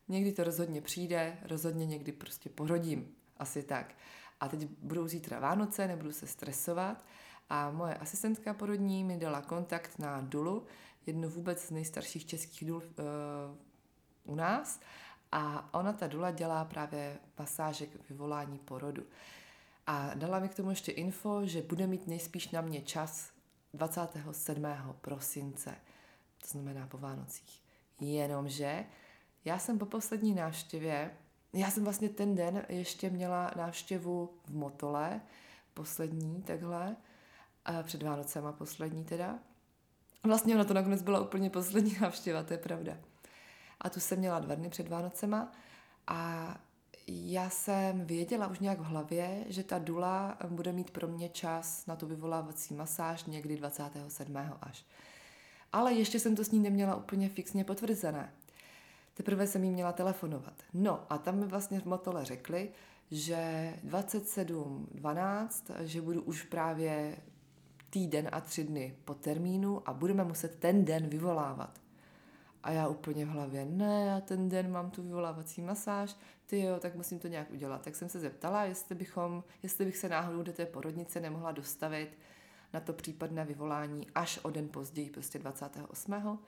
Někdy 0.07 0.31
to 0.31 0.43
rozhodně 0.43 0.81
přijde, 0.81 1.37
rozhodně 1.49 1.85
někdy 1.85 2.11
prostě 2.11 2.49
porodím, 2.49 3.15
asi 3.37 3.63
tak. 3.63 3.95
A 4.39 4.47
teď 4.47 4.67
budou 4.81 5.07
zítra 5.07 5.39
Vánoce, 5.39 5.87
nebudu 5.87 6.11
se 6.11 6.27
stresovat, 6.27 7.05
a 7.49 7.71
moje 7.71 7.95
asistentka 7.95 8.53
porodní 8.53 9.03
mi 9.03 9.17
dala 9.17 9.41
kontakt 9.41 9.99
na 9.99 10.21
Dulu, 10.21 10.65
jednu 11.05 11.29
vůbec 11.29 11.61
z 11.61 11.71
nejstarších 11.71 12.25
českých 12.25 12.67
dul 12.67 12.77
uh, 12.77 12.83
u 14.23 14.35
nás. 14.35 14.79
A 15.31 15.73
ona, 15.73 15.93
ta 15.93 16.07
Dula, 16.07 16.31
dělá 16.31 16.65
právě 16.65 17.19
masáže 17.39 17.85
k 17.85 18.09
vyvolání 18.09 18.59
porodu. 18.59 19.03
A 19.87 20.13
dala 20.13 20.39
mi 20.39 20.49
k 20.49 20.55
tomu 20.55 20.69
ještě 20.69 20.91
info, 20.91 21.45
že 21.45 21.61
bude 21.61 21.87
mít 21.87 22.07
nejspíš 22.07 22.49
na 22.49 22.61
mě 22.61 22.81
čas 22.81 23.31
27. 23.73 24.65
prosince, 25.01 25.75
to 26.41 26.47
znamená 26.47 26.87
po 26.87 26.97
Vánocích. 26.97 27.63
Jenomže 27.99 28.85
já 29.47 29.59
jsem 29.59 29.79
po 29.79 29.85
poslední 29.85 30.35
návštěvě, 30.35 31.11
já 31.53 31.71
jsem 31.71 31.83
vlastně 31.83 32.09
ten 32.09 32.35
den 32.35 32.65
ještě 32.69 33.09
měla 33.09 33.51
návštěvu 33.55 34.29
v 34.45 34.53
Motole, 34.53 35.21
poslední 35.73 36.41
takhle, 36.41 36.95
před 37.83 38.03
Vánocema 38.03 38.51
poslední 38.51 39.05
teda. 39.05 39.39
Vlastně 40.23 40.55
ona 40.55 40.63
to 40.63 40.73
nakonec 40.73 41.01
byla 41.01 41.19
úplně 41.19 41.49
poslední 41.49 41.97
návštěva, 42.01 42.43
to 42.43 42.53
je 42.53 42.57
pravda. 42.57 42.97
A 43.81 43.89
tu 43.89 43.99
jsem 43.99 44.19
měla 44.19 44.39
dva 44.39 44.55
dny 44.55 44.69
před 44.69 44.87
Vánocema 44.87 45.51
a 46.07 46.55
já 47.07 47.49
jsem 47.49 48.05
věděla 48.05 48.47
už 48.47 48.59
nějak 48.59 48.79
v 48.79 48.83
hlavě, 48.83 49.43
že 49.47 49.63
ta 49.63 49.79
dula 49.79 50.37
bude 50.47 50.71
mít 50.71 50.91
pro 50.91 51.07
mě 51.07 51.29
čas 51.29 51.85
na 51.85 51.95
tu 51.95 52.07
vyvolávací 52.07 52.73
masáž 52.73 53.25
někdy 53.25 53.57
27. 53.57 54.37
až. 54.61 54.85
Ale 55.73 55.93
ještě 55.93 56.19
jsem 56.19 56.35
to 56.35 56.43
s 56.43 56.51
ní 56.51 56.59
neměla 56.59 56.95
úplně 56.95 57.29
fixně 57.29 57.63
potvrzené. 57.63 58.33
Teprve 59.17 59.47
jsem 59.47 59.63
jí 59.63 59.71
měla 59.71 59.91
telefonovat. 59.91 60.53
No 60.73 61.05
a 61.09 61.17
tam 61.17 61.39
mi 61.39 61.45
vlastně 61.45 61.79
v 61.79 61.85
Motole 61.85 62.25
řekli, 62.25 62.69
že 63.11 63.73
27.12, 63.85 65.49
že 65.83 66.01
budu 66.01 66.21
už 66.21 66.43
právě 66.43 67.17
týden 67.89 68.29
a 68.31 68.41
tři 68.41 68.63
dny 68.63 68.95
po 69.05 69.13
termínu 69.13 69.89
a 69.89 69.93
budeme 69.93 70.23
muset 70.23 70.59
ten 70.59 70.85
den 70.85 71.07
vyvolávat. 71.07 71.81
A 72.63 72.71
já 72.71 72.87
úplně 72.87 73.25
v 73.25 73.29
hlavě, 73.29 73.65
ne, 73.65 74.05
já 74.05 74.21
ten 74.21 74.49
den 74.49 74.71
mám 74.71 74.91
tu 74.91 75.03
vyvolávací 75.03 75.61
masáž, 75.61 76.15
ty 76.45 76.61
jo, 76.61 76.79
tak 76.79 76.95
musím 76.95 77.19
to 77.19 77.27
nějak 77.27 77.51
udělat. 77.51 77.81
Tak 77.81 77.95
jsem 77.95 78.09
se 78.09 78.19
zeptala, 78.19 78.63
jestli, 78.63 78.95
bychom, 78.95 79.43
jestli 79.63 79.85
bych 79.85 79.97
se 79.97 80.09
náhodou 80.09 80.43
do 80.43 80.53
té 80.53 80.65
porodnice 80.65 81.19
nemohla 81.19 81.51
dostavit 81.51 82.17
na 82.73 82.79
to 82.79 82.93
případné 82.93 83.45
vyvolání 83.45 84.07
až 84.15 84.39
o 84.43 84.49
den 84.49 84.69
později, 84.69 85.09
prostě 85.09 85.39
28. 85.39 86.39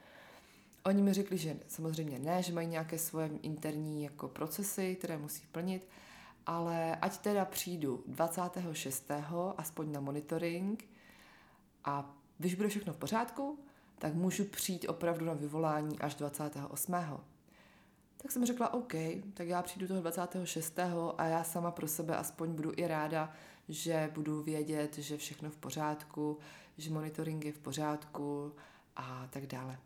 Oni 0.86 1.02
mi 1.02 1.14
řekli, 1.14 1.38
že 1.38 1.60
samozřejmě 1.68 2.20
ne, 2.20 2.44
že 2.44 2.54
mají 2.54 2.68
nějaké 2.68 2.98
svoje 2.98 3.30
interní 3.42 4.04
jako 4.04 4.28
procesy, 4.28 4.96
které 4.96 5.18
musí 5.18 5.48
plnit, 5.52 5.88
ale 6.46 6.96
ať 6.96 7.18
teda 7.18 7.46
přijdu 7.46 8.04
26. 8.08 9.12
aspoň 9.58 9.92
na 9.92 10.00
monitoring, 10.00 10.86
a 11.86 12.16
když 12.38 12.56
bude 12.56 12.70
všechno 12.70 12.94
v 12.94 12.98
pořádku, 12.98 13.60
tak 14.00 14.14
můžu 14.14 14.46
přijít 14.46 14.86
opravdu 14.90 15.26
na 15.26 15.34
vyvolání 15.34 16.00
až 16.00 16.16
28. 16.16 16.96
Tak 18.18 18.32
jsem 18.32 18.46
řekla, 18.46 18.74
OK, 18.74 18.94
tak 19.34 19.48
já 19.48 19.62
přijdu 19.62 19.88
toho 19.88 20.02
26. 20.02 20.80
a 21.18 21.26
já 21.26 21.44
sama 21.44 21.72
pro 21.72 21.88
sebe 21.88 22.18
aspoň 22.18 22.54
budu 22.54 22.72
i 22.78 22.88
ráda, 22.88 23.34
že 23.70 24.12
budu 24.14 24.44
vědět, 24.44 24.98
že 24.98 25.18
všechno 25.18 25.50
v 25.50 25.58
pořádku, 25.58 26.38
že 26.78 26.92
monitoring 26.92 27.46
je 27.46 27.52
v 27.52 27.60
pořádku 27.60 28.54
a 28.96 29.28
tak 29.30 29.48
dále. 29.48 29.80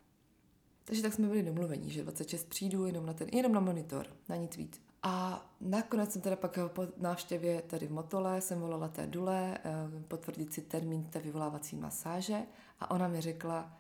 Takže 0.86 1.02
tak 1.02 1.14
jsme 1.14 1.28
byli 1.28 1.44
domluveni, 1.44 1.90
že 1.90 2.04
26 2.04 2.50
přijdu 2.50 2.86
jenom 2.86 3.06
na, 3.06 3.14
ten, 3.14 3.28
jenom 3.32 3.54
na 3.54 3.60
monitor, 3.60 4.08
na 4.30 4.36
nic 4.36 4.58
víc. 4.58 4.82
A 5.04 5.46
nakonec 5.62 6.12
jsem 6.12 6.22
teda 6.22 6.36
pak 6.36 6.60
po 6.68 6.88
návštěvě 6.98 7.62
tady 7.62 7.88
v 7.88 7.92
Motole 7.92 8.42
jsem 8.42 8.60
volala 8.60 8.88
té 8.88 9.08
Dule 9.08 9.58
eh, 9.58 9.72
potvrdit 10.08 10.54
si 10.54 10.62
termín 10.62 11.04
té 11.04 11.20
vyvolávací 11.20 11.76
masáže 11.76 12.40
a 12.80 12.92
ona 12.92 13.08
mi 13.08 13.22
řekla, 13.22 13.78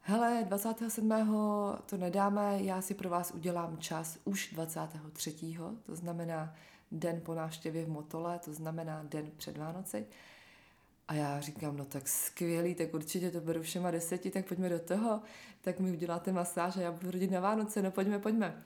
hele, 0.00 0.44
27. 0.48 1.08
to 1.86 1.96
nedáme, 1.96 2.62
já 2.62 2.82
si 2.82 2.94
pro 2.94 3.08
vás 3.08 3.30
udělám 3.30 3.78
čas 3.78 4.18
už 4.24 4.50
23. 4.52 5.56
to 5.86 5.96
znamená 5.96 6.54
den 6.92 7.20
po 7.20 7.34
návštěvě 7.34 7.84
v 7.84 7.88
Motole, 7.88 8.38
to 8.38 8.54
znamená 8.54 9.02
den 9.02 9.30
před 9.36 9.56
Vánoci. 9.56 10.06
A 11.08 11.14
já 11.14 11.40
říkám, 11.40 11.76
no 11.76 11.84
tak 11.84 12.08
skvělý, 12.08 12.74
tak 12.74 12.94
určitě 12.94 13.30
to 13.30 13.40
beru 13.40 13.62
všema 13.62 13.90
deseti, 13.90 14.30
tak 14.30 14.46
pojďme 14.46 14.68
do 14.68 14.78
toho, 14.78 15.22
tak 15.60 15.80
mi 15.80 15.92
uděláte 15.92 16.32
masáž 16.32 16.76
a 16.76 16.80
já 16.80 16.92
budu 16.92 17.10
rodit 17.10 17.30
na 17.30 17.40
Vánoce, 17.40 17.82
no 17.82 17.90
pojďme, 17.90 18.18
pojďme. 18.18 18.62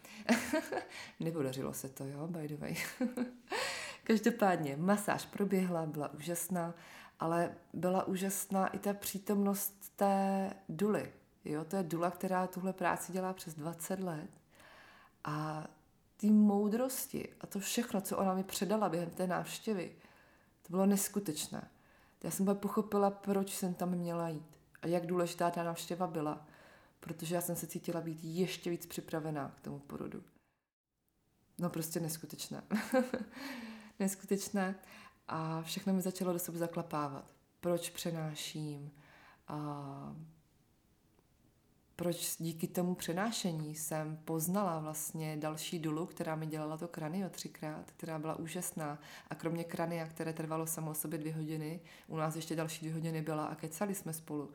Nepodařilo 1.20 1.74
se 1.74 1.88
to, 1.88 2.04
jo, 2.04 2.26
by 2.26 2.48
the 2.48 2.56
way. 2.56 2.76
Každopádně, 4.04 4.76
masáž 4.76 5.24
proběhla, 5.26 5.86
byla 5.86 6.14
úžasná, 6.14 6.74
ale 7.20 7.54
byla 7.72 8.04
úžasná 8.04 8.66
i 8.66 8.78
ta 8.78 8.94
přítomnost 8.94 9.92
té 9.96 10.50
duly. 10.68 11.12
Jo, 11.44 11.64
to 11.64 11.76
je 11.76 11.82
dula, 11.82 12.10
která 12.10 12.46
tuhle 12.46 12.72
práci 12.72 13.12
dělá 13.12 13.32
přes 13.32 13.54
20 13.54 14.00
let. 14.00 14.30
A 15.24 15.66
ty 16.16 16.30
moudrosti 16.30 17.28
a 17.40 17.46
to 17.46 17.58
všechno, 17.58 18.00
co 18.00 18.18
ona 18.18 18.34
mi 18.34 18.44
předala 18.44 18.88
během 18.88 19.10
té 19.10 19.26
návštěvy, 19.26 19.92
to 20.62 20.70
bylo 20.70 20.86
neskutečné. 20.86 21.68
Já 22.22 22.30
jsem 22.30 22.46
pak 22.46 22.58
pochopila, 22.58 23.10
proč 23.10 23.54
jsem 23.54 23.74
tam 23.74 23.90
měla 23.90 24.28
jít 24.28 24.58
a 24.82 24.86
jak 24.86 25.06
důležitá 25.06 25.50
ta 25.50 25.62
návštěva 25.62 26.06
byla, 26.06 26.46
protože 27.00 27.34
já 27.34 27.40
jsem 27.40 27.56
se 27.56 27.66
cítila 27.66 28.00
být 28.00 28.18
ještě 28.22 28.70
víc 28.70 28.86
připravená 28.86 29.54
k 29.56 29.60
tomu 29.60 29.78
porodu. 29.78 30.22
No 31.58 31.70
prostě 31.70 32.00
neskutečné. 32.00 32.62
neskutečné. 33.98 34.74
A 35.28 35.62
všechno 35.62 35.92
mi 35.92 36.02
začalo 36.02 36.32
do 36.32 36.38
sebe 36.38 36.58
zaklapávat. 36.58 37.34
Proč 37.60 37.90
přenáším? 37.90 38.90
A 39.48 40.16
proč 41.96 42.36
díky 42.38 42.66
tomu 42.66 42.94
přenášení 42.94 43.74
jsem 43.74 44.16
poznala 44.24 44.78
vlastně 44.78 45.36
další 45.36 45.78
dulu, 45.78 46.06
která 46.06 46.34
mi 46.34 46.46
dělala 46.46 46.76
to 46.76 46.88
kranio 46.88 47.28
třikrát, 47.28 47.90
která 47.90 48.18
byla 48.18 48.38
úžasná. 48.38 48.98
A 49.30 49.34
kromě 49.34 49.64
krania, 49.64 50.06
které 50.06 50.32
trvalo 50.32 50.66
samo 50.66 50.90
o 50.90 50.94
sobě 50.94 51.18
dvě 51.18 51.34
hodiny, 51.34 51.80
u 52.08 52.16
nás 52.16 52.36
ještě 52.36 52.56
další 52.56 52.80
dvě 52.80 52.94
hodiny 52.94 53.22
byla 53.22 53.44
a 53.44 53.54
kecali 53.54 53.94
jsme 53.94 54.12
spolu. 54.12 54.50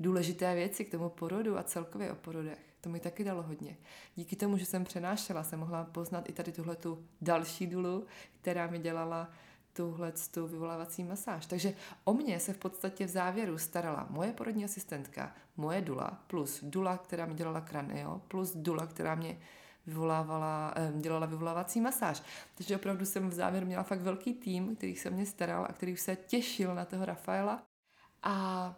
Důležité 0.00 0.54
věci 0.54 0.84
k 0.84 0.90
tomu 0.90 1.08
porodu 1.08 1.58
a 1.58 1.62
celkově 1.62 2.12
o 2.12 2.14
porodech. 2.14 2.58
To 2.80 2.88
mi 2.88 3.00
taky 3.00 3.24
dalo 3.24 3.42
hodně. 3.42 3.76
Díky 4.16 4.36
tomu, 4.36 4.58
že 4.58 4.66
jsem 4.66 4.84
přenášela, 4.84 5.44
jsem 5.44 5.58
mohla 5.58 5.84
poznat 5.84 6.28
i 6.28 6.32
tady 6.32 6.52
tuhle 6.52 6.76
tu 6.76 7.06
další 7.20 7.66
dulu, 7.66 8.06
která 8.40 8.66
mi 8.66 8.78
dělala 8.78 9.30
tuhle 9.72 10.12
tu 10.30 10.46
vyvolávací 10.46 11.04
masáž. 11.04 11.46
Takže 11.46 11.74
o 12.04 12.14
mě 12.14 12.40
se 12.40 12.52
v 12.52 12.58
podstatě 12.58 13.06
v 13.06 13.10
závěru 13.10 13.58
starala 13.58 14.06
moje 14.10 14.32
porodní 14.32 14.64
asistentka, 14.64 15.34
moje 15.56 15.80
dula, 15.80 16.22
plus 16.26 16.64
dula, 16.64 16.98
která 16.98 17.26
mi 17.26 17.34
dělala 17.34 17.60
kranio, 17.60 18.20
plus 18.28 18.56
dula, 18.56 18.86
která 18.86 19.14
mě 19.14 19.38
vyvolávala, 19.86 20.74
dělala 21.00 21.26
vyvolávací 21.26 21.80
masáž. 21.80 22.22
Takže 22.54 22.76
opravdu 22.76 23.06
jsem 23.06 23.30
v 23.30 23.34
závěru 23.34 23.66
měla 23.66 23.82
fakt 23.82 24.00
velký 24.00 24.34
tým, 24.34 24.76
který 24.76 24.96
se 24.96 25.10
mě 25.10 25.26
staral 25.26 25.66
a 25.68 25.72
který 25.72 25.92
už 25.92 26.00
se 26.00 26.16
těšil 26.16 26.74
na 26.74 26.84
toho 26.84 27.04
Rafaela. 27.04 27.62
A 28.22 28.74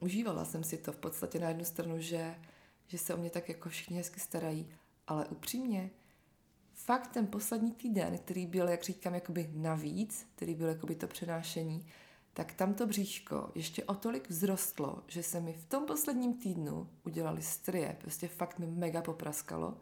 užívala 0.00 0.44
jsem 0.44 0.64
si 0.64 0.78
to 0.78 0.92
v 0.92 0.96
podstatě 0.96 1.38
na 1.38 1.48
jednu 1.48 1.64
stranu, 1.64 2.00
že, 2.00 2.34
že 2.86 2.98
se 2.98 3.14
o 3.14 3.16
mě 3.16 3.30
tak 3.30 3.48
jako 3.48 3.68
všichni 3.68 3.96
hezky 3.96 4.20
starají, 4.20 4.72
ale 5.06 5.26
upřímně, 5.26 5.90
fakt 6.90 7.06
ten 7.06 7.26
poslední 7.26 7.72
týden, 7.72 8.18
který 8.18 8.46
byl, 8.46 8.68
jak 8.68 8.82
říkám, 8.82 9.14
jakoby 9.14 9.50
navíc, 9.54 10.26
který 10.34 10.54
byl 10.54 10.68
jakoby 10.68 10.94
to 10.94 11.06
přenášení, 11.06 11.86
tak 12.32 12.52
tam 12.52 12.74
to 12.74 12.86
bříško 12.86 13.50
ještě 13.54 13.84
o 13.84 13.94
tolik 13.94 14.28
vzrostlo, 14.28 15.02
že 15.06 15.22
se 15.22 15.40
mi 15.40 15.52
v 15.52 15.64
tom 15.64 15.86
posledním 15.86 16.34
týdnu 16.34 16.88
udělali 17.04 17.42
strie, 17.42 17.96
prostě 18.00 18.28
fakt 18.28 18.58
mi 18.58 18.66
mega 18.66 19.02
popraskalo. 19.02 19.76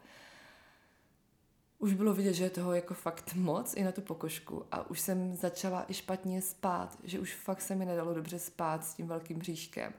Už 1.79 1.95
bylo 1.95 2.15
vidět, 2.15 2.35
že 2.35 2.45
je 2.45 2.51
toho 2.51 2.73
jako 2.73 2.95
fakt 2.95 3.35
moc 3.35 3.75
i 3.75 3.85
na 3.85 3.93
tu 3.93 4.01
pokožku 4.01 4.65
a 4.71 4.91
už 4.91 5.01
jsem 5.01 5.35
začala 5.35 5.85
i 5.89 5.95
špatně 5.95 6.43
spát, 6.43 6.99
že 7.05 7.21
už 7.21 7.35
fakt 7.35 7.61
se 7.61 7.75
mi 7.75 7.85
nedalo 7.85 8.15
dobře 8.15 8.39
spát 8.39 8.85
s 8.85 8.95
tím 8.95 9.07
velkým 9.07 9.39
bříškem, 9.39 9.93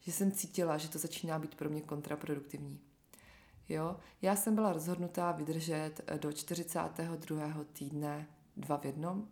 že 0.00 0.12
jsem 0.12 0.32
cítila, 0.32 0.78
že 0.78 0.88
to 0.88 0.98
začíná 0.98 1.38
být 1.38 1.54
pro 1.54 1.70
mě 1.70 1.80
kontraproduktivní. 1.80 2.89
Jo? 3.70 3.96
Já 4.22 4.36
jsem 4.36 4.54
byla 4.54 4.72
rozhodnutá 4.72 5.32
vydržet 5.32 6.00
eh, 6.06 6.18
do 6.18 6.32
42. 6.32 7.64
týdne 7.72 8.26
dva 8.56 8.76
v 8.76 8.84
jednom 8.84 9.28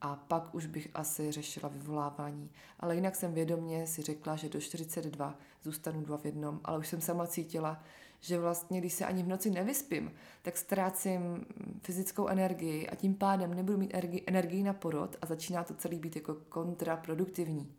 a 0.00 0.16
pak 0.16 0.54
už 0.54 0.66
bych 0.66 0.88
asi 0.94 1.32
řešila 1.32 1.68
vyvolávání. 1.68 2.50
Ale 2.80 2.94
jinak 2.94 3.16
jsem 3.16 3.34
vědomě 3.34 3.86
si 3.86 4.02
řekla, 4.02 4.36
že 4.36 4.48
do 4.48 4.60
42 4.60 5.38
zůstanu 5.62 6.00
dva 6.00 6.18
v 6.18 6.24
jednom, 6.24 6.60
ale 6.64 6.78
už 6.78 6.88
jsem 6.88 7.00
sama 7.00 7.26
cítila, 7.26 7.82
že 8.20 8.38
vlastně, 8.38 8.80
když 8.80 8.92
se 8.92 9.06
ani 9.06 9.22
v 9.22 9.28
noci 9.28 9.50
nevyspím, 9.50 10.12
tak 10.42 10.56
ztrácím 10.56 11.46
fyzickou 11.82 12.28
energii 12.28 12.88
a 12.88 12.94
tím 12.94 13.14
pádem 13.14 13.54
nebudu 13.54 13.78
mít 13.78 13.94
energii 14.26 14.62
na 14.62 14.72
porod 14.72 15.16
a 15.22 15.26
začíná 15.26 15.64
to 15.64 15.74
celý 15.74 15.98
být 15.98 16.16
jako 16.16 16.34
kontraproduktivní. 16.34 17.74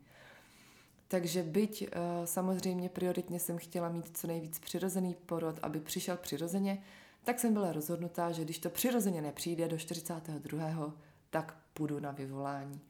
Takže 1.10 1.42
byť 1.42 1.82
uh, 1.82 2.24
samozřejmě 2.24 2.88
prioritně 2.88 3.40
jsem 3.40 3.58
chtěla 3.58 3.88
mít 3.88 4.16
co 4.16 4.26
nejvíc 4.26 4.58
přirozený 4.58 5.14
porod, 5.26 5.58
aby 5.62 5.80
přišel 5.80 6.16
přirozeně, 6.16 6.82
tak 7.24 7.38
jsem 7.38 7.52
byla 7.52 7.72
rozhodnutá, 7.72 8.32
že 8.32 8.44
když 8.44 8.58
to 8.58 8.70
přirozeně 8.70 9.22
nepřijde 9.22 9.68
do 9.68 9.78
42., 9.78 10.92
tak 11.30 11.56
půjdu 11.74 12.00
na 12.00 12.10
vyvolání. 12.10 12.80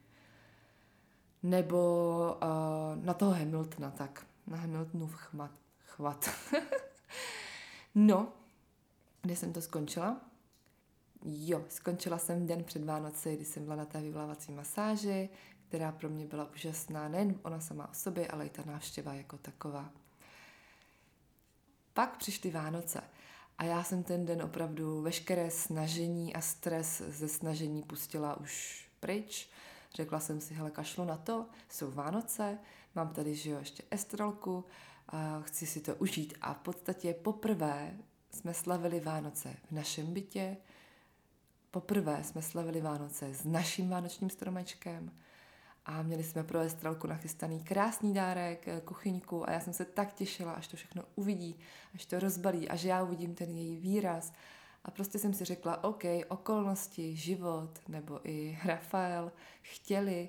Nebo 1.43 2.39
uh, 2.43 3.05
na 3.05 3.15
toho 3.15 3.33
Hamiltona, 3.33 3.91
tak 3.91 4.27
na 4.47 4.57
Hamiltonův 4.57 5.15
chmat, 5.15 5.51
chvat. 5.87 6.31
no, 7.95 8.33
kde 9.23 9.37
jsem 9.37 9.53
to 9.53 9.63
skončila? 9.63 10.21
Jo, 11.25 11.65
skončila 11.69 12.19
jsem 12.19 12.47
den 12.47 12.65
před 12.65 12.85
Vánoci, 12.85 13.37
kdy 13.37 13.45
jsem 13.45 13.65
byla 13.65 13.77
na 13.77 13.85
té 13.85 14.01
vyvolávací 14.01 14.53
masáži, 14.53 15.29
která 15.71 15.93
pro 15.93 16.09
mě 16.09 16.27
byla 16.27 16.51
úžasná, 16.55 17.09
nejen 17.09 17.35
ona 17.43 17.61
sama 17.61 17.89
o 17.89 17.95
sobě, 17.95 18.29
ale 18.29 18.47
i 18.47 18.51
ta 18.51 18.63
návštěva 18.67 19.15
jako 19.15 19.39
taková. 19.39 19.93
Pak 21.95 22.17
přišly 22.17 22.51
Vánoce 22.51 23.03
a 23.59 23.65
já 23.65 23.85
jsem 23.85 24.03
ten 24.03 24.27
den 24.27 24.43
opravdu 24.43 25.03
veškeré 25.03 25.51
snažení 25.51 26.35
a 26.35 26.41
stres 26.41 27.03
ze 27.09 27.29
snažení 27.29 27.83
pustila 27.83 28.37
už 28.37 28.85
pryč. 29.01 29.51
Řekla 29.95 30.21
jsem 30.21 30.41
si, 30.41 30.55
hele, 30.55 30.71
kašlu 30.71 31.05
na 31.05 31.17
to, 31.17 31.47
jsou 31.69 31.91
Vánoce, 31.91 32.59
mám 32.95 33.09
tady, 33.09 33.35
že 33.35 33.51
jo, 33.51 33.59
ještě 33.59 33.83
estrelku, 33.91 34.65
a 35.09 35.41
chci 35.41 35.67
si 35.67 35.81
to 35.81 35.95
užít. 35.95 36.35
A 36.41 36.55
v 36.55 36.59
podstatě 36.59 37.15
poprvé 37.15 37.99
jsme 38.31 38.55
slavili 38.55 39.01
Vánoce 39.01 39.57
v 39.69 39.73
našem 39.73 40.13
bytě, 40.13 40.57
poprvé 41.71 42.25
jsme 42.25 42.43
slavili 42.43 42.81
Vánoce 42.81 43.35
s 43.35 43.45
naším 43.45 43.89
vánočním 43.89 44.31
stromečkem, 44.31 45.13
a 45.87 46.03
měli 46.03 46.23
jsme 46.23 46.45
pro 46.45 46.59
Estrelku 46.59 47.07
nachystaný 47.07 47.61
krásný 47.65 48.15
dárek, 48.15 48.69
eh, 48.69 48.81
kuchyňku 48.81 49.49
a 49.49 49.53
já 49.53 49.61
jsem 49.61 49.73
se 49.73 49.85
tak 49.85 50.13
těšila, 50.13 50.53
až 50.53 50.69
to 50.69 50.77
všechno 50.77 51.03
uvidí, 51.15 51.59
až 51.95 52.07
to 52.07 52.21
rozbalí, 52.21 52.69
až 52.69 52.83
já 52.83 53.03
uvidím 53.03 53.35
ten 53.35 53.51
její 53.51 53.77
výraz. 53.77 54.33
A 54.85 54.91
prostě 54.91 55.19
jsem 55.19 55.35
si 55.35 55.45
řekla, 55.45 55.85
OK, 55.85 56.05
okolnosti, 56.29 57.17
život 57.17 57.71
nebo 57.89 58.21
i 58.25 58.59
Rafael 58.65 59.33
chtěli, 59.63 60.29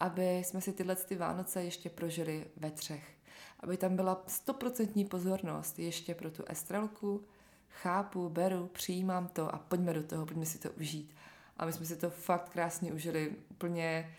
aby 0.00 0.38
jsme 0.38 0.60
si 0.60 0.72
tyhle 0.72 0.96
ty 0.96 1.16
Vánoce 1.16 1.64
ještě 1.64 1.90
prožili 1.90 2.46
ve 2.56 2.70
třech. 2.70 3.16
Aby 3.60 3.76
tam 3.76 3.96
byla 3.96 4.24
stoprocentní 4.26 5.04
pozornost 5.04 5.78
ještě 5.78 6.14
pro 6.14 6.30
tu 6.30 6.44
Estrelku. 6.46 7.24
Chápu, 7.68 8.28
beru, 8.28 8.66
přijímám 8.66 9.28
to 9.28 9.54
a 9.54 9.58
pojďme 9.58 9.92
do 9.92 10.02
toho, 10.02 10.26
pojďme 10.26 10.46
si 10.46 10.58
to 10.58 10.70
užít. 10.70 11.14
A 11.56 11.66
my 11.66 11.72
jsme 11.72 11.86
si 11.86 11.96
to 11.96 12.10
fakt 12.10 12.48
krásně 12.48 12.92
užili, 12.92 13.36
úplně 13.50 14.16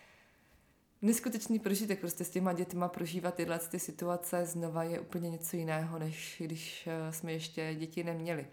neskutečný 1.02 1.60
prožitek 1.60 2.00
prostě 2.00 2.24
s 2.24 2.30
těma 2.30 2.54
dětma 2.54 2.88
prožívat 2.88 3.36
tyhle 3.36 3.60
ty 3.60 3.80
situace 3.80 4.45
znova 4.45 4.84
je 4.84 5.00
úplně 5.00 5.30
něco 5.30 5.58
jiného, 5.58 6.00
než 6.00 6.41
když 6.45 6.88
eh, 6.88 7.14
jsme 7.14 7.34
ještě 7.34 7.76
děti 7.76 8.04
neměli. 8.04 8.48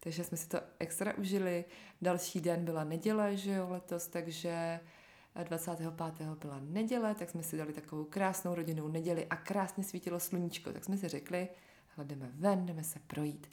Takže 0.00 0.24
jsme 0.24 0.36
si 0.36 0.48
to 0.48 0.60
extra 0.78 1.14
užili. 1.14 1.64
Další 2.02 2.40
den 2.40 2.64
byla 2.64 2.84
neděle, 2.84 3.36
že 3.36 3.52
jo, 3.52 3.68
letos, 3.70 4.08
takže 4.08 4.80
25. 5.42 5.90
byla 6.40 6.60
neděle, 6.60 7.14
tak 7.14 7.30
jsme 7.30 7.42
si 7.42 7.56
dali 7.56 7.72
takovou 7.72 8.04
krásnou 8.04 8.54
rodinnou 8.54 8.88
neděli 8.88 9.26
a 9.26 9.36
krásně 9.36 9.84
svítilo 9.84 10.20
sluníčko. 10.20 10.72
Tak 10.72 10.84
jsme 10.84 10.96
si 10.96 11.08
řekli, 11.08 11.48
hele, 11.96 12.08
jdeme 12.08 12.30
ven, 12.34 12.66
jdeme 12.66 12.84
se 12.84 12.98
projít. 13.06 13.50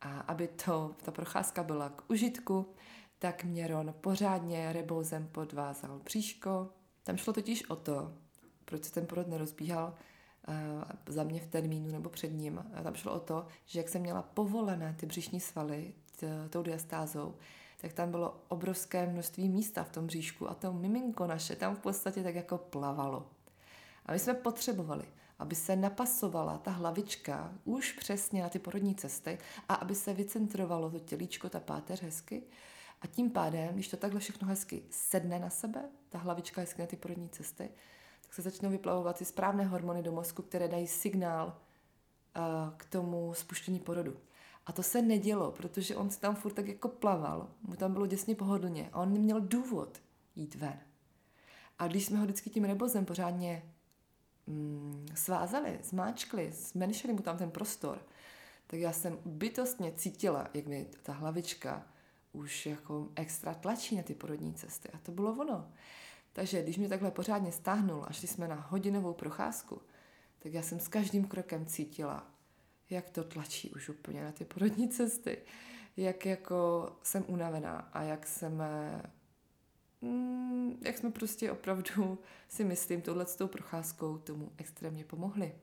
A 0.00 0.20
aby 0.20 0.48
to, 0.48 0.96
ta 1.04 1.12
procházka 1.12 1.62
byla 1.62 1.88
k 1.88 2.10
užitku, 2.10 2.66
tak 3.18 3.44
mě 3.44 3.68
Ron 3.68 3.94
pořádně 4.00 4.72
rebouzem 4.72 5.28
podvázal 5.32 6.00
příško, 6.04 6.70
tam 7.08 7.16
šlo 7.16 7.32
totiž 7.32 7.70
o 7.70 7.76
to, 7.76 8.12
proč 8.64 8.84
se 8.84 8.92
ten 8.92 9.06
porod 9.06 9.28
nerozbíhal 9.28 9.94
uh, 10.48 10.54
za 11.06 11.22
mě 11.22 11.40
v 11.40 11.46
termínu 11.46 11.92
nebo 11.92 12.10
před 12.10 12.28
ním. 12.28 12.64
Tam 12.82 12.94
šlo 12.94 13.12
o 13.12 13.20
to, 13.20 13.46
že 13.66 13.80
jak 13.80 13.88
jsem 13.88 14.02
měla 14.02 14.22
povolené 14.22 14.96
ty 15.00 15.06
břišní 15.06 15.40
svaly 15.40 15.94
t- 16.16 16.48
tou 16.50 16.62
diastázou, 16.62 17.34
tak 17.80 17.92
tam 17.92 18.10
bylo 18.10 18.40
obrovské 18.48 19.06
množství 19.06 19.48
místa 19.48 19.84
v 19.84 19.90
tom 19.90 20.06
bříšku 20.06 20.50
a 20.50 20.54
to 20.54 20.72
miminko 20.72 21.26
naše 21.26 21.56
tam 21.56 21.76
v 21.76 21.78
podstatě 21.78 22.22
tak 22.22 22.34
jako 22.34 22.58
plavalo. 22.58 23.30
A 24.06 24.12
my 24.12 24.18
jsme 24.18 24.34
potřebovali, 24.34 25.04
aby 25.38 25.54
se 25.54 25.76
napasovala 25.76 26.58
ta 26.58 26.70
hlavička 26.70 27.52
už 27.64 27.92
přesně 27.92 28.42
na 28.42 28.48
ty 28.48 28.58
porodní 28.58 28.94
cesty 28.94 29.38
a 29.68 29.74
aby 29.74 29.94
se 29.94 30.14
vycentrovalo 30.14 30.90
to 30.90 30.98
tělíčko, 30.98 31.48
ta 31.48 31.60
páteř 31.60 32.02
hezky, 32.02 32.42
a 33.00 33.06
tím 33.06 33.30
pádem, 33.30 33.74
když 33.74 33.88
to 33.88 33.96
takhle 33.96 34.20
všechno 34.20 34.48
hezky 34.48 34.82
sedne 34.90 35.38
na 35.38 35.50
sebe, 35.50 35.84
ta 36.08 36.18
hlavička 36.18 36.60
hezky 36.60 36.82
na 36.82 36.86
ty 36.86 36.96
porodní 36.96 37.28
cesty, 37.28 37.70
tak 38.22 38.34
se 38.34 38.42
začnou 38.42 38.70
vyplavovat 38.70 39.18
ty 39.18 39.24
správné 39.24 39.64
hormony 39.64 40.02
do 40.02 40.12
mozku, 40.12 40.42
které 40.42 40.68
dají 40.68 40.86
signál 40.86 41.46
uh, 41.46 42.42
k 42.76 42.84
tomu 42.84 43.34
spuštění 43.34 43.78
porodu. 43.78 44.16
A 44.66 44.72
to 44.72 44.82
se 44.82 45.02
nedělo, 45.02 45.52
protože 45.52 45.96
on 45.96 46.10
se 46.10 46.20
tam 46.20 46.36
furt 46.36 46.52
tak 46.52 46.68
jako 46.68 46.88
plaval, 46.88 47.50
mu 47.62 47.76
tam 47.76 47.92
bylo 47.92 48.06
děsně 48.06 48.34
pohodlně 48.34 48.90
a 48.92 49.00
on 49.00 49.12
neměl 49.12 49.40
důvod 49.40 50.02
jít 50.36 50.54
ven. 50.54 50.80
A 51.78 51.88
když 51.88 52.06
jsme 52.06 52.18
ho 52.18 52.24
vždycky 52.24 52.50
tím 52.50 52.64
rebozem 52.64 53.04
pořádně 53.04 53.62
mm, 54.46 55.06
svázali, 55.14 55.78
zmáčkli, 55.82 56.52
zmenšili 56.52 57.12
mu 57.12 57.18
tam 57.18 57.38
ten 57.38 57.50
prostor, 57.50 58.02
tak 58.66 58.80
já 58.80 58.92
jsem 58.92 59.18
bytostně 59.24 59.92
cítila, 59.92 60.48
jak 60.54 60.66
mi 60.66 60.86
ta 61.02 61.12
hlavička 61.12 61.86
už 62.38 62.66
jako 62.66 63.08
extra 63.14 63.54
tlačí 63.54 63.96
na 63.96 64.02
ty 64.02 64.14
porodní 64.14 64.54
cesty. 64.54 64.88
A 64.88 64.98
to 64.98 65.12
bylo 65.12 65.32
ono. 65.32 65.72
Takže 66.32 66.62
když 66.62 66.76
mě 66.76 66.88
takhle 66.88 67.10
pořádně 67.10 67.52
stáhnul 67.52 68.04
a 68.08 68.12
šli 68.12 68.28
jsme 68.28 68.48
na 68.48 68.54
hodinovou 68.54 69.12
procházku, 69.12 69.82
tak 70.38 70.52
já 70.52 70.62
jsem 70.62 70.80
s 70.80 70.88
každým 70.88 71.24
krokem 71.24 71.66
cítila, 71.66 72.26
jak 72.90 73.10
to 73.10 73.24
tlačí 73.24 73.70
už 73.70 73.88
úplně 73.88 74.24
na 74.24 74.32
ty 74.32 74.44
porodní 74.44 74.88
cesty, 74.88 75.38
jak 75.96 76.26
jako 76.26 76.90
jsem 77.02 77.24
unavená 77.26 77.78
a 77.92 78.02
jak 78.02 78.26
jsem 78.26 78.62
mm, 80.00 80.78
jak 80.80 80.98
jsme 80.98 81.10
prostě 81.10 81.52
opravdu 81.52 82.18
si 82.48 82.64
myslím 82.64 83.02
touhle 83.02 83.24
tou 83.24 83.48
procházkou 83.48 84.18
tomu 84.18 84.52
extrémně 84.56 85.04
pomohli. 85.04 85.54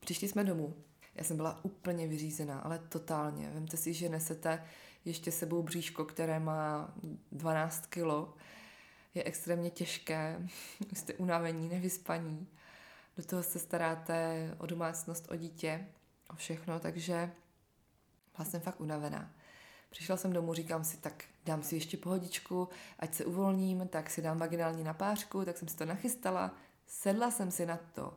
Přišli 0.00 0.28
jsme 0.28 0.44
domů. 0.44 0.74
Já 1.14 1.24
jsem 1.24 1.36
byla 1.36 1.64
úplně 1.64 2.06
vyřízená, 2.06 2.58
ale 2.58 2.78
totálně. 2.78 3.50
Vemte 3.54 3.76
si, 3.76 3.94
že 3.94 4.08
nesete 4.08 4.64
ještě 5.06 5.32
sebou 5.32 5.62
bříško, 5.62 6.04
které 6.04 6.40
má 6.40 6.94
12 7.32 7.86
kilo. 7.86 8.34
Je 9.14 9.24
extrémně 9.24 9.70
těžké, 9.70 10.48
jste 10.92 11.14
unavení, 11.14 11.68
nevyspaní. 11.68 12.48
Do 13.16 13.24
toho 13.24 13.42
se 13.42 13.58
staráte 13.58 14.50
o 14.58 14.66
domácnost, 14.66 15.30
o 15.30 15.36
dítě, 15.36 15.86
o 16.30 16.36
všechno, 16.36 16.80
takže 16.80 17.30
byla 18.36 18.44
jsem 18.44 18.60
fakt 18.60 18.80
unavená. 18.80 19.30
Přišla 19.90 20.16
jsem 20.16 20.32
domů, 20.32 20.54
říkám 20.54 20.84
si, 20.84 20.96
tak 20.96 21.24
dám 21.44 21.62
si 21.62 21.74
ještě 21.76 21.96
pohodičku, 21.96 22.68
ať 22.98 23.14
se 23.14 23.24
uvolním, 23.24 23.88
tak 23.88 24.10
si 24.10 24.22
dám 24.22 24.38
vaginální 24.38 24.84
napářku, 24.84 25.44
tak 25.44 25.58
jsem 25.58 25.68
si 25.68 25.76
to 25.76 25.84
nachystala, 25.84 26.54
sedla 26.86 27.30
jsem 27.30 27.50
si 27.50 27.66
na 27.66 27.78
to 27.94 28.16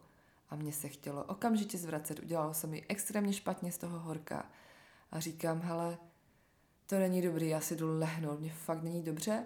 a 0.50 0.56
mně 0.56 0.74
se 0.74 0.90
chtělo 0.90 1.24
okamžitě 1.24 1.78
zvracet, 1.78 2.20
udělalo 2.20 2.54
se 2.54 2.68
mi 2.68 2.86
extrémně 2.88 3.34
špatně 3.34 3.72
z 3.72 3.78
toho 3.78 4.00
horka 4.00 4.46
a 5.12 5.20
říkám, 5.20 5.62
hele, 5.62 5.98
to 6.90 7.00
není 7.00 7.22
dobrý, 7.22 7.50
já 7.50 7.62
si 7.62 7.76
jdu 7.76 7.98
lehnout, 8.00 8.40
mě 8.40 8.52
fakt 8.52 8.84
není 8.84 9.04
dobře. 9.04 9.46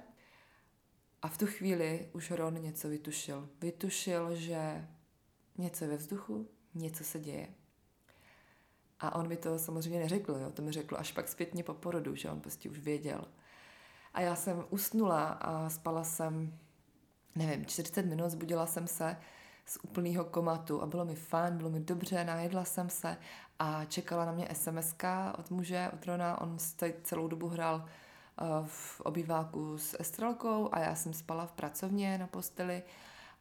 A 1.22 1.28
v 1.28 1.38
tu 1.38 1.46
chvíli 1.46 2.10
už 2.14 2.32
Ron 2.32 2.62
něco 2.62 2.90
vytušil. 2.90 3.50
Vytušil, 3.62 4.36
že 4.36 4.88
něco 5.58 5.84
je 5.84 5.90
ve 5.90 5.98
vzduchu, 5.98 6.50
něco 6.74 7.04
se 7.04 7.20
děje. 7.20 7.48
A 9.00 9.16
on 9.16 9.28
mi 9.28 9.38
to 9.38 9.60
samozřejmě 9.60 10.00
neřekl, 10.00 10.32
jo? 10.32 10.52
to 10.52 10.62
mi 10.62 10.72
řekl 10.72 10.96
až 11.00 11.12
pak 11.12 11.28
zpětně 11.28 11.64
po 11.64 11.74
porodu, 11.74 12.16
že 12.16 12.32
on 12.32 12.42
prostě 12.42 12.70
už 12.70 12.80
věděl. 12.80 13.26
A 14.14 14.22
já 14.22 14.36
jsem 14.36 14.66
usnula 14.70 15.28
a 15.28 15.70
spala 15.70 16.04
jsem, 16.04 16.60
nevím, 17.36 17.66
40 17.66 18.06
minut, 18.06 18.30
zbudila 18.30 18.68
jsem 18.68 18.88
se 18.88 19.18
z 19.66 19.78
úplného 19.84 20.26
komatu 20.26 20.82
a 20.82 20.86
bylo 20.86 21.06
mi 21.06 21.16
fajn, 21.16 21.58
bylo 21.58 21.70
mi 21.70 21.80
dobře, 21.80 22.24
najedla 22.24 22.66
jsem 22.66 22.90
se 22.90 23.18
a 23.60 23.86
čekala 23.86 24.26
na 24.26 24.32
mě 24.32 24.48
sms 24.54 24.96
od 25.38 25.52
muže, 25.52 25.90
od 25.94 26.06
Rona, 26.06 26.42
on 26.42 26.58
celou 27.04 27.28
dobu 27.28 27.48
hrál 27.48 27.86
eh, 27.86 28.44
v 28.66 29.02
obýváku 29.02 29.78
s 29.78 29.98
Estrelkou 30.00 30.70
a 30.72 30.80
já 30.80 30.96
jsem 30.96 31.14
spala 31.14 31.46
v 31.46 31.52
pracovně 31.52 32.18
na 32.18 32.28
posteli 32.28 32.84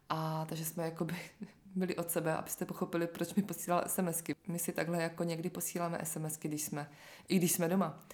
a 0.08 0.44
takže 0.48 0.64
jsme 0.64 0.84
jakoby 0.84 1.14
byli 1.74 1.96
od 1.96 2.10
sebe, 2.10 2.36
abyste 2.36 2.64
pochopili, 2.64 3.06
proč 3.06 3.34
mi 3.34 3.42
posílal 3.42 3.84
SMSky. 3.86 4.34
My 4.48 4.58
si 4.58 4.72
takhle 4.72 5.02
jako 5.02 5.24
někdy 5.24 5.50
posíláme 5.50 5.98
SMSky, 6.04 6.48
když 6.48 6.62
jsme, 6.62 6.90
i 7.28 7.36
když 7.36 7.52
jsme 7.52 7.68
doma. 7.68 8.04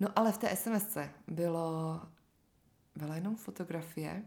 No 0.00 0.08
ale 0.16 0.32
v 0.32 0.38
té 0.38 0.56
SMSce 0.56 1.10
bylo, 1.26 2.00
byla 2.96 3.14
jenom 3.14 3.36
fotografie 3.36 4.24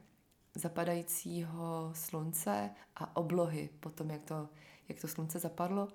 zapadajícího 0.56 1.92
slunce 1.96 2.70
a 2.96 3.16
oblohy 3.16 3.70
potom, 3.80 4.10
jak 4.10 4.24
to, 4.24 4.50
jak 4.90 5.02
to 5.02 5.08
slunce 5.08 5.40
zapadlo 5.40 5.88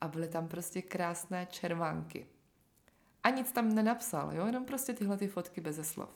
a 0.00 0.08
byly 0.08 0.28
tam 0.28 0.48
prostě 0.48 0.82
krásné 0.82 1.46
červánky. 1.46 2.26
A 3.22 3.30
nic 3.30 3.52
tam 3.52 3.74
nenapsal, 3.74 4.34
jo? 4.34 4.46
jenom 4.46 4.64
prostě 4.64 4.92
tyhle 4.92 5.16
ty 5.16 5.28
fotky 5.28 5.60
bez 5.60 5.90
slov. 5.92 6.08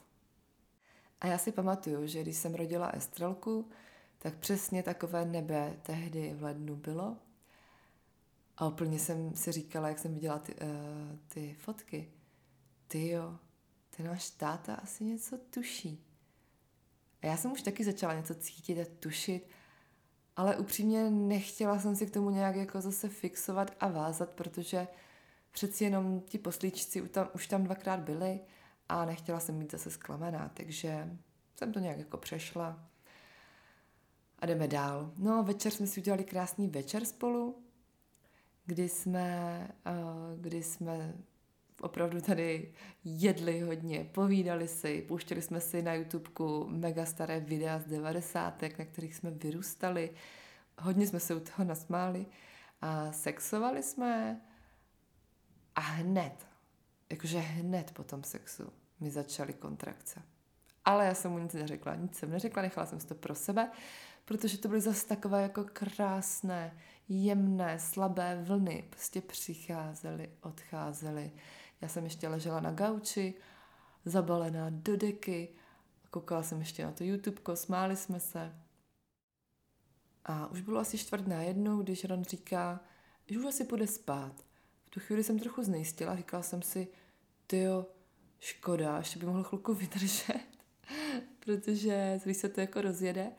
A 1.20 1.26
já 1.26 1.38
si 1.38 1.52
pamatuju, 1.52 2.06
že 2.06 2.22
když 2.22 2.36
jsem 2.36 2.54
rodila 2.54 2.88
Estrelku, 2.88 3.68
tak 4.18 4.36
přesně 4.36 4.82
takové 4.82 5.24
nebe 5.24 5.76
tehdy 5.82 6.34
v 6.34 6.42
lednu 6.42 6.76
bylo. 6.76 7.16
A 8.56 8.66
úplně 8.66 8.98
jsem 8.98 9.36
si 9.36 9.52
říkala, 9.52 9.88
jak 9.88 9.98
jsem 9.98 10.14
viděla 10.14 10.38
ty, 10.38 10.54
uh, 10.54 11.18
ty 11.28 11.54
fotky. 11.54 12.12
Ty 12.88 13.08
jo, 13.08 13.38
ten 13.96 14.06
náš 14.06 14.30
táta 14.30 14.74
asi 14.74 15.04
něco 15.04 15.38
tuší. 15.38 16.04
A 17.24 17.26
já 17.26 17.36
jsem 17.36 17.52
už 17.52 17.62
taky 17.62 17.84
začala 17.84 18.14
něco 18.14 18.34
cítit 18.34 18.80
a 18.80 18.86
tušit, 19.00 19.48
ale 20.36 20.56
upřímně 20.56 21.10
nechtěla 21.10 21.78
jsem 21.78 21.96
si 21.96 22.06
k 22.06 22.10
tomu 22.10 22.30
nějak 22.30 22.56
jako 22.56 22.80
zase 22.80 23.08
fixovat 23.08 23.70
a 23.80 23.88
vázat, 23.88 24.30
protože 24.30 24.88
přeci 25.50 25.84
jenom 25.84 26.20
ti 26.20 26.38
poslíčci 26.38 27.02
už 27.34 27.46
tam, 27.46 27.64
dvakrát 27.64 28.00
byli 28.00 28.40
a 28.88 29.04
nechtěla 29.04 29.40
jsem 29.40 29.58
být 29.58 29.70
zase 29.70 29.90
zklamaná, 29.90 30.50
takže 30.54 31.18
jsem 31.56 31.72
to 31.72 31.78
nějak 31.78 31.98
jako 31.98 32.16
přešla 32.16 32.88
a 34.38 34.46
jdeme 34.46 34.68
dál. 34.68 35.12
No 35.16 35.42
večer 35.42 35.72
jsme 35.72 35.86
si 35.86 36.00
udělali 36.00 36.24
krásný 36.24 36.68
večer 36.68 37.04
spolu, 37.04 37.62
kdy 38.66 38.88
jsme, 38.88 39.68
uh, 39.86 40.40
kdy 40.40 40.62
jsme 40.62 41.14
opravdu 41.80 42.20
tady 42.20 42.72
jedli 43.04 43.60
hodně, 43.60 44.04
povídali 44.12 44.68
si, 44.68 45.04
pouštěli 45.08 45.42
jsme 45.42 45.60
si 45.60 45.82
na 45.82 45.94
YouTubeku 45.94 46.66
mega 46.68 47.06
staré 47.06 47.40
videa 47.40 47.78
z 47.78 47.84
90. 47.84 48.62
na 48.62 48.84
kterých 48.84 49.14
jsme 49.14 49.30
vyrůstali. 49.30 50.10
Hodně 50.78 51.06
jsme 51.06 51.20
se 51.20 51.34
u 51.34 51.40
toho 51.40 51.68
nasmáli 51.68 52.26
a 52.80 53.12
sexovali 53.12 53.82
jsme 53.82 54.40
a 55.74 55.80
hned, 55.80 56.46
jakože 57.10 57.38
hned 57.38 57.90
po 57.90 58.04
tom 58.04 58.24
sexu 58.24 58.72
mi 59.00 59.10
začaly 59.10 59.52
kontrakce. 59.52 60.22
Ale 60.84 61.06
já 61.06 61.14
jsem 61.14 61.30
mu 61.30 61.38
nic 61.38 61.54
neřekla, 61.54 61.94
nic 61.94 62.16
jsem 62.16 62.30
neřekla, 62.30 62.62
nechala 62.62 62.86
jsem 62.86 63.00
si 63.00 63.06
to 63.06 63.14
pro 63.14 63.34
sebe, 63.34 63.70
protože 64.24 64.58
to 64.58 64.68
byly 64.68 64.80
zase 64.80 65.06
takové 65.06 65.42
jako 65.42 65.64
krásné, 65.72 66.76
jemné, 67.08 67.78
slabé 67.78 68.42
vlny. 68.42 68.84
Prostě 68.90 69.20
přicházely, 69.20 70.30
odcházely. 70.40 71.30
Já 71.84 71.88
jsem 71.88 72.04
ještě 72.04 72.28
ležela 72.28 72.60
na 72.60 72.70
gauči, 72.70 73.34
zabalená 74.04 74.66
do 74.70 74.96
deky, 74.96 75.48
koukala 76.10 76.42
jsem 76.42 76.58
ještě 76.58 76.84
na 76.84 76.92
to 76.92 77.04
YouTube, 77.04 77.56
smáli 77.56 77.96
jsme 77.96 78.20
se. 78.20 78.52
A 80.24 80.46
už 80.46 80.60
bylo 80.60 80.80
asi 80.80 80.98
čtvrt 80.98 81.26
na 81.26 81.42
jednu, 81.42 81.82
když 81.82 82.04
Ron 82.04 82.24
říká, 82.24 82.80
že 83.26 83.38
už 83.38 83.44
asi 83.44 83.64
půjde 83.64 83.86
spát. 83.86 84.32
V 84.86 84.90
tu 84.90 85.00
chvíli 85.00 85.24
jsem 85.24 85.38
trochu 85.38 85.62
znejistila, 85.62 86.16
říkala 86.16 86.42
jsem 86.42 86.62
si, 86.62 86.88
tyjo, 87.46 87.86
škoda, 88.40 88.98
ještě 88.98 89.18
by 89.18 89.26
mohl 89.26 89.42
chvilku 89.42 89.74
vydržet, 89.74 90.40
protože 91.40 92.20
když 92.24 92.36
se 92.36 92.48
to 92.48 92.60
jako 92.60 92.80
rozjede, 92.80 93.32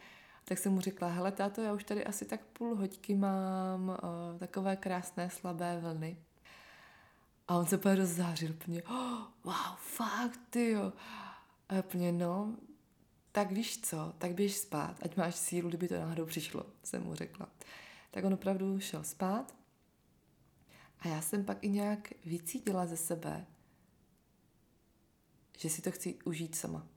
tak 0.44 0.58
jsem 0.58 0.74
mu 0.74 0.82
řekla, 0.82 1.08
hele 1.08 1.32
táto, 1.32 1.62
já 1.62 1.74
už 1.74 1.84
tady 1.84 2.06
asi 2.06 2.26
tak 2.26 2.46
půl 2.46 2.76
hoďky 2.76 3.16
mám 3.16 3.90
o, 3.90 4.40
takové 4.40 4.76
krásné 4.76 5.30
slabé 5.30 5.80
vlny. 5.80 6.18
A 7.48 7.58
on 7.58 7.66
se 7.66 7.78
úplně 7.78 7.96
rozzářil, 7.96 8.52
úplně, 8.52 8.84
oh, 8.84 9.22
wow, 9.44 9.76
fakt, 9.78 10.40
ty 10.50 10.70
jo. 10.70 10.94
A 11.70 11.80
úplně, 11.80 12.12
no, 12.12 12.56
tak 13.32 13.52
víš 13.52 13.82
co, 13.82 14.14
tak 14.18 14.34
běž 14.34 14.58
spát, 14.58 14.96
ať 15.02 15.18
máš 15.18 15.36
sílu, 15.36 15.70
kdyby 15.70 15.88
to 15.88 15.96
náhodou 15.96 16.26
přišlo, 16.26 16.66
jsem 16.84 17.04
mu 17.04 17.16
řekla. 17.16 17.50
Tak 18.12 18.26
on 18.26 18.34
opravdu 18.34 18.80
šel 18.80 19.04
spát 19.04 19.56
a 21.00 21.08
já 21.08 21.22
jsem 21.22 21.46
pak 21.46 21.64
i 21.64 21.70
nějak 21.70 22.14
vycítila 22.26 22.86
ze 22.86 22.98
sebe, 22.98 23.46
že 25.58 25.70
si 25.70 25.82
to 25.82 25.92
chci 25.92 26.20
užít 26.24 26.56
sama 26.56 26.88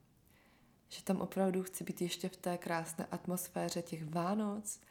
že 0.89 1.03
tam 1.03 1.21
opravdu 1.21 1.63
chci 1.63 1.83
být 1.83 2.01
ještě 2.01 2.29
v 2.29 2.37
té 2.37 2.57
krásné 2.57 3.07
atmosféře 3.11 3.81
těch 3.81 4.09
Vánoc, 4.09 4.81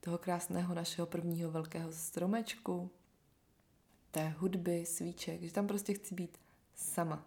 toho 0.00 0.18
krásného 0.18 0.74
našeho 0.74 1.06
prvního 1.06 1.50
velkého 1.50 1.92
stromečku, 1.92 2.90
té 4.12 4.28
hudby, 4.28 4.86
svíček, 4.86 5.42
že 5.42 5.52
tam 5.52 5.66
prostě 5.66 5.94
chci 5.94 6.14
být 6.14 6.38
sama. 6.74 7.24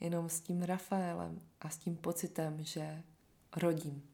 Jenom 0.00 0.28
s 0.28 0.40
tím 0.40 0.62
Rafaelem 0.62 1.40
a 1.60 1.68
s 1.68 1.76
tím 1.76 1.96
pocitem, 1.96 2.64
že 2.64 3.02
rodím. 3.56 4.10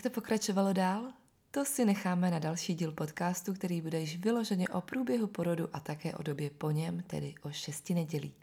Jak 0.00 0.12
to 0.12 0.20
pokračovalo 0.20 0.72
dál? 0.72 1.12
To 1.52 1.64
si 1.64 1.84
necháme 1.84 2.30
na 2.30 2.38
další 2.38 2.74
díl 2.74 2.92
podcastu, 2.92 3.54
který 3.54 3.80
bude 3.80 4.00
již 4.00 4.16
vyloženě 4.16 4.68
o 4.68 4.80
průběhu 4.80 5.26
porodu 5.26 5.68
a 5.72 5.80
také 5.80 6.14
o 6.14 6.22
době 6.22 6.50
po 6.50 6.70
něm, 6.70 7.02
tedy 7.06 7.34
o 7.42 7.50
šesti 7.50 7.94
nedělí. 7.94 8.34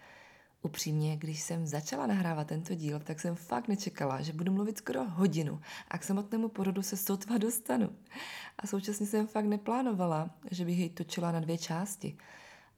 Upřímně, 0.62 1.18
když 1.18 1.42
jsem 1.42 1.68
začala 1.68 2.08
nahrávat 2.08 2.48
tento 2.48 2.76
díl, 2.76 3.00
tak 3.00 3.20
jsem 3.20 3.36
fakt 3.36 3.68
nečekala, 3.68 4.22
že 4.22 4.34
budu 4.34 4.52
mluvit 4.52 4.78
skoro 4.78 5.04
hodinu 5.10 5.62
a 5.88 5.98
k 5.98 6.04
samotnému 6.04 6.50
porodu 6.50 6.82
se 6.82 6.98
sotva 6.98 7.38
dostanu. 7.38 7.96
A 8.58 8.68
současně 8.68 9.06
jsem 9.06 9.28
fakt 9.28 9.46
neplánovala, 9.46 10.30
že 10.52 10.66
bych 10.66 10.80
jej 10.80 10.90
točila 10.90 11.32
na 11.32 11.40
dvě 11.40 11.58
části. 11.58 12.18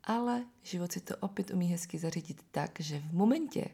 Ale 0.03 0.45
život 0.63 0.91
si 0.91 1.01
to 1.01 1.17
opět 1.17 1.51
umí 1.51 1.67
hezky 1.67 1.99
zařídit 1.99 2.45
tak, 2.51 2.79
že 2.79 2.99
v 2.99 3.13
momentě, 3.13 3.65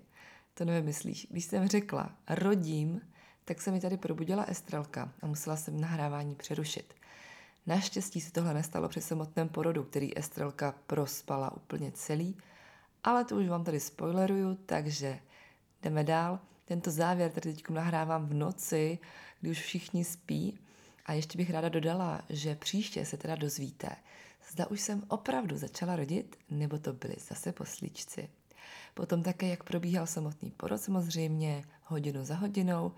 to 0.54 0.66
nevymyslíš, 0.66 1.28
když 1.30 1.46
jsem 1.46 1.68
řekla 1.68 2.16
rodím, 2.30 3.02
tak 3.46 3.62
se 3.62 3.72
mi 3.72 3.82
tady 3.82 3.98
probudila 3.98 4.44
estrelka 4.44 5.12
a 5.22 5.28
musela 5.28 5.56
jsem 5.56 5.82
nahrávání 5.82 6.36
přerušit. 6.36 6.94
Naštěstí 7.68 8.22
se 8.22 8.32
tohle 8.32 8.54
nestalo 8.54 8.90
při 8.90 9.02
samotném 9.02 9.50
porodu, 9.50 9.84
který 9.84 10.18
estrelka 10.18 10.76
prospala 10.88 11.56
úplně 11.58 11.92
celý, 11.92 12.38
ale 13.04 13.26
to 13.26 13.36
už 13.36 13.48
vám 13.48 13.64
tady 13.64 13.80
spoileruju, 13.80 14.56
takže 14.66 15.20
jdeme 15.82 16.04
dál. 16.04 16.40
Tento 16.66 16.92
závěr 16.92 17.32
tady 17.32 17.54
teď 17.54 17.70
nahrávám 17.70 18.28
v 18.28 18.34
noci, 18.34 19.00
kdy 19.42 19.50
už 19.50 19.62
všichni 19.62 20.04
spí. 20.06 20.60
A 21.06 21.14
ještě 21.14 21.38
bych 21.38 21.50
ráda 21.50 21.70
dodala, 21.70 22.22
že 22.30 22.56
příště 22.56 23.06
se 23.06 23.18
teda 23.18 23.36
dozvíte, 23.36 23.90
zda 24.52 24.68
už 24.68 24.82
jsem 24.82 25.04
opravdu 25.08 25.58
začala 25.58 25.96
rodit, 25.96 26.38
nebo 26.50 26.78
to 26.78 26.94
byly 26.94 27.16
zase 27.30 27.52
poslíčci. 27.52 28.30
Potom 28.94 29.24
také, 29.24 29.48
jak 29.48 29.64
probíhal 29.64 30.08
samotný 30.08 30.52
porod 30.52 30.82
samozřejmě, 30.82 31.64
hodinu 31.84 32.26
za 32.26 32.36
hodinou 32.36 32.92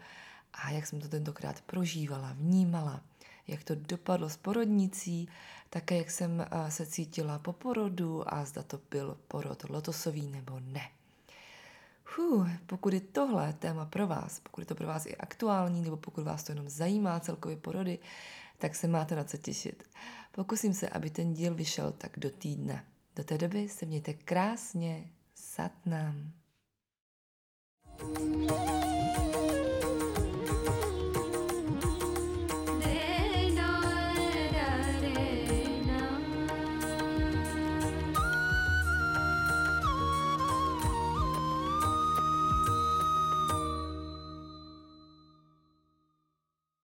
a 0.63 0.69
jak 0.69 0.87
jsem 0.87 1.01
to 1.01 1.07
tentokrát 1.07 1.61
prožívala, 1.61 2.33
vnímala, 2.33 3.01
jak 3.47 3.63
to 3.63 3.75
dopadlo 3.75 4.29
s 4.29 4.37
porodnicí, 4.37 5.29
také 5.69 5.97
jak 5.97 6.11
jsem 6.11 6.41
eh, 6.41 6.71
se 6.71 6.85
cítila 6.85 7.39
po 7.39 7.53
porodu 7.53 8.33
a 8.33 8.45
zda 8.45 8.63
to 8.63 8.79
byl 8.91 9.17
porod 9.27 9.69
lotosový 9.69 10.27
nebo 10.27 10.59
ne. 10.59 10.89
Fuh, 12.03 12.47
pokud 12.65 12.93
je 12.93 13.01
tohle 13.01 13.53
téma 13.53 13.85
pro 13.85 14.07
vás, 14.07 14.39
pokud 14.39 14.61
je 14.61 14.65
to 14.65 14.75
pro 14.75 14.87
vás 14.87 15.05
i 15.05 15.15
aktuální, 15.15 15.81
nebo 15.81 15.97
pokud 15.97 16.23
vás 16.23 16.43
to 16.43 16.51
jenom 16.51 16.69
zajímá 16.69 17.19
celkově 17.19 17.57
porody, 17.57 17.99
tak 18.57 18.75
se 18.75 18.87
máte 18.87 19.15
na 19.15 19.23
co 19.23 19.37
těšit. 19.37 19.83
Pokusím 20.31 20.73
se, 20.73 20.89
aby 20.89 21.09
ten 21.09 21.33
díl 21.33 21.55
vyšel 21.55 21.91
tak 21.91 22.19
do 22.19 22.29
týdne. 22.29 22.85
Do 23.15 23.23
té 23.23 23.37
doby 23.37 23.69
se 23.69 23.85
mějte 23.85 24.13
krásně, 24.13 25.09
satnám. 25.35 26.31
thank 27.97 28.85
you 28.85 28.96